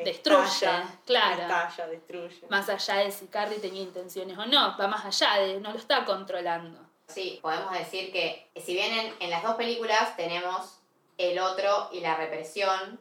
destruye, 0.05 0.69
claro. 1.05 1.71
destruye. 1.91 2.47
Más 2.49 2.69
allá 2.69 2.97
de 2.97 3.11
si 3.11 3.27
Carrie 3.27 3.59
tenía 3.59 3.83
intenciones 3.83 4.37
o 4.39 4.47
no, 4.47 4.77
va 4.79 4.87
más 4.87 5.05
allá 5.05 5.43
de 5.43 5.61
no 5.61 5.73
lo 5.73 5.79
está 5.79 6.05
controlando. 6.05 6.79
Sí, 7.09 7.39
podemos 7.43 7.73
decir 7.73 8.13
que 8.13 8.51
si 8.57 8.75
bien 8.75 9.15
en, 9.19 9.31
las 9.31 9.43
dos 9.43 9.55
películas 9.57 10.17
tenemos 10.17 10.81
el 11.17 11.39
otro 11.39 11.89
y 11.93 12.01
la 12.01 12.17
represión, 12.17 13.01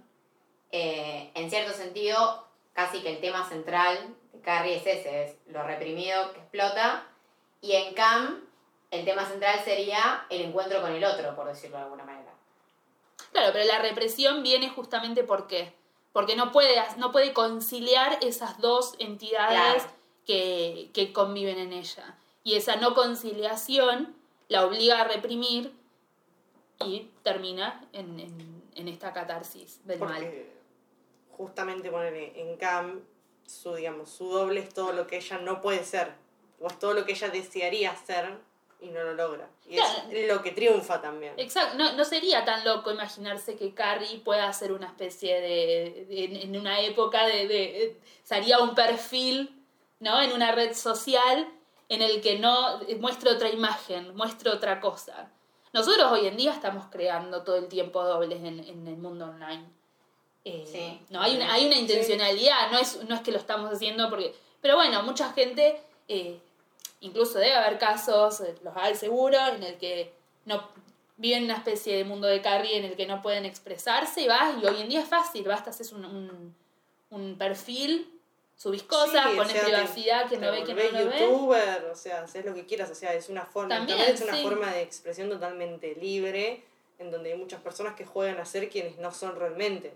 eh, 0.72 1.32
en 1.36 1.50
cierto 1.50 1.74
sentido, 1.74 2.48
casi 2.74 3.02
que 3.02 3.14
el 3.14 3.22
tema 3.22 3.48
central 3.48 4.16
de 4.32 4.42
Carrie 4.42 4.78
es 4.78 4.88
ese, 4.88 5.24
es 5.24 5.36
lo 5.48 5.64
reprimido 5.64 6.32
que 6.34 6.40
explota, 6.40 7.04
y 7.62 7.74
en 7.74 7.94
Cam 7.94 8.48
el 8.92 9.04
tema 9.04 9.26
central 9.26 9.60
sería 9.66 10.26
el 10.30 10.42
encuentro 10.42 10.82
con 10.82 10.94
el 10.94 11.04
otro, 11.04 11.36
por 11.36 11.48
decirlo 11.48 11.78
de 11.78 11.84
alguna 11.84 12.06
manera. 12.06 12.32
Claro, 13.32 13.50
pero 13.52 13.66
la 13.66 13.80
represión 13.80 14.42
viene 14.44 14.70
justamente 14.70 15.24
porque 15.24 15.74
porque 16.18 16.36
no 16.36 16.52
puede, 16.52 16.74
no 16.98 17.12
puede 17.12 17.32
conciliar 17.32 18.18
esas 18.22 18.58
dos 18.58 18.96
entidades 18.98 19.86
que, 20.26 21.12
conviven 21.14 21.60
en 21.60 21.74
ella. 21.74 22.18
Y 22.44 22.56
esa 22.56 22.78
no 22.78 22.96
conciliación 22.96 24.16
la 24.48 24.66
obliga 24.66 25.02
a 25.02 25.04
reprimir 25.04 25.76
y 26.84 27.12
termina 27.22 27.88
en, 27.94 28.64
esta 28.74 29.14
catarsis 29.14 29.86
del 29.86 30.00
mal. 30.00 30.28
Justamente 31.34 31.92
poner 31.92 32.16
en 32.16 32.58
Cam, 32.58 33.02
su, 33.46 33.76
digamos, 33.76 34.10
su 34.10 34.28
doble 34.28 34.62
es 34.62 34.74
todo 34.74 34.94
lo 34.94 35.06
que 35.06 35.18
ella 35.18 35.38
no 35.38 35.62
puede 35.62 35.84
ser, 35.84 36.16
o 36.60 36.66
es 36.66 36.80
todo 36.80 36.96
lo 36.96 37.06
que 37.06 37.12
ella 37.12 37.30
desearía 37.30 37.96
ser 37.96 38.40
y 38.80 38.88
no 38.88 39.04
lo 39.04 39.14
logra. 39.14 39.50
Y 39.68 39.78
es 39.78 40.28
lo 40.28 40.42
que 40.42 40.52
triunfa 40.52 41.02
también. 41.02 41.34
Exacto, 41.38 41.78
no, 41.78 41.94
no, 41.94 42.06
sería 42.06 42.46
tan 42.46 42.64
loco 42.64 42.92
imaginarse 42.92 43.56
que 43.56 43.74
Carrie 43.74 44.20
pueda 44.20 44.48
hacer 44.48 44.72
una 44.72 44.88
especie 44.88 45.42
de, 45.42 46.08
en 46.44 46.56
una 46.56 46.80
época 46.82 47.26
de, 47.26 47.48
de, 47.48 48.00
sería 48.24 48.60
un 48.60 48.76
perfil, 48.76 49.64
¿no? 50.00 50.22
En 50.22 50.32
una 50.32 50.52
red 50.52 50.76
social 50.76 51.48
en 51.90 52.02
el 52.02 52.22
que 52.22 52.38
no 52.38 52.80
muestre 53.00 53.32
otra 53.32 53.50
imagen, 53.50 54.16
muestre 54.16 54.52
otra 54.52 54.80
cosa. 54.80 55.32
Nosotros 55.74 56.12
hoy 56.12 56.28
en 56.28 56.38
día 56.38 56.52
estamos 56.52 56.86
creando 56.92 57.44
todo 57.44 57.58
el 57.58 57.68
tiempo 57.68 58.04
dobles 58.04 58.40
en, 58.44 58.60
en 58.60 58.88
el 58.88 58.98
mundo 58.98 59.26
online. 59.26 59.66
Eh, 60.46 60.66
sí. 60.66 61.02
No, 61.10 61.22
hay 61.22 61.36
una, 61.36 61.52
hay 61.52 61.66
una 61.66 61.76
intencionalidad, 61.76 62.72
no, 62.72 62.78
es, 62.78 63.04
no 63.04 63.16
es 63.16 63.22
que 63.22 63.32
lo 63.32 63.38
estamos 63.38 63.72
haciendo 63.72 64.10
porque... 64.10 64.34
Pero 64.62 64.76
bueno, 64.76 65.02
mucha 65.04 65.34
gente... 65.34 65.82
Eh, 66.08 66.40
Incluso 67.00 67.40
debe 67.40 67.54
haber 67.54 67.78
casos, 67.78 68.42
eh, 68.42 68.56
los 68.64 68.76
hay 68.76 68.96
seguro, 68.96 69.38
en 69.56 69.64
el 69.64 69.78
que 69.78 70.14
no 70.46 70.68
viven 71.18 71.46
una 71.46 71.56
especie 71.56 71.96
de 71.96 72.04
mundo 72.04 72.28
de 72.28 72.42
Carrie 72.42 72.78
en 72.78 72.86
el 72.86 72.96
que 72.96 73.06
no 73.06 73.22
pueden 73.22 73.46
expresarse 73.46 74.22
y 74.22 74.28
vas, 74.28 74.56
y 74.62 74.66
hoy 74.66 74.82
en 74.82 74.90
día 74.90 75.02
es 75.02 75.08
fácil, 75.08 75.44
basta, 75.44 75.72
haces 75.72 75.92
un, 75.92 76.06
un, 76.06 76.56
un 77.10 77.38
perfil, 77.38 78.20
subís 78.56 78.84
cosas, 78.84 79.28
pones 79.36 79.64
privacidad, 79.64 80.30
que 80.30 80.38
no 80.38 80.52
ve, 80.52 80.64
que 80.64 80.74
no 80.74 80.84
lo 80.84 81.10
ve. 81.10 81.20
youtuber, 81.20 81.90
o 81.92 81.96
sea, 81.96 82.24
haces 82.24 82.46
lo 82.46 82.54
que 82.54 82.66
quieras, 82.66 82.90
o 82.92 82.96
sea, 82.96 83.14
es 83.14 83.30
una 83.30 83.46
forma, 83.46 83.76
también, 83.76 84.00
es 84.00 84.22
una 84.22 84.36
forma 84.36 84.72
de 84.72 84.82
expresión 84.82 85.30
totalmente 85.30 85.96
libre, 85.96 86.64
en 87.00 87.12
donde 87.12 87.34
hay 87.34 87.38
muchas 87.38 87.62
personas 87.62 87.96
que 87.96 88.06
juegan 88.06 88.40
a 88.40 88.46
ser 88.46 88.70
quienes 88.70 88.98
no 88.98 89.12
son 89.12 89.36
realmente 89.36 89.94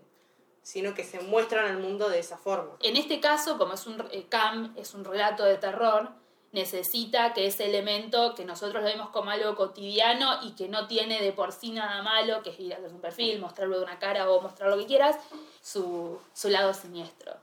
sino 0.64 0.94
que 0.94 1.04
se 1.04 1.20
muestran 1.22 1.66
al 1.66 1.80
mundo 1.80 2.10
de 2.10 2.20
esa 2.20 2.38
forma. 2.38 2.76
En 2.82 2.96
este 2.96 3.20
caso, 3.20 3.58
como 3.58 3.74
es 3.74 3.88
un 3.88 4.04
eh, 4.12 4.26
cam, 4.30 4.74
es 4.78 4.94
un 4.94 5.04
relato 5.04 5.44
de 5.44 5.58
terror, 5.58 6.10
necesita 6.52 7.34
que 7.34 7.48
ese 7.48 7.66
elemento 7.66 8.36
que 8.36 8.46
nosotros 8.46 8.84
lo 8.84 8.90
vemos 8.90 9.10
como 9.10 9.32
algo 9.32 9.56
cotidiano 9.56 10.40
y 10.44 10.52
que 10.52 10.68
no 10.68 10.88
tiene 10.88 11.22
de 11.22 11.32
por 11.32 11.52
sí 11.52 11.72
nada 11.72 12.02
malo, 12.02 12.42
que 12.44 12.50
es 12.50 12.60
ir 12.60 12.74
a 12.74 12.78
hacer 12.78 12.92
un 12.92 13.00
perfil, 13.00 13.40
mostrarlo 13.40 13.78
de 13.78 13.86
una 13.86 14.00
cara 14.00 14.30
o 14.30 14.42
mostrar 14.42 14.70
lo 14.70 14.78
que 14.78 14.86
quieras, 14.86 15.18
su, 15.62 16.20
lado 16.46 16.74
siniestro. 16.74 17.34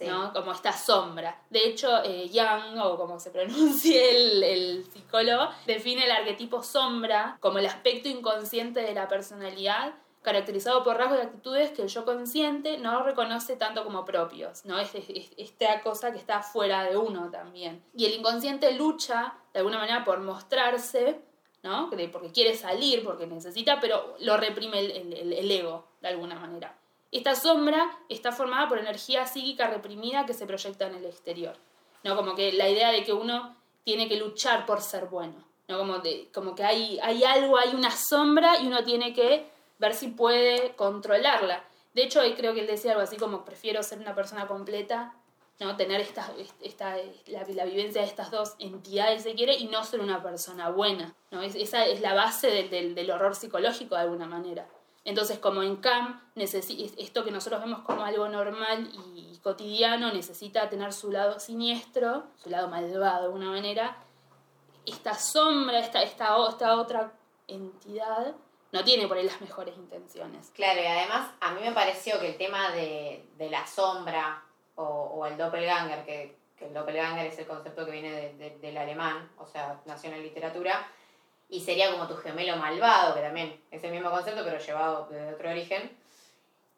¿no? 0.00 0.32
Como 0.32 0.52
esta 0.52 0.72
sombra. 0.72 1.42
De 1.50 1.66
hecho, 1.66 2.04
eh, 2.04 2.28
Young, 2.28 2.78
o 2.80 2.96
como 2.96 3.18
se 3.18 3.30
pronuncie 3.32 4.16
el, 4.16 4.44
el 4.44 4.84
psicólogo, 4.92 5.48
define 5.66 6.04
el 6.04 6.12
arquetipo 6.12 6.62
sombra 6.62 7.36
como 7.40 7.58
el 7.58 7.66
aspecto 7.66 8.08
inconsciente 8.08 8.78
de 8.80 8.94
la 8.94 9.08
personalidad 9.08 9.94
caracterizado 10.22 10.82
por 10.82 10.96
rasgos 10.96 11.18
y 11.18 11.22
actitudes 11.22 11.70
que 11.70 11.82
el 11.82 11.88
yo 11.88 12.04
consciente 12.04 12.78
no 12.78 13.02
reconoce 13.02 13.56
tanto 13.56 13.84
como 13.84 14.04
propios, 14.04 14.64
¿no? 14.64 14.78
Es, 14.78 14.90
esta 15.36 15.80
cosa 15.82 16.12
que 16.12 16.18
está 16.18 16.42
fuera 16.42 16.84
de 16.84 16.96
uno 16.96 17.30
también. 17.30 17.82
Y 17.94 18.06
el 18.06 18.14
inconsciente 18.14 18.72
lucha, 18.72 19.34
de 19.52 19.60
alguna 19.60 19.78
manera, 19.78 20.04
por 20.04 20.20
mostrarse, 20.20 21.20
¿no? 21.62 21.90
Porque 22.12 22.32
quiere 22.32 22.56
salir, 22.56 23.04
porque 23.04 23.26
necesita, 23.26 23.80
pero 23.80 24.16
lo 24.20 24.36
reprime 24.36 24.80
el, 24.80 25.32
el 25.32 25.50
ego, 25.50 25.86
de 26.00 26.08
alguna 26.08 26.34
manera. 26.34 26.76
Esta 27.10 27.34
sombra 27.34 27.98
está 28.08 28.32
formada 28.32 28.68
por 28.68 28.78
energía 28.78 29.26
psíquica 29.26 29.68
reprimida 29.68 30.26
que 30.26 30.34
se 30.34 30.46
proyecta 30.46 30.86
en 30.86 30.96
el 30.96 31.06
exterior, 31.06 31.56
¿no? 32.04 32.16
Como 32.16 32.34
que 32.34 32.52
la 32.52 32.68
idea 32.68 32.90
de 32.90 33.02
que 33.02 33.12
uno 33.12 33.56
tiene 33.84 34.08
que 34.08 34.18
luchar 34.18 34.66
por 34.66 34.82
ser 34.82 35.06
bueno, 35.06 35.42
¿no? 35.68 35.78
Como, 35.78 35.98
de, 36.00 36.28
como 36.34 36.54
que 36.54 36.64
hay, 36.64 36.98
hay 37.02 37.24
algo, 37.24 37.56
hay 37.56 37.74
una 37.74 37.90
sombra 37.90 38.60
y 38.60 38.66
uno 38.66 38.84
tiene 38.84 39.14
que 39.14 39.46
ver 39.78 39.94
si 39.94 40.08
puede 40.08 40.74
controlarla. 40.76 41.64
De 41.94 42.02
hecho, 42.02 42.20
hoy 42.20 42.34
creo 42.34 42.54
que 42.54 42.60
él 42.60 42.66
decía 42.66 42.92
algo 42.92 43.02
así 43.02 43.16
como 43.16 43.44
prefiero 43.44 43.82
ser 43.82 43.98
una 43.98 44.14
persona 44.14 44.46
completa, 44.46 45.14
¿no? 45.58 45.76
tener 45.76 46.00
esta, 46.00 46.30
esta, 46.62 46.96
la, 47.26 47.44
la, 47.48 47.64
vivencia 47.64 48.02
de 48.02 48.06
estas 48.06 48.30
dos 48.30 48.54
entidades, 48.58 49.24
si 49.24 49.34
quiere, 49.34 49.54
y 49.54 49.66
no 49.66 49.84
ser 49.84 50.00
una 50.00 50.22
persona 50.22 50.70
buena. 50.70 51.14
¿no? 51.30 51.42
esa 51.42 51.84
es 51.86 52.00
la 52.00 52.14
base 52.14 52.48
del, 52.48 52.94
del, 52.94 53.10
horror 53.10 53.34
psicológico 53.34 53.94
de 53.96 54.02
alguna 54.02 54.26
manera. 54.26 54.68
Entonces, 55.04 55.38
como 55.38 55.62
en 55.62 55.76
CAM, 55.76 56.20
esto 56.36 57.24
que 57.24 57.30
nosotros 57.30 57.62
vemos 57.62 57.80
como 57.80 58.04
algo 58.04 58.28
normal 58.28 58.90
y 59.14 59.38
cotidiano 59.42 60.12
necesita 60.12 60.68
tener 60.68 60.92
su 60.92 61.10
lado 61.10 61.40
siniestro, 61.40 62.24
su 62.36 62.50
lado 62.50 62.68
malvado 62.68 63.20
de 63.20 63.24
alguna 63.24 63.50
manera, 63.50 63.96
esta 64.84 65.14
sombra, 65.14 65.78
esta, 65.78 66.02
esta, 66.02 66.36
esta 66.48 66.76
otra 66.76 67.12
entidad 67.46 68.34
no 68.72 68.84
tiene 68.84 69.06
por 69.06 69.16
ahí 69.16 69.24
las 69.24 69.40
mejores 69.40 69.76
intenciones. 69.76 70.50
Claro, 70.54 70.80
y 70.80 70.86
además 70.86 71.30
a 71.40 71.52
mí 71.52 71.60
me 71.62 71.72
pareció 71.72 72.20
que 72.20 72.28
el 72.28 72.36
tema 72.36 72.70
de, 72.70 73.24
la 73.38 73.66
sombra 73.66 74.42
o, 74.74 75.26
el 75.26 75.36
doppelganger, 75.36 76.04
que, 76.04 76.36
el 76.60 76.74
doppelganger 76.74 77.26
es 77.26 77.38
el 77.38 77.46
concepto 77.46 77.84
que 77.84 77.92
viene 77.92 78.32
del 78.60 78.76
alemán, 78.76 79.30
o 79.38 79.46
sea, 79.46 79.80
nació 79.86 80.10
en 80.12 80.22
literatura, 80.22 80.86
y 81.48 81.60
sería 81.60 81.90
como 81.90 82.06
tu 82.06 82.16
gemelo 82.16 82.56
malvado, 82.56 83.14
que 83.14 83.22
también 83.22 83.60
es 83.70 83.82
el 83.82 83.92
mismo 83.92 84.10
concepto, 84.10 84.42
pero 84.44 84.58
llevado 84.58 85.06
de 85.06 85.32
otro 85.32 85.50
origen. 85.50 85.96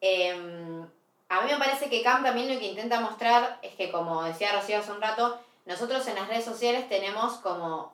Em, 0.00 0.86
a 1.28 1.40
mí 1.42 1.52
me 1.52 1.58
parece 1.58 1.90
que 1.90 2.02
Kant 2.02 2.24
también 2.24 2.52
lo 2.52 2.58
que 2.58 2.68
intenta 2.68 3.00
mostrar 3.00 3.58
es 3.62 3.74
que, 3.74 3.90
como 3.90 4.22
decía 4.22 4.52
Rocío 4.52 4.78
hace 4.78 4.92
un 4.92 5.00
rato, 5.00 5.40
nosotros 5.66 6.06
en 6.06 6.14
las 6.14 6.28
redes 6.28 6.44
sociales 6.44 6.88
tenemos 6.88 7.34
como 7.38 7.92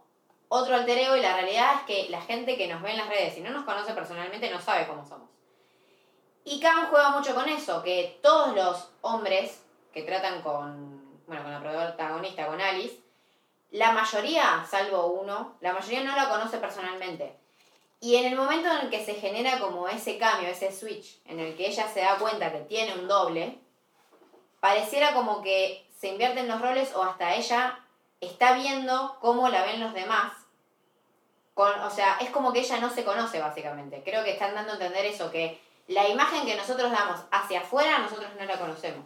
otro 0.49 0.75
alter 0.75 0.99
ego 0.99 1.17
y 1.17 1.23
la 1.23 1.35
realidad 1.35 1.75
es 1.77 1.83
que 1.83 2.11
la 2.11 2.21
gente 2.21 2.57
que 2.57 2.69
nos 2.69 2.83
ve 2.83 2.93
en 2.93 2.99
las 2.99 3.09
redes 3.09 3.37
y 3.37 3.41
no 3.41 3.51
nos 3.51 3.65
conoce 3.65 3.93
personalmente 3.93 4.51
no 4.51 4.61
sabe 4.61 4.87
cómo 4.87 5.05
somos. 5.07 5.29
Y 6.45 6.61
Cam 6.61 6.89
juega 6.91 7.11
mucho 7.11 7.35
con 7.35 7.49
eso, 7.49 7.83
que 7.83 8.19
todos 8.23 8.55
los 8.55 8.91
hombres 9.01 9.65
que 9.93 10.03
tratan 10.03 10.43
con, 10.43 11.21
bueno, 11.27 11.43
con 11.43 11.53
la 11.53 11.61
protagonista, 11.61 12.47
con 12.47 12.61
Alice, 12.61 13.01
la 13.73 13.91
mayoría, 13.93 14.65
salvo 14.69 15.07
uno, 15.07 15.57
la 15.61 15.73
mayoría 15.73 16.05
no 16.05 16.15
la 16.15 16.29
conoce 16.29 16.59
personalmente. 16.59 17.37
Y 18.01 18.17
en 18.17 18.27
el 18.27 18.37
momento 18.37 18.71
en 18.71 18.79
el 18.79 18.91
que 18.91 19.05
se 19.05 19.15
genera 19.15 19.59
como 19.59 19.89
ese 19.89 20.19
cambio, 20.19 20.49
ese 20.49 20.71
switch, 20.71 21.19
en 21.25 21.41
el 21.41 21.57
que 21.57 21.67
ella 21.67 21.89
se 21.89 22.01
da 22.01 22.17
cuenta 22.19 22.53
que 22.53 22.61
tiene 22.61 22.95
un 22.95 23.09
doble, 23.09 23.59
pareciera 24.61 25.15
como 25.15 25.43
que 25.43 25.85
se 25.99 26.09
invierten 26.09 26.47
los 26.47 26.61
roles 26.61 26.95
o 26.95 27.03
hasta 27.03 27.35
ella 27.35 27.81
está 28.27 28.55
viendo 28.55 29.17
cómo 29.21 29.49
la 29.49 29.65
ven 29.65 29.81
los 29.81 29.95
demás. 29.95 30.33
Con, 31.55 31.71
o 31.81 31.91
sea, 31.91 32.19
es 32.21 32.31
como 32.31 32.53
que 32.53 32.61
ella 32.61 32.79
no 32.79 32.91
se 32.91 33.05
conoce 33.05 33.41
básicamente. 33.41 34.03
Creo 34.05 34.23
que 34.23 34.33
están 34.33 34.55
dando 34.55 34.73
a 34.73 34.75
entender 34.75 35.07
eso, 35.07 35.31
que 35.31 35.61
la 35.89 36.09
imagen 36.09 36.45
que 36.45 36.57
nosotros 36.57 36.91
damos 36.91 37.21
hacia 37.31 37.61
afuera 37.61 37.99
nosotros 37.99 38.29
no 38.39 38.45
la 38.45 38.59
conocemos. 38.59 39.05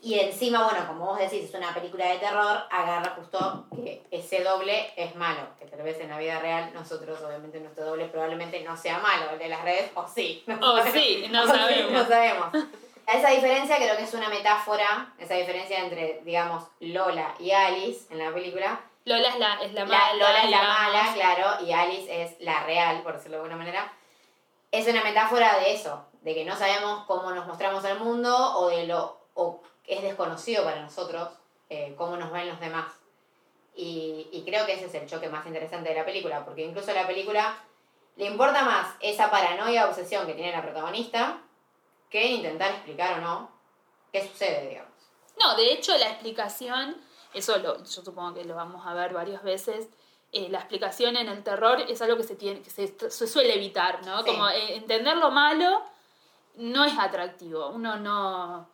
Y 0.00 0.18
encima, 0.20 0.62
bueno, 0.62 0.86
como 0.86 1.06
vos 1.06 1.18
decís, 1.18 1.44
es 1.48 1.54
una 1.54 1.74
película 1.74 2.06
de 2.06 2.18
terror, 2.18 2.62
agarra 2.70 3.16
justo 3.16 3.66
que 3.74 4.04
ese 4.12 4.44
doble 4.44 4.92
es 4.96 5.16
malo. 5.16 5.40
Que 5.58 5.66
tal 5.66 5.82
vez 5.82 5.98
en 5.98 6.08
la 6.08 6.18
vida 6.18 6.38
real 6.38 6.70
nosotros, 6.72 7.20
obviamente, 7.20 7.58
nuestro 7.58 7.84
doble 7.84 8.06
probablemente 8.06 8.62
no 8.62 8.76
sea 8.76 9.00
malo, 9.00 9.30
el 9.32 9.38
de 9.40 9.48
las 9.48 9.62
redes, 9.62 9.90
o 9.94 10.06
sí. 10.06 10.44
O 10.62 10.82
sí, 10.92 11.26
no 11.30 11.42
O 11.44 11.46
sabemos. 11.48 11.92
no 11.92 12.06
sabemos. 12.06 12.48
Esa 13.12 13.30
diferencia 13.30 13.76
creo 13.76 13.96
que 13.96 14.02
es 14.02 14.12
una 14.14 14.28
metáfora, 14.28 15.14
esa 15.18 15.34
diferencia 15.34 15.78
entre, 15.78 16.20
digamos, 16.24 16.64
Lola 16.80 17.34
y 17.38 17.50
Alice 17.52 18.06
en 18.12 18.18
la 18.18 18.32
película. 18.32 18.80
Lola 19.06 19.28
es 19.30 19.38
la, 19.38 19.54
es 19.62 19.72
la 19.72 19.86
La- 19.86 19.86
mala. 19.86 20.14
Lola 20.14 20.44
es 20.44 20.50
la 20.50 20.62
mala, 20.62 21.12
claro, 21.14 21.64
y 21.64 21.72
Alice 21.72 22.22
es 22.22 22.36
la 22.40 22.64
real, 22.64 23.02
por 23.02 23.14
decirlo 23.14 23.38
de 23.38 23.42
alguna 23.44 23.56
manera. 23.56 23.90
Es 24.70 24.86
una 24.86 25.02
metáfora 25.02 25.58
de 25.60 25.72
eso, 25.72 26.04
de 26.20 26.34
que 26.34 26.44
no 26.44 26.54
sabemos 26.56 27.06
cómo 27.06 27.30
nos 27.30 27.46
mostramos 27.46 27.82
al 27.86 27.98
mundo 27.98 28.36
o 28.58 28.68
de 28.68 28.86
lo 28.86 29.18
o 29.34 29.62
es 29.86 30.02
desconocido 30.02 30.64
para 30.64 30.82
nosotros 30.82 31.30
eh, 31.70 31.94
cómo 31.96 32.16
nos 32.18 32.30
ven 32.30 32.48
los 32.48 32.60
demás. 32.60 32.92
Y, 33.74 34.28
y 34.32 34.42
creo 34.44 34.66
que 34.66 34.74
ese 34.74 34.86
es 34.86 34.94
el 34.94 35.08
choque 35.08 35.28
más 35.30 35.46
interesante 35.46 35.88
de 35.88 35.94
la 35.94 36.04
película, 36.04 36.44
porque 36.44 36.62
incluso 36.66 36.90
a 36.90 36.94
la 36.94 37.06
película 37.06 37.56
le 38.16 38.26
importa 38.26 38.62
más 38.64 38.88
esa 39.00 39.30
paranoia 39.30 39.86
obsesión 39.86 40.26
que 40.26 40.34
tiene 40.34 40.52
la 40.52 40.60
protagonista 40.62 41.38
que 42.10 42.26
intentar 42.26 42.70
explicar 42.72 43.18
o 43.18 43.22
no 43.22 43.50
qué 44.12 44.26
sucede, 44.26 44.68
digamos. 44.68 44.92
No, 45.40 45.56
de 45.56 45.72
hecho 45.72 45.96
la 45.96 46.10
explicación, 46.10 46.96
eso 47.34 47.58
lo, 47.58 47.78
yo 47.78 48.02
supongo 48.02 48.34
que 48.34 48.44
lo 48.44 48.54
vamos 48.54 48.86
a 48.86 48.94
ver 48.94 49.12
varias 49.12 49.42
veces, 49.42 49.88
eh, 50.32 50.48
la 50.50 50.58
explicación 50.58 51.16
en 51.16 51.28
el 51.28 51.42
terror 51.42 51.80
es 51.80 52.02
algo 52.02 52.16
que 52.16 52.24
se 52.24 52.36
tiene, 52.36 52.60
que 52.60 52.70
se, 52.70 52.88
se 53.10 53.26
suele 53.26 53.54
evitar, 53.54 54.04
¿no? 54.04 54.22
Sí. 54.22 54.30
Como 54.30 54.48
eh, 54.48 54.76
entender 54.76 55.16
lo 55.16 55.30
malo 55.30 55.82
no 56.56 56.84
es 56.84 56.98
atractivo, 56.98 57.68
uno 57.68 57.96
no... 57.96 58.68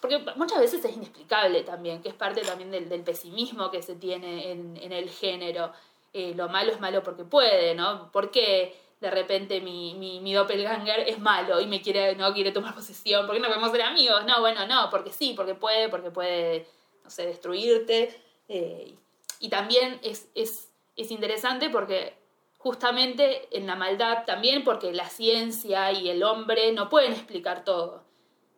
Porque 0.00 0.18
muchas 0.34 0.58
veces 0.58 0.84
es 0.84 0.96
inexplicable 0.96 1.62
también, 1.62 2.02
que 2.02 2.08
es 2.08 2.14
parte 2.14 2.42
también 2.42 2.72
del, 2.72 2.88
del 2.88 3.04
pesimismo 3.04 3.70
que 3.70 3.82
se 3.82 3.94
tiene 3.94 4.50
en, 4.50 4.76
en 4.76 4.92
el 4.92 5.08
género. 5.08 5.72
Eh, 6.12 6.34
lo 6.34 6.48
malo 6.48 6.72
es 6.72 6.80
malo 6.80 7.04
porque 7.04 7.24
puede, 7.24 7.76
¿no? 7.76 8.10
Porque 8.10 8.76
de 9.02 9.10
repente 9.10 9.60
mi, 9.60 9.94
mi, 9.94 10.20
mi 10.20 10.32
doppelganger 10.32 11.00
es 11.00 11.18
malo 11.18 11.60
y 11.60 11.66
me 11.66 11.82
quiere, 11.82 12.14
no 12.14 12.32
quiere 12.32 12.52
tomar 12.52 12.72
posesión, 12.74 13.26
porque 13.26 13.40
no 13.40 13.48
podemos 13.48 13.72
ser 13.72 13.82
amigos. 13.82 14.24
No, 14.24 14.40
bueno, 14.40 14.64
no, 14.68 14.88
porque 14.90 15.12
sí, 15.12 15.34
porque 15.36 15.56
puede, 15.56 15.88
porque 15.88 16.12
puede, 16.12 16.68
no 17.02 17.10
sé, 17.10 17.26
destruirte. 17.26 18.16
Eh, 18.48 18.94
y 19.40 19.48
también 19.48 19.98
es, 20.04 20.30
es, 20.36 20.72
es 20.94 21.10
interesante 21.10 21.68
porque 21.68 22.14
justamente 22.58 23.48
en 23.50 23.66
la 23.66 23.74
maldad 23.74 24.24
también 24.24 24.62
porque 24.62 24.92
la 24.92 25.08
ciencia 25.08 25.90
y 25.90 26.08
el 26.08 26.22
hombre 26.22 26.70
no 26.70 26.88
pueden 26.88 27.12
explicar 27.12 27.64
todo. 27.64 28.04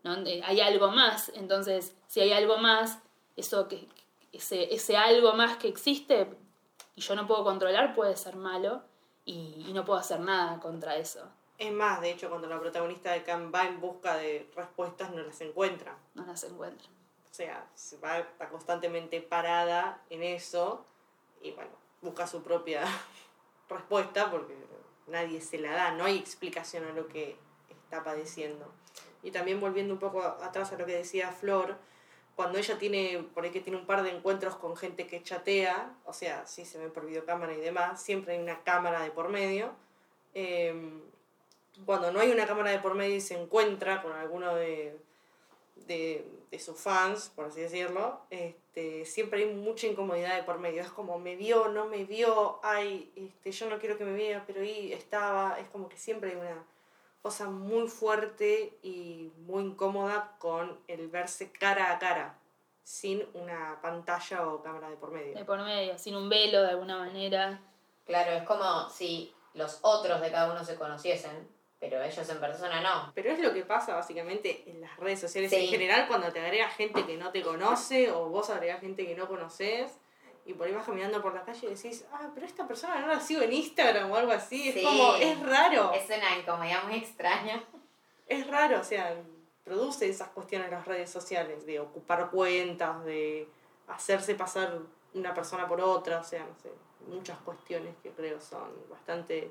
Eh, 0.04 0.42
Hay 0.44 0.60
algo 0.60 0.88
más, 0.88 1.32
entonces 1.34 1.96
si 2.06 2.20
hay 2.20 2.32
algo 2.32 2.58
más, 2.58 2.98
eso 3.34 3.66
que 3.66 3.88
ese, 4.30 4.74
ese 4.74 4.98
algo 4.98 5.32
más 5.32 5.56
que 5.56 5.68
existe 5.68 6.28
y 6.94 7.00
yo 7.00 7.14
no 7.14 7.26
puedo 7.26 7.44
controlar 7.44 7.94
puede 7.94 8.14
ser 8.14 8.36
malo 8.36 8.82
y, 9.24 9.66
y 9.68 9.72
no 9.72 9.84
puedo 9.84 9.98
hacer 9.98 10.20
nada 10.20 10.60
contra 10.60 10.96
eso. 10.96 11.28
Es 11.58 11.72
más, 11.72 12.00
de 12.00 12.10
hecho, 12.10 12.28
cuando 12.28 12.48
la 12.48 12.58
protagonista 12.58 13.12
de 13.12 13.22
Cam 13.22 13.52
va 13.54 13.66
en 13.66 13.80
busca 13.80 14.16
de 14.16 14.50
respuestas, 14.56 15.12
no 15.12 15.22
las 15.22 15.40
encuentra. 15.40 15.96
No 16.14 16.26
las 16.26 16.42
encuentro. 16.44 16.88
O 17.30 17.34
sea, 17.34 17.66
se 17.74 17.96
va, 17.98 18.18
está 18.18 18.48
constantemente 18.48 19.20
parada 19.20 20.02
en 20.10 20.22
eso 20.22 20.84
y 21.40 21.52
bueno, 21.52 21.70
busca 22.00 22.26
su 22.26 22.42
propia 22.42 22.84
respuesta 23.68 24.30
porque 24.30 24.54
nadie 25.06 25.40
se 25.40 25.58
la 25.58 25.72
da, 25.72 25.92
no 25.92 26.04
hay 26.04 26.16
explicación 26.16 26.84
a 26.84 26.92
lo 26.92 27.08
que 27.08 27.36
está 27.68 28.02
padeciendo. 28.02 28.70
Y 29.22 29.30
también 29.30 29.60
volviendo 29.60 29.94
un 29.94 30.00
poco 30.00 30.22
atrás 30.22 30.72
a 30.72 30.76
lo 30.76 30.86
que 30.86 30.96
decía 30.96 31.32
Flor, 31.32 31.76
cuando 32.36 32.58
ella 32.58 32.78
tiene, 32.78 33.24
por 33.34 33.44
ahí 33.44 33.50
que 33.50 33.60
tiene 33.60 33.78
un 33.78 33.86
par 33.86 34.02
de 34.02 34.10
encuentros 34.10 34.56
con 34.56 34.76
gente 34.76 35.06
que 35.06 35.22
chatea, 35.22 35.94
o 36.04 36.12
sea, 36.12 36.46
sí 36.46 36.64
se 36.64 36.78
ven 36.78 36.90
por 36.92 37.06
videocámara 37.06 37.54
y 37.54 37.60
demás, 37.60 38.02
siempre 38.02 38.34
hay 38.34 38.42
una 38.42 38.62
cámara 38.64 39.02
de 39.02 39.10
por 39.10 39.28
medio. 39.28 39.72
em, 40.34 41.00
cuando 41.86 42.12
no 42.12 42.20
hay 42.20 42.30
una 42.30 42.46
cámara 42.46 42.70
de 42.70 42.78
por 42.78 42.94
medio 42.94 43.16
y 43.16 43.20
se 43.20 43.34
encuentra 43.40 44.02
con 44.02 44.12
alguno 44.12 44.54
de, 44.54 44.96
de, 45.86 46.24
de 46.50 46.58
sus 46.58 46.78
fans, 46.78 47.32
por 47.34 47.46
así 47.46 47.60
decirlo, 47.60 48.20
este, 48.30 49.04
siempre 49.04 49.40
hay 49.44 49.54
mucha 49.54 49.86
incomodidad 49.86 50.36
de 50.36 50.42
por 50.44 50.58
medio. 50.58 50.82
Es 50.82 50.90
como, 50.90 51.18
me 51.18 51.36
vio, 51.36 51.68
no 51.68 51.86
me 51.86 52.04
vio, 52.04 52.60
ay, 52.62 53.12
este, 53.16 53.52
yo 53.52 53.68
no 53.68 53.78
quiero 53.78 53.98
que 53.98 54.04
me 54.04 54.12
vea, 54.12 54.44
pero 54.46 54.60
ahí 54.60 54.92
estaba. 54.92 55.58
Es 55.60 55.68
como 55.68 55.88
que 55.88 55.96
siempre 55.96 56.30
hay 56.30 56.36
una 56.36 56.64
cosa 57.24 57.48
muy 57.48 57.88
fuerte 57.88 58.76
y 58.82 59.32
muy 59.46 59.64
incómoda 59.64 60.32
con 60.38 60.78
el 60.88 61.08
verse 61.08 61.50
cara 61.50 61.90
a 61.90 61.98
cara, 61.98 62.36
sin 62.82 63.26
una 63.32 63.78
pantalla 63.80 64.46
o 64.46 64.62
cámara 64.62 64.90
de 64.90 64.96
por 64.96 65.10
medio. 65.10 65.34
De 65.34 65.42
por 65.46 65.58
medio, 65.62 65.96
sin 65.98 66.16
un 66.16 66.28
velo 66.28 66.60
de 66.60 66.68
alguna 66.68 66.98
manera. 66.98 67.58
Claro, 68.04 68.32
es 68.32 68.42
como 68.42 68.90
si 68.90 69.32
los 69.54 69.78
otros 69.80 70.20
de 70.20 70.30
cada 70.30 70.52
uno 70.52 70.62
se 70.66 70.74
conociesen, 70.74 71.48
pero 71.80 72.02
ellos 72.02 72.28
en 72.28 72.40
persona 72.40 72.82
no. 72.82 73.10
Pero 73.14 73.30
es 73.30 73.38
lo 73.38 73.54
que 73.54 73.64
pasa 73.64 73.94
básicamente 73.94 74.62
en 74.66 74.82
las 74.82 74.94
redes 74.98 75.20
sociales 75.20 75.48
Sí. 75.50 75.56
en 75.64 75.68
general 75.70 76.06
cuando 76.06 76.30
te 76.30 76.40
agrega 76.40 76.68
gente 76.68 77.06
que 77.06 77.16
no 77.16 77.30
te 77.30 77.40
conoce 77.40 78.12
o 78.12 78.28
vos 78.28 78.50
agregás 78.50 78.82
gente 78.82 79.06
que 79.06 79.16
no 79.16 79.26
conoces 79.28 79.92
y 80.46 80.52
por 80.52 80.66
ahí 80.66 80.74
vas 80.74 80.84
caminando 80.84 81.22
por 81.22 81.34
la 81.34 81.44
calle 81.44 81.66
y 81.66 81.74
decís, 81.74 82.04
ah, 82.12 82.30
pero 82.34 82.46
esta 82.46 82.66
persona 82.66 83.00
no 83.00 83.08
la 83.08 83.20
sigo 83.20 83.42
en 83.42 83.52
Instagram 83.52 84.10
o 84.10 84.16
algo 84.16 84.32
así. 84.32 84.72
Sí. 84.72 84.80
Es 84.80 84.84
como, 84.84 85.14
es 85.14 85.40
raro. 85.40 85.92
Es 85.92 86.06
una 86.06 86.38
incomodidad 86.38 86.84
muy 86.84 86.96
extraña. 86.96 87.62
Es 88.26 88.46
raro, 88.46 88.80
o 88.80 88.84
sea, 88.84 89.16
produce 89.64 90.08
esas 90.08 90.28
cuestiones 90.28 90.70
las 90.70 90.86
redes 90.86 91.10
sociales 91.10 91.64
de 91.66 91.80
ocupar 91.80 92.30
cuentas, 92.30 93.04
de 93.04 93.48
hacerse 93.88 94.34
pasar 94.34 94.78
una 95.14 95.32
persona 95.34 95.66
por 95.66 95.80
otra, 95.80 96.20
o 96.20 96.24
sea, 96.24 96.44
no 96.44 96.54
sé, 96.56 96.70
muchas 97.06 97.38
cuestiones 97.38 97.94
que 98.02 98.10
creo 98.10 98.40
son 98.40 98.70
bastante 98.90 99.50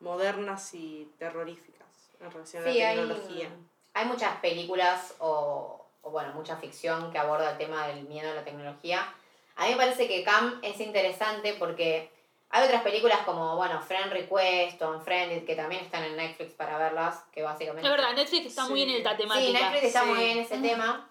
modernas 0.00 0.74
y 0.74 1.10
terroríficas 1.18 2.12
en 2.20 2.30
relación 2.30 2.62
a 2.62 2.66
la 2.66 2.72
hay, 2.72 2.96
tecnología. 2.96 3.50
hay 3.94 4.06
muchas 4.06 4.36
películas 4.38 5.14
o, 5.18 5.86
o, 6.02 6.10
bueno, 6.10 6.32
mucha 6.34 6.56
ficción 6.56 7.10
que 7.10 7.18
aborda 7.18 7.52
el 7.52 7.58
tema 7.58 7.86
del 7.88 8.06
miedo 8.08 8.30
a 8.30 8.34
la 8.34 8.44
tecnología. 8.44 9.12
A 9.56 9.64
mí 9.64 9.70
me 9.72 9.76
parece 9.76 10.08
que 10.08 10.22
Cam 10.24 10.60
es 10.62 10.80
interesante 10.80 11.54
porque 11.58 12.10
hay 12.50 12.64
otras 12.64 12.82
películas 12.82 13.18
como, 13.24 13.56
bueno, 13.56 13.80
Friend 13.82 14.12
Request 14.12 14.80
o 14.82 14.90
Unfriended 14.90 15.44
que 15.44 15.54
también 15.54 15.82
están 15.84 16.04
en 16.04 16.16
Netflix 16.16 16.52
para 16.52 16.76
verlas, 16.78 17.24
que 17.32 17.42
básicamente... 17.42 17.86
Es 17.88 17.90
verdad, 17.96 18.12
Netflix 18.14 18.46
está 18.46 18.66
muy 18.66 18.82
Sí. 18.84 18.90
en 18.90 18.96
esta 18.98 19.16
temática. 19.16 19.46
Sí, 19.46 19.52
Netflix 19.52 19.84
está 19.84 20.00
Sí. 20.02 20.06
muy 20.08 20.18
bien 20.18 20.30
en 20.38 20.44
ese 20.44 20.58
tema. 20.58 21.08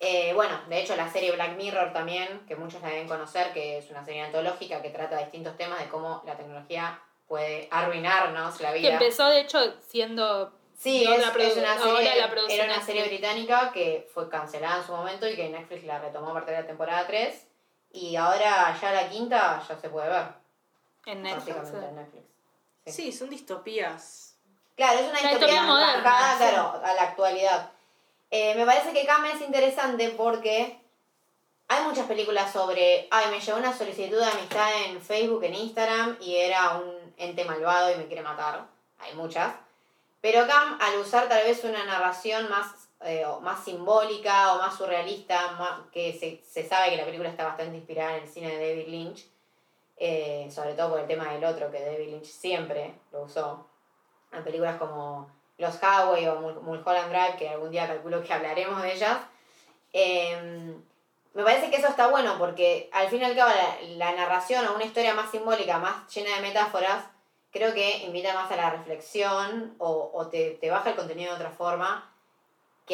Eh, 0.00 0.32
bueno, 0.34 0.60
de 0.68 0.80
hecho 0.80 0.96
la 0.96 1.08
serie 1.10 1.30
Black 1.32 1.56
Mirror 1.56 1.92
también, 1.92 2.44
que 2.48 2.56
muchos 2.56 2.82
la 2.82 2.88
deben 2.88 3.06
conocer, 3.06 3.52
que 3.52 3.78
es 3.78 3.88
una 3.90 4.04
serie 4.04 4.22
antológica 4.22 4.82
que 4.82 4.90
trata 4.90 5.16
distintos 5.18 5.56
temas 5.56 5.78
de 5.78 5.88
cómo 5.88 6.22
la 6.26 6.36
tecnología 6.36 7.00
puede 7.28 7.68
arruinarnos 7.70 8.60
la 8.60 8.72
Que 8.72 8.78
vida. 8.80 8.92
empezó, 8.94 9.28
de 9.28 9.40
hecho, 9.42 9.58
siendo. 9.80 10.52
Sí, 10.76 11.04
no 11.04 11.12
es, 11.14 11.20
la 11.20 11.28
es 11.44 11.56
una 11.56 11.72
ahora 11.74 11.96
serie, 11.98 12.16
la 12.20 12.24
era 12.26 12.34
una 12.34 12.66
Netflix. 12.66 12.84
serie 12.84 13.04
británica 13.04 13.70
que 13.72 14.08
fue 14.12 14.28
cancelada 14.28 14.78
en 14.78 14.84
su 14.84 14.92
momento 14.92 15.28
y 15.28 15.36
que 15.36 15.48
Netflix 15.48 15.84
la 15.84 16.00
retomó 16.00 16.30
a 16.30 16.34
partir 16.34 16.54
de 16.56 16.60
la 16.62 16.66
temporada 16.66 17.06
3. 17.06 17.46
Y 17.92 18.16
ahora 18.16 18.76
ya 18.80 18.92
la 18.92 19.08
quinta 19.08 19.62
ya 19.68 19.78
se 19.78 19.88
puede 19.88 20.08
ver, 20.08 20.26
En 21.06 21.22
Netflix. 21.22 21.56
básicamente 21.56 21.86
eh. 21.86 21.88
en 21.88 21.96
Netflix. 21.96 22.24
Sí. 22.86 22.92
Sí, 22.92 23.12
son 23.12 23.30
distopías. 23.30 24.36
Claro, 24.76 24.98
es 24.98 25.10
una 25.10 25.20
La 25.20 25.32
historia 25.32 25.34
historia 25.34 25.62
moderna, 25.62 26.32
sí. 26.32 26.38
claro, 26.38 26.82
a 26.82 26.94
la 26.94 27.02
actualidad. 27.02 27.70
Eh, 28.30 28.54
me 28.54 28.64
parece 28.64 28.92
que 28.92 29.04
Cam 29.04 29.24
es 29.26 29.40
interesante 29.42 30.08
porque 30.16 30.80
hay 31.68 31.84
muchas 31.84 32.06
películas 32.06 32.50
sobre, 32.50 33.06
ay, 33.10 33.30
me 33.30 33.40
llegó 33.40 33.58
una 33.58 33.76
solicitud 33.76 34.18
de 34.18 34.24
amistad 34.24 34.68
en 34.86 35.00
Facebook, 35.00 35.44
en 35.44 35.54
Instagram, 35.54 36.16
y 36.20 36.36
era 36.36 36.78
un 36.78 37.14
ente 37.18 37.44
malvado 37.44 37.92
y 37.92 37.96
me 37.96 38.06
quiere 38.06 38.22
matar. 38.22 38.66
Hay 38.98 39.14
muchas. 39.14 39.54
Pero 40.22 40.46
Cam, 40.46 40.78
al 40.80 40.98
usar 40.98 41.28
tal 41.28 41.44
vez 41.44 41.62
una 41.64 41.84
narración 41.84 42.48
más, 42.48 42.88
eh, 43.04 43.26
más 43.40 43.64
simbólica 43.64 44.54
o 44.54 44.58
más 44.58 44.76
surrealista, 44.76 45.58
que 45.92 46.12
se, 46.12 46.42
se 46.44 46.68
sabe 46.68 46.90
que 46.90 46.96
la 46.96 47.04
película 47.04 47.28
está 47.28 47.44
bastante 47.44 47.76
inspirada 47.76 48.16
en 48.16 48.22
el 48.24 48.28
cine 48.28 48.56
de 48.56 48.68
David 48.68 48.88
Lynch, 48.88 49.26
eh, 49.96 50.48
sobre 50.50 50.74
todo 50.74 50.90
por 50.90 51.00
el 51.00 51.06
tema 51.06 51.32
del 51.32 51.44
otro, 51.44 51.70
que 51.70 51.84
David 51.84 52.08
Lynch 52.08 52.26
siempre 52.26 52.94
lo 53.12 53.22
usó 53.22 53.66
en 54.32 54.42
películas 54.42 54.76
como 54.78 55.30
Los 55.58 55.76
Highway 55.76 56.26
o 56.28 56.40
Mul- 56.40 56.60
Mulholland 56.62 57.10
Drive, 57.10 57.36
que 57.38 57.48
algún 57.48 57.70
día 57.70 57.86
calculo 57.86 58.22
que 58.22 58.32
hablaremos 58.32 58.82
de 58.82 58.92
ellas. 58.92 59.18
Eh, 59.92 60.74
me 61.34 61.44
parece 61.44 61.70
que 61.70 61.76
eso 61.76 61.88
está 61.88 62.08
bueno 62.08 62.36
porque 62.38 62.90
al 62.92 63.08
fin 63.08 63.20
y 63.22 63.24
al 63.24 63.36
cabo 63.36 63.50
la, 63.50 63.88
la 63.96 64.12
narración 64.12 64.66
o 64.66 64.74
una 64.74 64.84
historia 64.84 65.14
más 65.14 65.30
simbólica, 65.30 65.78
más 65.78 66.12
llena 66.14 66.34
de 66.36 66.42
metáforas, 66.42 67.04
creo 67.50 67.74
que 67.74 68.04
invita 68.04 68.34
más 68.34 68.50
a 68.50 68.56
la 68.56 68.70
reflexión 68.70 69.74
o, 69.78 70.10
o 70.14 70.26
te, 70.28 70.52
te 70.52 70.70
baja 70.70 70.90
el 70.90 70.96
contenido 70.96 71.30
de 71.32 71.36
otra 71.36 71.50
forma 71.50 72.11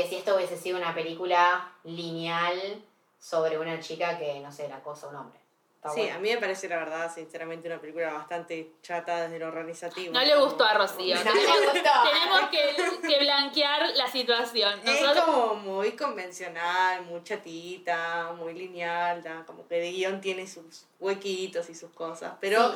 que 0.03 0.09
si 0.09 0.15
esto 0.15 0.37
hubiese 0.37 0.57
sido 0.57 0.79
una 0.79 0.95
película 0.95 1.73
lineal 1.83 2.85
sobre 3.19 3.59
una 3.59 3.81
chica 3.81 4.17
que, 4.17 4.39
no 4.39 4.53
sé, 4.53 4.69
la 4.69 4.81
cosa 4.81 5.07
a 5.07 5.11
un 5.11 5.17
hombre. 5.17 5.41
Está 5.75 5.91
Sí, 5.91 6.03
bueno. 6.03 6.15
a 6.15 6.19
mí 6.21 6.31
me 6.31 6.39
parece 6.39 6.69
la 6.69 6.77
verdad, 6.77 7.13
sinceramente, 7.13 7.67
una 7.67 7.81
película 7.81 8.13
bastante 8.13 8.75
chata 8.81 9.23
desde 9.23 9.41
lo 9.41 9.49
organizativo. 9.49 10.13
No 10.13 10.21
le 10.21 10.37
gustó 10.37 10.65
a 10.65 10.75
Rocío. 10.75 11.17
No 11.25 11.35
le 11.35 11.41
gustó. 11.41 11.73
Tenemos 12.13 12.51
que, 12.51 13.09
que 13.09 13.19
blanquear 13.19 13.91
las 13.97 14.13
situación. 14.13 14.81
Es 14.85 15.21
como 15.21 15.57
muy 15.57 15.93
convencional, 15.93 17.05
muy 17.05 17.25
chatita, 17.25 18.33
muy 18.37 18.55
lineal, 18.55 19.21
da, 19.21 19.45
como 19.47 19.67
que 19.67 19.81
de 19.81 19.91
guion 19.91 20.21
tiene 20.21 20.47
sus 20.47 20.87
huequitos 21.01 21.69
y 21.71 21.75
sus 21.75 21.91
cosas, 21.91 22.35
pero 22.41 22.73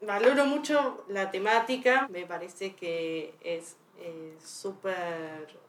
valoro 0.00 0.44
mucho 0.44 1.04
la 1.08 1.32
temática, 1.32 2.06
me 2.10 2.26
parece 2.26 2.76
que 2.76 3.34
es 3.40 3.76
eh, 3.98 4.36
súper 4.44 5.63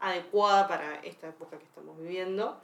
adecuada 0.00 0.68
para 0.68 0.96
esta 1.02 1.28
época 1.28 1.58
que 1.58 1.64
estamos 1.64 1.98
viviendo. 1.98 2.60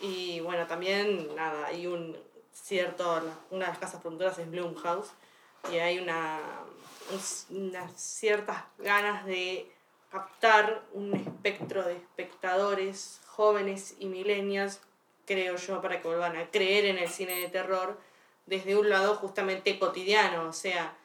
Y 0.00 0.40
bueno, 0.40 0.66
también, 0.66 1.34
nada, 1.34 1.66
hay 1.66 1.86
un 1.86 2.16
cierto, 2.52 3.22
una 3.50 3.66
de 3.66 3.70
las 3.72 3.78
casas 3.78 4.00
productoras 4.00 4.38
es 4.38 4.50
Blumhouse, 4.50 5.10
y 5.72 5.76
hay 5.76 5.98
una, 5.98 6.40
un- 7.10 7.56
unas 7.68 7.92
ciertas 8.00 8.64
ganas 8.78 9.24
de 9.24 9.70
captar 10.10 10.82
un 10.92 11.14
espectro 11.14 11.84
de 11.84 11.94
espectadores 11.96 13.20
jóvenes 13.28 13.94
y 13.98 14.06
millennials, 14.06 14.80
creo 15.24 15.56
yo, 15.56 15.80
para 15.80 16.00
que 16.02 16.08
vuelvan 16.08 16.36
a 16.36 16.50
creer 16.50 16.86
en 16.86 16.98
el 16.98 17.08
cine 17.08 17.38
de 17.40 17.48
terror 17.48 17.98
desde 18.46 18.76
un 18.76 18.90
lado 18.90 19.14
justamente 19.14 19.78
cotidiano, 19.78 20.48
o 20.48 20.52
sea, 20.52 20.96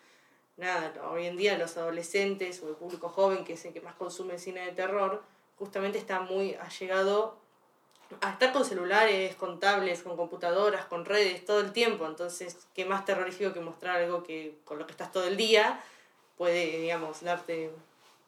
nada, 0.58 0.92
hoy 1.12 1.28
en 1.28 1.38
día 1.38 1.58
los 1.58 1.78
adolescentes 1.78 2.62
o 2.64 2.70
el 2.70 2.76
público 2.76 3.10
joven, 3.10 3.46
que 3.46 3.54
es 3.54 3.64
el 3.66 3.74
que 3.74 3.82
más 3.82 3.94
consume 3.96 4.40
cine 4.40 4.62
de 4.66 4.72
terror, 4.72 5.22
justamente 5.58 5.98
está 5.98 6.22
muy 6.22 6.56
allegado 6.56 7.38
a 8.22 8.32
estar 8.32 8.54
con 8.54 8.64
celulares, 8.64 9.36
con 9.36 9.60
tablets, 9.60 10.02
con 10.02 10.16
computadoras, 10.16 10.86
con 10.86 11.06
redes, 11.06 11.46
todo 11.46 11.60
el 11.60 11.74
tiempo. 11.74 12.06
Entonces, 12.06 12.68
qué 12.74 12.86
más 12.86 13.06
terrorífico 13.06 13.54
que 13.54 13.60
mostrar 13.60 13.98
algo 13.98 14.24
que 14.24 14.58
con 14.64 14.80
lo 14.80 14.86
que 14.86 14.92
estás 14.92 15.12
todo 15.12 15.26
el 15.26 15.36
día 15.36 15.82
puede, 16.38 16.80
digamos, 16.80 17.22
darte 17.22 17.72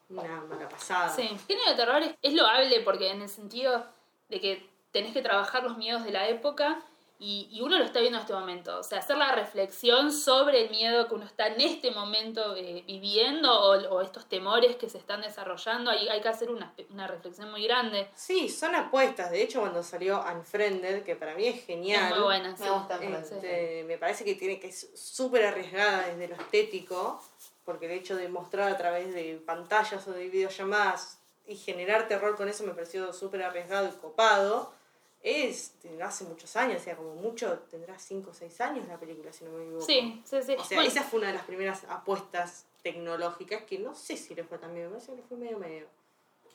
una 0.10 0.42
mala 0.42 0.68
pasada. 0.68 1.10
Sí, 1.16 1.28
el 1.32 1.40
cine 1.40 1.62
de 1.70 1.76
terror 1.76 2.02
es, 2.02 2.16
es 2.22 2.34
loable 2.34 2.82
porque 2.82 3.12
en 3.12 3.22
el 3.22 3.30
sentido 3.30 3.86
de 4.28 4.42
que 4.42 4.70
tenés 4.92 5.14
que 5.14 5.22
trabajar 5.22 5.64
los 5.64 5.78
miedos 5.78 6.04
de 6.04 6.12
la 6.12 6.28
época 6.28 6.82
y, 7.22 7.50
y 7.52 7.62
uno 7.62 7.78
lo 7.78 7.84
está 7.84 8.00
viendo 8.00 8.18
en 8.18 8.22
este 8.22 8.34
momento. 8.34 8.80
O 8.80 8.84
sea, 8.84 9.00
hacer 9.00 9.18
la 9.18 9.34
reflexión 9.34 10.12
sobre 10.12 10.64
el 10.64 10.70
miedo 10.70 11.08
que 11.10 11.16
uno 11.16 11.26
está 11.26 11.48
en 11.48 11.60
este 11.60 11.92
momento 11.92 12.56
eh, 12.56 12.84
viviendo 12.88 13.52
o, 13.52 13.74
o 13.96 14.02
estos 14.02 14.26
temores 14.28 14.78
que 14.78 14.90
se 14.90 14.98
están 14.98 15.22
desarrollando, 15.22 15.92
hay, 15.92 16.08
hay 16.08 16.22
que 16.22 16.30
hacer 16.30 16.50
una, 16.50 16.74
una 16.90 17.08
reflexión 17.08 17.52
muy 17.52 17.66
grande. 17.66 18.08
Sí, 18.16 18.48
son 18.48 18.74
apuestas. 18.74 19.32
De 19.32 19.44
hecho, 19.44 19.60
cuando 19.60 19.84
salió 19.84 20.24
Unfriended, 20.24 21.04
que 21.04 21.18
para 21.18 21.36
mí 21.36 21.46
es 21.46 21.66
genial. 21.66 22.06
Es 22.06 22.16
muy 22.16 22.24
buena, 22.24 22.56
sí. 22.56 22.64
Me 22.64 22.70
gusta. 22.70 23.00
Este, 23.04 23.84
me 23.86 23.98
parece 23.98 24.24
que 24.24 24.36
tiene 24.36 24.60
que 24.60 24.68
es 24.68 24.90
súper 24.96 25.46
arriesgada 25.46 26.08
desde 26.08 26.30
lo 26.30 26.36
estético, 26.36 27.22
porque 27.66 27.88
el 27.88 27.92
hecho 27.92 28.16
de 28.16 28.30
mostrar 28.30 28.72
a 28.72 28.78
través 28.78 29.14
de 29.14 29.42
pantallas 29.46 30.08
o 30.08 30.14
de 30.14 30.30
videollamadas 30.30 31.20
y 31.46 31.58
generar 31.58 32.08
terror 32.08 32.38
con 32.38 32.48
eso 32.48 32.64
me 32.64 32.74
pareció 32.74 33.12
súper 33.12 33.44
arriesgado 33.44 33.90
y 33.90 33.92
copado. 34.00 34.79
Es 35.22 35.76
hace 36.02 36.24
muchos 36.24 36.56
años, 36.56 36.82
o 36.82 36.84
sea, 36.84 36.96
como 36.96 37.14
mucho 37.16 37.60
tendrá 37.70 38.00
5 38.00 38.30
o 38.30 38.34
6 38.34 38.62
años 38.62 38.88
la 38.88 38.98
película, 38.98 39.34
si 39.34 39.44
no 39.44 39.52
me 39.52 39.64
equivoco. 39.64 39.86
Sí, 39.86 40.22
sí, 40.26 40.42
sí. 40.42 40.56
O 40.58 40.64
sea, 40.64 40.78
Bueno, 40.78 40.92
esa 40.92 41.04
fue 41.04 41.20
una 41.20 41.28
de 41.28 41.34
las 41.34 41.46
primeras 41.46 41.84
apuestas 41.90 42.66
tecnológicas 42.82 43.64
que 43.64 43.80
no 43.80 43.94
sé 43.94 44.16
si 44.16 44.34
le 44.34 44.44
fue 44.46 44.58
tan 44.58 44.74
bien, 44.74 44.86
me 44.86 44.92
parece 44.92 45.12
que 45.12 45.18
le 45.18 45.24
fue 45.24 45.38
medio 45.38 45.58
medio. 45.60 45.88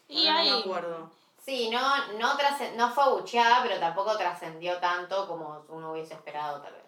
y 0.09 0.27
Ahora 0.27 0.41
hay, 0.41 0.51
No 0.51 0.57
me 0.57 0.63
acuerdo. 0.63 1.11
Sí, 1.45 1.69
no, 1.69 1.81
no, 2.15 2.35
no 2.77 2.91
fue 2.95 3.05
abucheada, 3.05 3.63
pero 3.63 3.79
tampoco 3.79 4.17
trascendió 4.17 4.79
tanto 4.79 5.29
como 5.29 5.67
uno 5.69 5.93
hubiese 5.93 6.15
esperado, 6.15 6.63
tal 6.63 6.73
vez. 6.73 6.83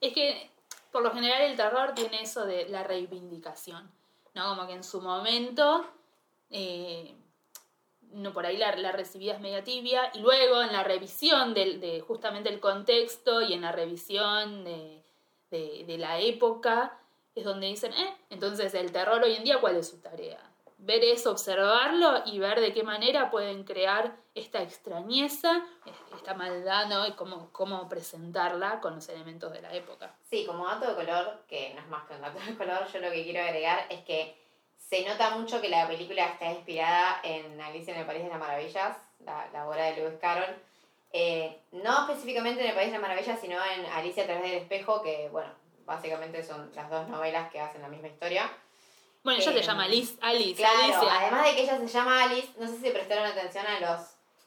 Es 0.00 0.14
que 0.14 0.48
por 0.92 1.02
lo 1.02 1.10
general 1.12 1.42
el 1.42 1.56
terror 1.56 1.92
tiene 1.94 2.22
eso 2.22 2.46
de 2.46 2.68
la 2.68 2.84
reivindicación, 2.84 3.90
¿no? 4.34 4.50
Como 4.50 4.66
que 4.68 4.74
en 4.74 4.84
su 4.84 5.00
momento, 5.00 5.84
eh, 6.50 7.16
no 8.12 8.32
por 8.32 8.46
ahí 8.46 8.56
la, 8.56 8.74
la 8.76 8.92
recibida 8.92 9.34
es 9.34 9.40
media 9.40 9.64
tibia, 9.64 10.10
y 10.14 10.20
luego 10.20 10.62
en 10.62 10.72
la 10.72 10.82
revisión 10.82 11.54
del, 11.54 11.80
de 11.80 12.00
justamente 12.00 12.48
el 12.48 12.60
contexto 12.60 13.40
y 13.42 13.52
en 13.52 13.62
la 13.62 13.72
revisión 13.72 14.64
de, 14.64 15.02
de, 15.50 15.84
de 15.86 15.98
la 15.98 16.18
época, 16.18 16.98
es 17.34 17.44
donde 17.44 17.68
dicen, 17.68 17.92
eh, 17.92 18.16
entonces 18.30 18.74
el 18.74 18.90
terror 18.92 19.22
hoy 19.22 19.34
en 19.34 19.44
día, 19.44 19.60
¿cuál 19.60 19.76
es 19.76 19.88
su 19.88 20.00
tarea? 20.00 20.40
Ver 20.78 21.04
eso, 21.04 21.30
observarlo 21.30 22.22
y 22.24 22.38
ver 22.38 22.58
de 22.58 22.72
qué 22.72 22.82
manera 22.82 23.30
pueden 23.30 23.64
crear 23.64 24.16
esta 24.34 24.62
extrañeza, 24.62 25.62
esta 26.16 26.32
maldad, 26.32 26.86
¿no? 26.86 27.06
Y 27.06 27.12
cómo, 27.12 27.52
cómo 27.52 27.86
presentarla 27.86 28.80
con 28.80 28.94
los 28.94 29.06
elementos 29.10 29.52
de 29.52 29.60
la 29.60 29.74
época. 29.74 30.16
Sí, 30.30 30.46
como 30.46 30.66
dato 30.66 30.88
de 30.88 30.94
color, 30.94 31.42
que 31.46 31.74
no 31.74 31.82
es 31.82 31.88
más 31.88 32.06
que 32.06 32.14
un 32.14 32.22
dato 32.22 32.38
de 32.38 32.56
color, 32.56 32.86
yo 32.90 32.98
lo 32.98 33.10
que 33.10 33.24
quiero 33.24 33.42
agregar 33.42 33.86
es 33.90 34.00
que 34.04 34.39
se 34.90 35.04
nota 35.04 35.30
mucho 35.30 35.60
que 35.60 35.68
la 35.68 35.86
película 35.86 36.26
está 36.26 36.50
inspirada 36.50 37.20
en 37.22 37.60
Alicia 37.60 37.94
en 37.94 38.00
el 38.00 38.06
País 38.06 38.24
de 38.24 38.28
las 38.28 38.40
Maravillas, 38.40 38.96
la, 39.24 39.48
la 39.52 39.68
obra 39.68 39.84
de 39.84 39.96
Lewis 39.96 40.18
Carroll. 40.20 40.52
Eh, 41.12 41.60
no 41.72 42.00
específicamente 42.08 42.60
en 42.62 42.68
el 42.70 42.74
País 42.74 42.88
de 42.88 42.98
las 42.98 43.02
Maravillas, 43.02 43.38
sino 43.40 43.56
en 43.64 43.86
Alicia 43.86 44.24
a 44.24 44.26
través 44.26 44.42
del 44.42 44.54
espejo, 44.62 45.00
que, 45.02 45.28
bueno, 45.30 45.50
básicamente 45.86 46.42
son 46.42 46.70
las 46.74 46.90
dos 46.90 47.08
novelas 47.08 47.50
que 47.52 47.60
hacen 47.60 47.82
la 47.82 47.88
misma 47.88 48.08
historia. 48.08 48.50
Bueno, 49.22 49.40
ella 49.40 49.50
Eh, 49.52 49.54
se 49.54 49.62
llama 49.62 49.84
Alice, 49.84 50.16
Alice, 50.22 50.56
Claro, 50.56 50.78
Alicia. 50.82 51.18
además 51.20 51.44
de 51.44 51.54
que 51.54 51.62
ella 51.62 51.78
se 51.78 51.86
llama 51.88 52.22
Alice, 52.24 52.48
no 52.58 52.66
sé 52.66 52.78
si 52.80 52.90
prestaron 52.90 53.26
atención 53.26 53.64
a 53.66 53.80
los 53.80 54.00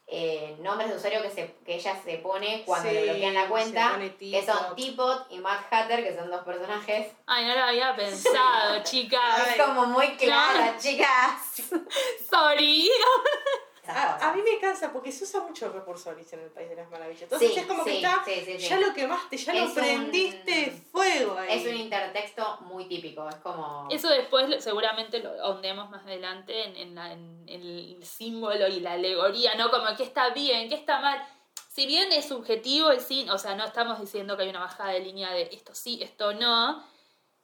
eh, 0.08 0.56
nombres 0.60 0.89
de 0.89 0.95
usuario 0.97 1.22
que, 1.22 1.30
se, 1.30 1.56
que 1.66 1.76
ella 1.76 1.95
se 2.04 2.18
pone 2.18 2.64
cuando 2.66 2.89
Sí, 2.89 2.95
le 2.95 3.04
bloquean 3.04 3.34
la 3.34 3.47
cuenta, 3.47 3.99
que 4.20 4.45
son 4.45 4.76
Teapot. 4.76 5.28
Y 5.32 5.39
Mad 5.39 5.60
Hatter, 5.72 6.04
que 6.04 6.16
son 6.16 6.30
dos 6.30 6.43
personajes. 6.43 7.12
Ay, 7.26 7.45
no 7.47 7.56
lo 7.56 7.64
había 7.64 7.95
pensado, 7.95 8.84
chicas. 8.84 9.47
Es 9.56 9.62
como 9.64 9.86
muy 9.88 10.16
clara, 10.18 10.54
Claro. 10.54 10.78
chicas. 10.80 11.64
Sorry. 12.30 12.89
A, 13.88 14.29
a 14.29 14.34
mí 14.34 14.41
me 14.41 14.59
cansa 14.59 14.93
porque 14.93 15.11
se 15.11 15.25
usa 15.25 15.41
mucho 15.41 15.65
el 15.65 15.73
recurso 15.73 16.09
Alicia 16.09 16.38
en 16.38 16.45
el 16.45 16.51
País 16.51 16.69
de 16.69 16.75
las 16.77 16.89
Maravillas. 16.89 17.23
Entonces 17.23 17.53
Sí, 17.53 17.59
es 17.59 17.65
como 17.65 17.84
que 17.84 17.91
sí, 17.91 17.97
está, 17.97 18.21
sí, 18.23 18.31
sí, 18.45 18.59
sí. 18.59 18.67
ya 18.69 18.77
lo 18.79 18.93
quemaste, 18.93 19.38
ya 19.38 19.51
Es 19.53 19.59
lo 19.59 19.65
un- 19.65 19.73
prendiste 19.73 20.71
fuego 20.91 21.38
ahí. 21.38 21.59
Es 21.59 21.67
un 21.67 21.75
intertexto 21.81 22.57
muy 22.61 22.86
típico, 22.86 23.27
es 23.27 23.36
como... 23.36 23.88
Eso 23.91 24.07
después 24.09 24.63
seguramente 24.63 25.19
lo 25.19 25.31
ahondemos 25.43 25.89
más 25.89 26.05
adelante 26.05 26.63
en, 26.65 26.75
en 26.77 26.95
la- 26.95 27.11
en 27.11 27.43
el 27.49 28.05
símbolo 28.05 28.67
y 28.67 28.79
la 28.79 28.93
alegoría, 28.93 29.55
¿no? 29.55 29.69
Como 29.69 29.93
que 29.97 30.03
está 30.03 30.29
bien, 30.29 30.69
que 30.69 30.75
está 30.75 30.99
mal. 31.01 31.21
Si 31.69 31.86
bien 31.86 32.11
es 32.13 32.25
subjetivo 32.29 32.91
el 32.91 33.01
cine, 33.01 33.31
o 33.31 33.38
sea, 33.38 33.55
no 33.55 33.65
estamos 33.65 33.99
diciendo 33.99 34.38
que 34.38 34.43
hay 34.43 34.49
una 34.49 34.59
bajada 34.59 34.91
de 34.91 34.99
línea 35.01 35.31
de 35.34 35.49
esto 35.51 35.75
sí, 35.75 35.99
esto 36.01 36.34
no, 36.34 36.84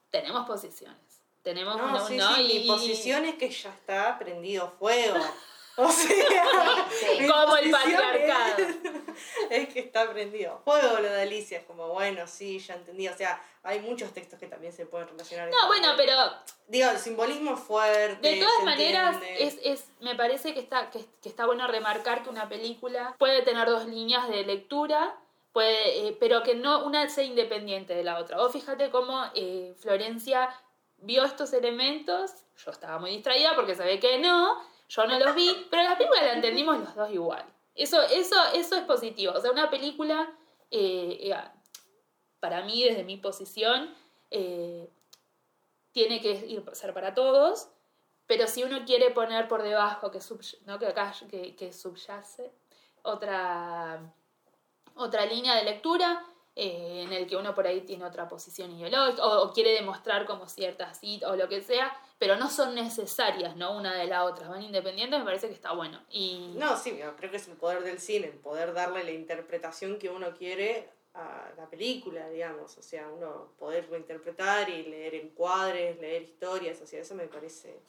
tenemos 0.09 0.47
posiciones. 0.47 0.97
Tenemos 1.43 1.75
No, 1.77 1.87
no, 1.91 2.07
sí, 2.07 2.15
¿no? 2.15 2.35
sí, 2.35 2.41
Y- 2.41 2.59
mi 2.61 2.67
posición 2.67 3.25
es 3.25 3.35
que 3.35 3.49
ya 3.49 3.69
está 3.71 4.17
prendido 4.17 4.71
fuego. 4.79 5.15
O 5.79 5.89
sea, 5.89 6.85
Sí, 6.89 7.27
Como 7.27 7.55
el 7.57 7.71
patriarcado. 7.71 8.57
Es, 8.57 8.77
es 9.49 9.69
que 9.69 9.79
está 9.79 10.11
prendido 10.11 10.59
fuego 10.65 10.99
lo 10.99 11.09
de 11.09 11.21
Alicia. 11.21 11.59
Es 11.59 11.65
como, 11.65 11.87
bueno, 11.89 12.27
sí, 12.27 12.59
ya 12.59 12.75
entendí. 12.75 13.07
O 13.07 13.15
sea, 13.15 13.41
hay 13.63 13.79
muchos 13.79 14.13
textos 14.13 14.39
que 14.39 14.47
también 14.47 14.73
se 14.73 14.85
pueden 14.85 15.07
relacionar. 15.07 15.49
No, 15.49 15.67
bueno, 15.67 15.93
pero 15.95 16.13
Digo, 16.69 16.87
el 16.89 16.99
simbolismo 16.99 17.55
es 17.55 17.59
fuerte. 17.61 18.29
De 18.29 18.39
todas 18.39 18.63
maneras, 18.63 19.17
es, 19.39 19.57
es, 19.63 19.85
me 20.01 20.13
parece 20.15 20.53
que 20.53 20.59
está, 20.59 20.91
que, 20.91 21.03
que 21.19 21.27
está 21.27 21.47
bueno 21.47 21.65
remarcar 21.67 22.21
que 22.21 22.29
una 22.29 22.47
película 22.47 23.15
puede 23.17 23.41
tener 23.41 23.67
dos 23.67 23.87
líneas 23.87 24.29
de 24.29 24.43
lectura, 24.43 25.17
puede, 25.51 26.07
eh, 26.07 26.17
pero 26.19 26.43
que 26.43 26.53
no 26.53 26.85
una 26.85 27.09
sea 27.09 27.23
independiente 27.23 27.95
de 27.95 28.03
la 28.03 28.19
otra. 28.19 28.37
Vos 28.37 28.53
fíjate 28.53 28.91
cómo 28.91 29.19
eh, 29.33 29.73
Florencia 29.79 30.49
vio 30.99 31.23
estos 31.23 31.53
elementos, 31.53 32.33
yo 32.63 32.69
estaba 32.69 32.99
muy 32.99 33.11
distraída 33.11 33.55
porque 33.55 33.73
sabía 33.73 33.99
que 33.99 34.19
no, 34.19 34.61
yo 34.89 35.05
no 35.05 35.19
los 35.19 35.35
vi, 35.35 35.67
pero 35.69 35.83
la 35.83 35.97
película 35.97 36.23
la 36.23 36.33
entendimos 36.33 36.79
los 36.79 36.95
dos 36.95 37.11
igual. 37.11 37.45
Eso, 37.75 38.01
eso, 38.01 38.35
eso 38.53 38.75
es 38.75 38.83
positivo. 38.83 39.33
O 39.35 39.39
sea, 39.39 39.51
una 39.51 39.69
película, 39.69 40.33
eh, 40.71 41.17
eh, 41.21 41.35
para 42.39 42.63
mí, 42.63 42.83
desde 42.83 43.03
mi 43.03 43.17
posición, 43.17 43.93
eh, 44.31 44.89
tiene 45.91 46.19
que 46.19 46.31
ir, 46.31 46.63
ser 46.73 46.93
para 46.93 47.13
todos, 47.13 47.69
pero 48.25 48.47
si 48.47 48.63
uno 48.63 48.83
quiere 48.83 49.11
poner 49.11 49.47
por 49.47 49.61
debajo 49.61 50.09
que, 50.09 50.21
sub, 50.21 50.41
¿no? 50.65 50.79
que 50.79 50.87
acá 50.87 51.13
que, 51.29 51.55
que 51.55 51.71
subyace 51.71 52.51
otra, 53.03 54.01
otra 54.95 55.25
línea 55.25 55.55
de 55.55 55.63
lectura 55.63 56.25
en 56.55 57.13
el 57.13 57.25
que 57.27 57.37
uno 57.37 57.55
por 57.55 57.65
ahí 57.65 57.81
tiene 57.81 58.03
otra 58.03 58.27
posición 58.27 58.71
ideológica 58.71 59.25
o 59.25 59.53
quiere 59.53 59.71
demostrar 59.71 60.25
como 60.25 60.49
ciertas 60.49 60.99
citas 60.99 61.31
o 61.31 61.35
lo 61.37 61.47
que 61.47 61.61
sea, 61.61 61.95
pero 62.19 62.35
no 62.35 62.49
son 62.49 62.75
necesarias, 62.75 63.55
¿no? 63.55 63.75
Una 63.75 63.95
de 63.95 64.05
la 64.05 64.25
otra, 64.25 64.47
van 64.49 64.61
independientes, 64.61 65.17
me 65.17 65.25
parece 65.25 65.47
que 65.47 65.53
está 65.53 65.71
bueno. 65.71 65.99
Y 66.11 66.51
No, 66.55 66.77
sí, 66.77 66.99
creo 67.17 67.31
que 67.31 67.37
es 67.37 67.47
el 67.47 67.55
poder 67.55 67.81
del 67.83 67.99
cine, 67.99 68.27
el 68.27 68.33
poder 68.33 68.73
darle 68.73 69.03
la 69.03 69.11
interpretación 69.11 69.97
que 69.97 70.09
uno 70.09 70.35
quiere 70.37 70.89
a 71.13 71.49
la 71.57 71.67
película, 71.69 72.29
digamos. 72.29 72.77
O 72.77 72.81
sea, 72.83 73.07
uno 73.09 73.53
poder 73.57 73.89
reinterpretar 73.89 74.69
y 74.69 74.83
leer 74.83 75.15
encuadres, 75.15 75.97
leer 75.99 76.21
historias, 76.23 76.79
o 76.81 76.85
sea, 76.85 76.99
eso 77.01 77.15
me 77.15 77.27
parece 77.27 77.79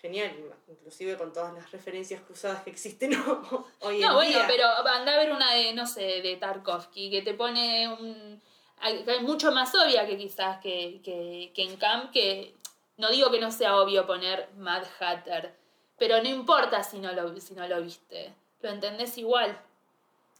genial, 0.00 0.32
inclusive 0.68 1.16
con 1.16 1.32
todas 1.32 1.54
las 1.54 1.70
referencias 1.72 2.20
cruzadas 2.22 2.62
que 2.62 2.70
existen 2.70 3.12
hoy 3.80 3.96
en 3.96 4.02
No, 4.08 4.14
bueno, 4.14 4.30
día. 4.38 4.46
pero 4.46 4.66
anda 4.88 5.14
a 5.14 5.16
ver 5.18 5.32
una 5.32 5.52
de, 5.54 5.72
no 5.74 5.86
sé, 5.86 6.20
de 6.22 6.36
Tarkovsky, 6.36 7.10
que 7.10 7.22
te 7.22 7.34
pone 7.34 7.88
un... 7.92 8.40
hay- 8.78 9.04
mucho 9.22 9.52
más 9.52 9.74
obvia 9.74 10.06
que 10.06 10.16
quizás 10.18 10.60
que, 10.60 11.00
que, 11.02 11.50
que 11.54 11.62
en 11.62 11.76
Camp, 11.76 12.10
que 12.12 12.54
no 12.96 13.10
digo 13.10 13.30
que 13.30 13.40
no 13.40 13.50
sea 13.50 13.76
obvio 13.76 14.06
poner 14.06 14.48
Mad 14.56 14.84
Hatter, 14.98 15.54
pero 15.98 16.22
no 16.22 16.28
importa 16.28 16.82
si 16.82 16.98
no 16.98 17.12
lo, 17.12 17.38
si 17.40 17.54
no 17.54 17.66
lo 17.66 17.82
viste, 17.82 18.34
lo 18.60 18.70
entendés 18.70 19.16
igual. 19.18 19.58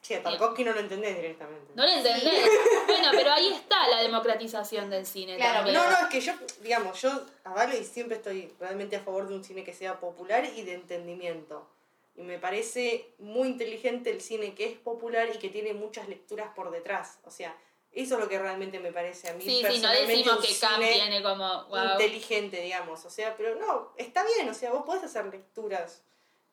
Sí, 0.00 0.14
a 0.14 0.22
Tarkovsky 0.22 0.62
no 0.62 0.72
lo 0.72 0.80
entendés 0.80 1.16
directamente. 1.16 1.72
No 1.74 1.84
lo 1.84 1.90
entendés. 1.90 2.48
Bueno, 2.86 3.08
pero 3.10 3.32
ahí 3.32 3.52
está 3.52 3.88
la 3.88 4.02
democratización 4.02 4.88
del 4.88 5.04
cine 5.04 5.36
Claro, 5.36 5.56
también. 5.56 5.76
No, 5.76 5.90
no, 5.90 5.96
es 5.98 6.06
que 6.06 6.20
yo, 6.20 6.32
digamos, 6.62 7.00
yo 7.02 7.10
avalo 7.44 7.76
y 7.76 7.84
siempre 7.84 8.16
estoy 8.16 8.52
realmente 8.60 8.96
a 8.96 9.00
favor 9.00 9.26
de 9.28 9.34
un 9.34 9.42
cine 9.44 9.64
que 9.64 9.74
sea 9.74 9.98
popular 9.98 10.44
y 10.44 10.62
de 10.62 10.74
entendimiento. 10.74 11.66
Y 12.14 12.22
me 12.22 12.38
parece 12.38 13.12
muy 13.18 13.48
inteligente 13.48 14.10
el 14.10 14.20
cine 14.20 14.54
que 14.54 14.66
es 14.66 14.78
popular 14.78 15.28
y 15.34 15.38
que 15.38 15.48
tiene 15.48 15.74
muchas 15.74 16.08
lecturas 16.08 16.50
por 16.54 16.70
detrás. 16.70 17.18
O 17.24 17.30
sea, 17.30 17.54
eso 18.02 18.14
es 18.14 18.20
lo 18.20 18.28
que 18.28 18.38
realmente 18.38 18.78
me 18.78 18.92
parece 18.92 19.30
a 19.30 19.34
mí. 19.34 19.42
Sí, 19.42 19.64
sí, 19.70 19.80
no 19.80 19.90
decimos 19.90 20.38
que 20.44 20.52
cine 20.52 20.92
tiene 20.92 21.22
como, 21.22 21.64
wow. 21.64 21.92
inteligente, 21.92 22.60
digamos. 22.60 23.04
O 23.04 23.10
sea, 23.10 23.34
pero 23.36 23.54
no, 23.56 23.92
está 23.96 24.22
bien, 24.24 24.48
o 24.48 24.54
sea, 24.54 24.72
vos 24.72 24.84
podés 24.84 25.04
hacer 25.04 25.24
lecturas 25.26 26.02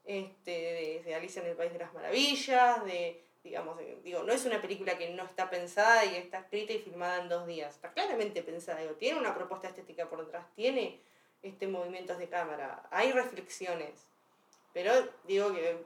este, 0.06 0.52
de, 0.52 1.04
de 1.04 1.16
Alicia 1.16 1.42
en 1.42 1.50
el 1.50 1.58
País 1.58 1.74
de 1.74 1.80
las 1.80 1.94
Maravillas, 1.94 2.86
de, 2.86 3.22
digamos, 3.44 3.78
digo, 4.04 4.24
no 4.24 4.32
es 4.32 4.46
una 4.46 4.62
película 4.62 4.98
que 4.98 5.10
no 5.10 5.24
está 5.24 5.50
pensada 5.50 6.06
y 6.06 6.16
está 6.16 6.40
escrita 6.40 6.72
y 6.72 6.80
filmada 6.80 7.22
en 7.22 7.28
dos 7.28 7.46
días. 7.46 7.76
Está 7.76 7.92
claramente 7.92 8.42
pensada, 8.42 8.80
digo, 8.80 8.94
tiene 8.94 9.20
una 9.20 9.36
propuesta 9.36 9.68
estética 9.68 10.10
por 10.10 10.24
detrás, 10.26 10.46
tiene 10.56 11.02
este 11.42 11.68
movimientos 11.68 12.18
de 12.20 12.30
cámara, 12.30 12.88
hay 12.90 13.12
reflexiones. 13.12 14.08
Pero 14.72 14.94
digo 15.26 15.54
que, 15.54 15.84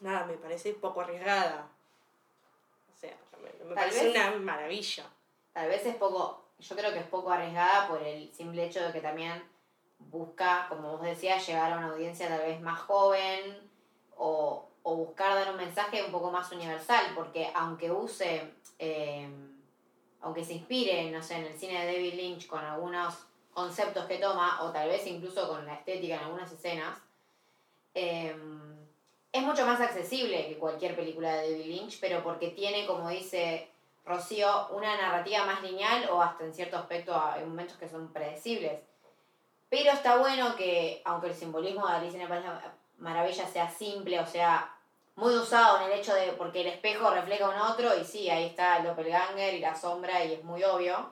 nada, 0.00 0.24
me 0.24 0.38
parece 0.38 0.72
poco 0.72 1.02
arriesgada. 1.02 1.70
Me 3.42 3.74
Tal 3.74 3.74
parece 3.74 4.04
vez- 4.04 4.16
una 4.16 4.30
maravilla. 4.38 5.04
Tal 5.52 5.68
vez 5.68 5.84
es 5.86 5.96
poco, 5.96 6.44
yo 6.58 6.76
creo 6.76 6.92
que 6.92 6.98
es 7.00 7.06
poco 7.06 7.30
arriesgada 7.30 7.88
por 7.88 8.02
el 8.02 8.32
simple 8.32 8.64
hecho 8.66 8.82
de 8.82 8.92
que 8.92 9.00
también 9.00 9.42
busca, 9.98 10.66
como 10.68 10.92
vos 10.92 11.02
decías, 11.02 11.44
llegar 11.46 11.72
a 11.72 11.78
una 11.78 11.88
audiencia 11.92 12.28
tal 12.28 12.40
vez 12.46 12.60
más 12.60 12.78
joven 12.80 13.58
o, 14.16 14.68
o 14.82 14.94
buscar 14.96 15.34
dar 15.34 15.50
un 15.50 15.56
mensaje 15.56 16.04
un 16.04 16.12
poco 16.12 16.30
más 16.30 16.50
universal, 16.52 17.12
porque 17.14 17.50
aunque 17.54 17.90
use, 17.90 18.54
eh, 18.78 19.28
aunque 20.20 20.44
se 20.44 20.54
inspire, 20.54 21.10
no 21.10 21.22
sé, 21.22 21.34
en 21.36 21.44
el 21.46 21.58
cine 21.58 21.84
de 21.84 21.92
David 21.92 22.14
Lynch 22.14 22.46
con 22.46 22.64
algunos 22.64 23.14
conceptos 23.52 24.06
que 24.06 24.18
toma, 24.18 24.62
o 24.62 24.70
tal 24.70 24.88
vez 24.88 25.04
incluso 25.06 25.48
con 25.48 25.66
la 25.66 25.74
estética 25.74 26.14
en 26.16 26.20
algunas 26.24 26.50
escenas, 26.52 26.96
eh, 27.94 28.36
es 29.32 29.42
mucho 29.42 29.66
más 29.66 29.80
accesible 29.80 30.48
que 30.48 30.58
cualquier 30.58 30.96
película 30.96 31.36
de 31.36 31.50
David 31.52 31.66
Lynch, 31.66 32.00
pero 32.00 32.22
porque 32.22 32.48
tiene, 32.48 32.86
como 32.86 33.08
dice 33.08 33.70
Rocío, 34.04 34.68
una 34.68 34.96
narrativa 34.96 35.44
más 35.44 35.62
lineal 35.62 36.08
o 36.10 36.22
hasta 36.22 36.44
en 36.44 36.54
cierto 36.54 36.78
aspecto 36.78 37.14
hay 37.14 37.44
momentos 37.44 37.76
que 37.76 37.88
son 37.88 38.12
predecibles. 38.12 38.80
Pero 39.68 39.92
está 39.92 40.16
bueno 40.16 40.56
que, 40.56 41.02
aunque 41.04 41.28
el 41.28 41.34
simbolismo 41.34 41.86
de 41.86 41.94
Alicia 41.94 42.22
en 42.22 42.28
las 42.28 42.64
Maravillas 42.96 43.50
sea 43.50 43.70
simple, 43.70 44.18
o 44.18 44.26
sea, 44.26 44.74
muy 45.14 45.34
usado 45.34 45.78
en 45.78 45.92
el 45.92 45.98
hecho 45.98 46.14
de, 46.14 46.32
porque 46.32 46.62
el 46.62 46.68
espejo 46.68 47.10
refleja 47.10 47.48
un 47.48 47.60
otro, 47.60 47.96
y 47.96 48.04
sí, 48.04 48.30
ahí 48.30 48.46
está 48.46 48.78
el 48.78 48.84
doppelganger 48.84 49.54
y 49.54 49.60
la 49.60 49.74
sombra, 49.74 50.24
y 50.24 50.32
es 50.32 50.42
muy 50.42 50.64
obvio. 50.64 51.10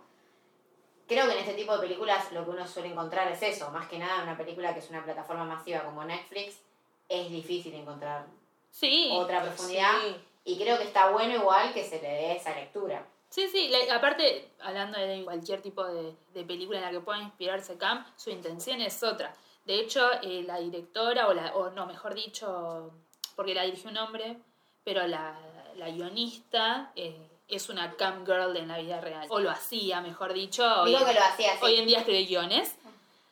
Creo 1.07 1.27
que 1.27 1.33
en 1.35 1.39
este 1.39 1.55
tipo 1.55 1.75
de 1.75 1.87
películas 1.87 2.33
lo 2.33 2.45
que 2.45 2.51
uno 2.51 2.67
suele 2.67 2.89
encontrar 2.89 3.31
es 3.31 3.43
eso, 3.43 3.71
más 3.71 3.87
que 3.89 3.99
nada 3.99 4.17
en 4.17 4.29
una 4.29 4.37
película 4.37 4.73
que 4.73 4.81
es 4.81 4.91
una 4.91 5.05
plataforma 5.05 5.45
masiva 5.45 5.85
como 5.85 6.03
Netflix, 6.05 6.61
es 7.09 7.31
difícil 7.31 7.75
encontrar 7.75 8.27
Sí, 8.71 9.11
otra 9.13 9.43
profundidad. 9.43 9.93
Sí. 10.03 10.17
Y 10.45 10.59
creo 10.59 10.77
que 10.79 10.85
está 10.85 11.11
bueno 11.11 11.35
igual 11.35 11.73
que 11.73 11.83
se 11.85 12.01
le 12.01 12.09
dé 12.09 12.37
esa 12.37 12.55
lectura. 12.55 13.07
sí, 13.31 13.49
sí. 13.49 13.69
la- 13.69 13.97
aparte, 13.97 14.51
hablando 14.61 14.99
de 14.99 15.25
cualquier 15.25 15.61
tipo 15.63 15.85
de, 15.85 16.15
de 16.35 16.45
película 16.45 16.79
en 16.79 16.85
la 16.85 16.91
que 16.91 17.01
pueda 17.01 17.21
inspirarse 17.21 17.77
Cam, 17.79 18.05
su 18.17 18.31
intención 18.31 18.81
es 18.81 19.03
otra. 19.03 19.35
De 19.65 19.81
hecho, 19.81 20.09
eh, 20.23 20.45
la 20.47 20.59
directora, 20.59 21.27
o, 21.29 21.35
la, 21.35 21.55
o 21.57 21.71
no, 21.71 21.87
mejor 21.87 22.15
dicho, 22.15 22.93
porque 23.35 23.55
la 23.55 23.63
dirigió 23.65 23.91
un 23.91 23.97
hombre, 23.97 24.37
pero 24.85 25.07
la, 25.09 25.37
la 25.77 25.89
guionista 25.91 26.93
eh, 26.95 27.17
es 27.49 27.69
una 27.69 27.97
Cam 27.97 28.25
Girl 28.25 28.57
en 28.57 28.69
la 28.69 28.79
vida 28.79 29.01
real. 29.01 29.27
O 29.31 29.41
lo 29.41 29.51
hacía, 29.51 30.01
mejor 30.01 30.33
dicho. 30.33 30.65
Hoy, 30.83 30.91
Digo 30.93 31.05
que 31.05 31.15
lo 31.15 31.21
hacía 31.21 31.55
así. 31.55 31.65
hoy 31.65 31.77
en 31.77 31.87
día 31.87 31.99
escribe 32.01 32.25
guiones. 32.27 32.77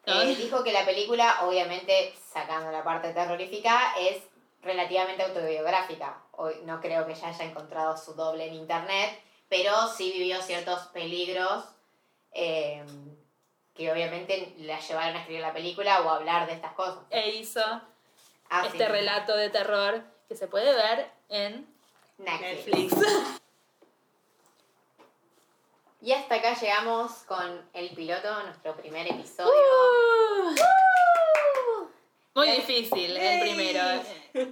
Eh, 0.07 0.37
dijo 0.37 0.63
que 0.63 0.73
la 0.73 0.85
película, 0.85 1.39
obviamente, 1.43 2.15
sacando 2.33 2.71
la 2.71 2.85
parte 2.85 3.13
terrorífica, 3.13 3.95
es 3.99 4.23
relativamente 4.63 5.23
autobiográfica. 5.23 6.19
Hoy 6.33 6.55
no 6.65 6.81
creo 6.81 7.07
que 7.07 7.13
ella 7.13 7.29
haya 7.29 7.45
encontrado 7.45 7.97
su 7.97 8.15
doble 8.15 8.47
en 8.47 8.55
internet, 8.55 9.21
pero 9.49 9.89
sí 9.89 10.13
vivió 10.13 10.43
ciertos 10.43 10.87
peligros 10.89 11.65
eh, 12.33 12.85
que 13.75 13.91
obviamente 13.91 14.55
la 14.59 14.79
llevaron 14.81 15.17
a 15.17 15.21
escribir 15.21 15.43
la 15.43 15.53
película 15.53 16.03
o 16.03 16.11
a 16.11 16.17
hablar 16.17 16.47
de 16.47 16.55
estas 16.55 16.73
cosas. 16.73 17.05
E 17.11 17.31
hizo 17.31 17.63
este 18.65 18.89
relato 18.89 19.37
de 19.37 19.51
terror 19.51 20.03
que 20.29 20.37
se 20.37 20.47
puede 20.49 20.75
ver 20.75 21.11
en 21.29 21.67
Netflix. 22.19 22.97
Netflix. 22.97 23.41
Y 26.05 26.13
hasta 26.13 26.35
acá 26.35 26.53
llegamos 26.53 27.11
con 27.27 27.67
el 27.73 27.89
piloto, 27.95 28.43
nuestro 28.43 28.77
primer 28.77 29.07
episodio. 29.11 29.51
Muy 32.35 32.47
Yay. 32.47 32.57
difícil 32.59 33.17
el 33.17 33.23
Yay. 33.23 33.41
primero. 33.41 34.03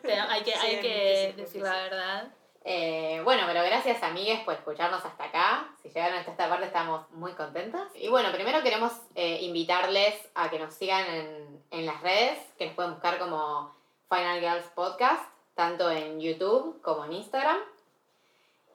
Pero 0.03 0.23
hay 0.31 0.43
que, 0.45 0.53
Sí, 0.53 0.59
hay 0.63 0.81
que 0.81 0.89
difícil, 0.89 1.03
decir 1.03 1.37
difícil. 1.37 1.63
la 1.65 1.73
verdad. 1.75 2.29
Eh, 2.65 3.21
bueno, 3.25 3.43
pero 3.47 3.63
gracias 3.65 4.03
amigues 4.03 4.41
por 4.45 4.55
escucharnos 4.55 5.05
hasta 5.05 5.25
acá. 5.25 5.69
Si 5.83 5.89
llegaron 5.91 6.17
hasta 6.21 6.31
esta 6.31 6.49
parte 6.49 6.65
estamos 6.67 7.11
muy 7.11 7.33
contentas. 7.33 7.83
Y 7.97 8.09
bueno, 8.09 8.33
primero 8.33 8.63
queremos 8.63 8.93
eh, 9.15 9.41
invitarles 9.43 10.15
a 10.35 10.49
que 10.49 10.59
nos 10.59 10.73
sigan 10.73 11.05
en, 11.07 11.63
en 11.71 11.85
las 11.85 12.01
redes, 12.01 12.39
que 12.57 12.65
nos 12.67 12.75
pueden 12.77 12.93
buscar 12.93 13.19
como 13.19 13.75
Final 14.09 14.41
Girls 14.41 14.67
Podcast, 14.75 15.25
tanto 15.55 15.91
en 15.91 16.19
YouTube 16.19 16.81
como 16.81 17.05
en 17.05 17.13
Instagram. 17.15 17.59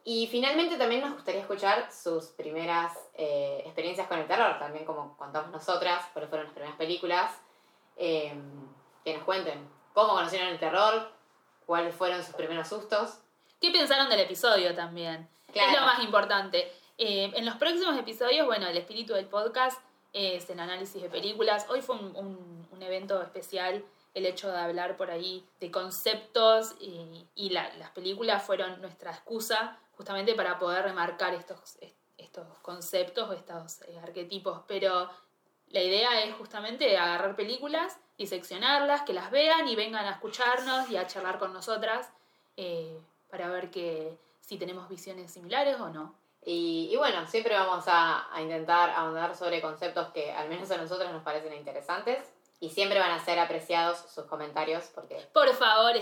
Y 0.09 0.25
finalmente 0.27 0.77
también 0.77 1.01
nos 1.01 1.11
gustaría 1.15 1.41
escuchar 1.41 1.91
sus 1.91 2.27
primeras 2.27 2.93
eh, 3.15 3.61
experiencias 3.65 4.07
con 4.07 4.17
el 4.17 4.25
terror, 4.25 4.57
también 4.57 4.85
como 4.85 5.17
contamos 5.17 5.51
nosotras, 5.51 6.05
cuáles 6.13 6.29
fueron 6.29 6.45
las 6.47 6.53
primeras 6.53 6.77
películas. 6.77 7.31
Eh, 7.97 8.33
que 9.03 9.13
nos 9.13 9.23
cuenten 9.25 9.67
cómo 9.93 10.13
conocieron 10.13 10.47
el 10.47 10.59
terror, 10.59 11.11
cuáles 11.65 11.93
fueron 11.93 12.23
sus 12.23 12.33
primeros 12.35 12.69
sustos. 12.69 13.19
¿Qué 13.59 13.69
pensaron 13.71 14.09
del 14.09 14.21
episodio 14.21 14.73
también? 14.73 15.27
Claro. 15.51 15.71
Es 15.73 15.79
lo 15.79 15.85
más 15.85 16.01
importante. 16.01 16.71
Eh, 16.97 17.31
en 17.35 17.45
los 17.45 17.55
próximos 17.55 17.97
episodios, 17.97 18.45
bueno, 18.45 18.65
el 18.67 18.77
espíritu 18.77 19.13
del 19.13 19.25
podcast 19.25 19.81
es 20.13 20.49
el 20.49 20.59
análisis 20.61 21.01
de 21.01 21.09
películas. 21.09 21.65
Hoy 21.69 21.81
fue 21.81 21.95
un, 21.97 22.15
un- 22.15 22.67
un 22.71 22.81
evento 22.81 23.21
especial 23.21 23.83
el 24.13 24.25
hecho 24.25 24.49
de 24.51 24.57
hablar 24.57 24.95
por 24.95 25.11
ahí 25.11 25.43
de 25.59 25.69
conceptos 25.69 26.75
y, 26.79 27.27
y 27.35 27.49
la- 27.49 27.73
las 27.75 27.89
películas 27.91 28.41
fueron 28.43 28.79
nuestra 28.81 29.11
excusa 29.11 29.77
justamente 29.97 30.35
para 30.35 30.57
poder 30.59 30.83
remarcar 30.85 31.33
estos, 31.33 31.77
estos 32.17 32.45
conceptos 32.61 33.29
o 33.29 33.33
estos 33.33 33.81
eh, 33.81 33.99
arquetipos. 34.01 34.61
Pero 34.67 35.09
la 35.69 35.81
idea 35.81 36.23
es 36.23 36.35
justamente 36.35 36.97
agarrar 36.97 37.35
películas, 37.35 37.97
diseccionarlas, 38.17 39.01
que 39.01 39.13
las 39.13 39.31
vean 39.31 39.67
y 39.67 39.75
vengan 39.75 40.05
a 40.05 40.11
escucharnos 40.11 40.89
y 40.89 40.97
a 40.97 41.07
charlar 41.07 41.39
con 41.39 41.51
nosotras 41.51 42.09
eh, 42.55 42.97
para 43.29 43.49
ver 43.49 43.69
que 43.71 44.17
si 44.41 44.57
tenemos 44.57 44.87
visiones 44.87 45.31
similares 45.31 45.79
o 45.79 45.89
no. 45.89 46.15
Y, 46.45 46.89
y 46.91 46.95
bueno, 46.95 47.27
siempre 47.27 47.55
vamos 47.55 47.85
a, 47.87 48.33
a 48.33 48.41
intentar 48.41 48.91
ahondar 48.91 49.35
sobre 49.35 49.61
conceptos 49.61 50.07
que 50.13 50.31
al 50.31 50.47
menos 50.47 50.71
a 50.71 50.77
nosotros 50.77 51.11
nos 51.11 51.21
parecen 51.23 51.53
interesantes 51.53 52.19
y 52.61 52.69
siempre 52.69 52.99
van 52.99 53.11
a 53.11 53.23
ser 53.23 53.37
apreciados 53.37 53.97
sus 54.13 54.23
comentarios 54.25 54.85
porque 54.95 55.15
Por 55.33 55.53
favor, 55.53 55.93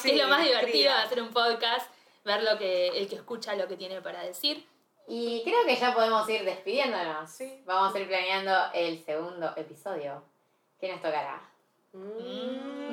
Sí, 0.00 0.08
que 0.10 0.12
es 0.16 0.22
lo 0.22 0.28
más 0.28 0.42
divertido 0.44 0.44
de 0.44 0.68
escriban. 0.70 1.00
hacer 1.00 1.22
un 1.22 1.30
podcast, 1.30 1.90
ver 2.24 2.42
lo 2.42 2.58
que 2.58 2.88
el 2.88 3.08
que 3.08 3.16
escucha 3.16 3.54
lo 3.54 3.68
que 3.68 3.76
tiene 3.76 4.00
para 4.02 4.22
decir. 4.22 4.66
Y 5.06 5.42
creo 5.42 5.64
que 5.66 5.76
ya 5.76 5.92
podemos 5.92 6.28
ir 6.28 6.44
despidiéndonos. 6.44 7.30
Sí. 7.30 7.62
Vamos 7.66 7.94
a 7.94 7.98
ir 7.98 8.06
planeando 8.06 8.52
el 8.74 9.04
segundo 9.04 9.52
episodio. 9.56 10.22
¿Qué 10.78 10.90
nos 10.92 11.02
tocará? 11.02 11.42
Mm. 11.92 12.89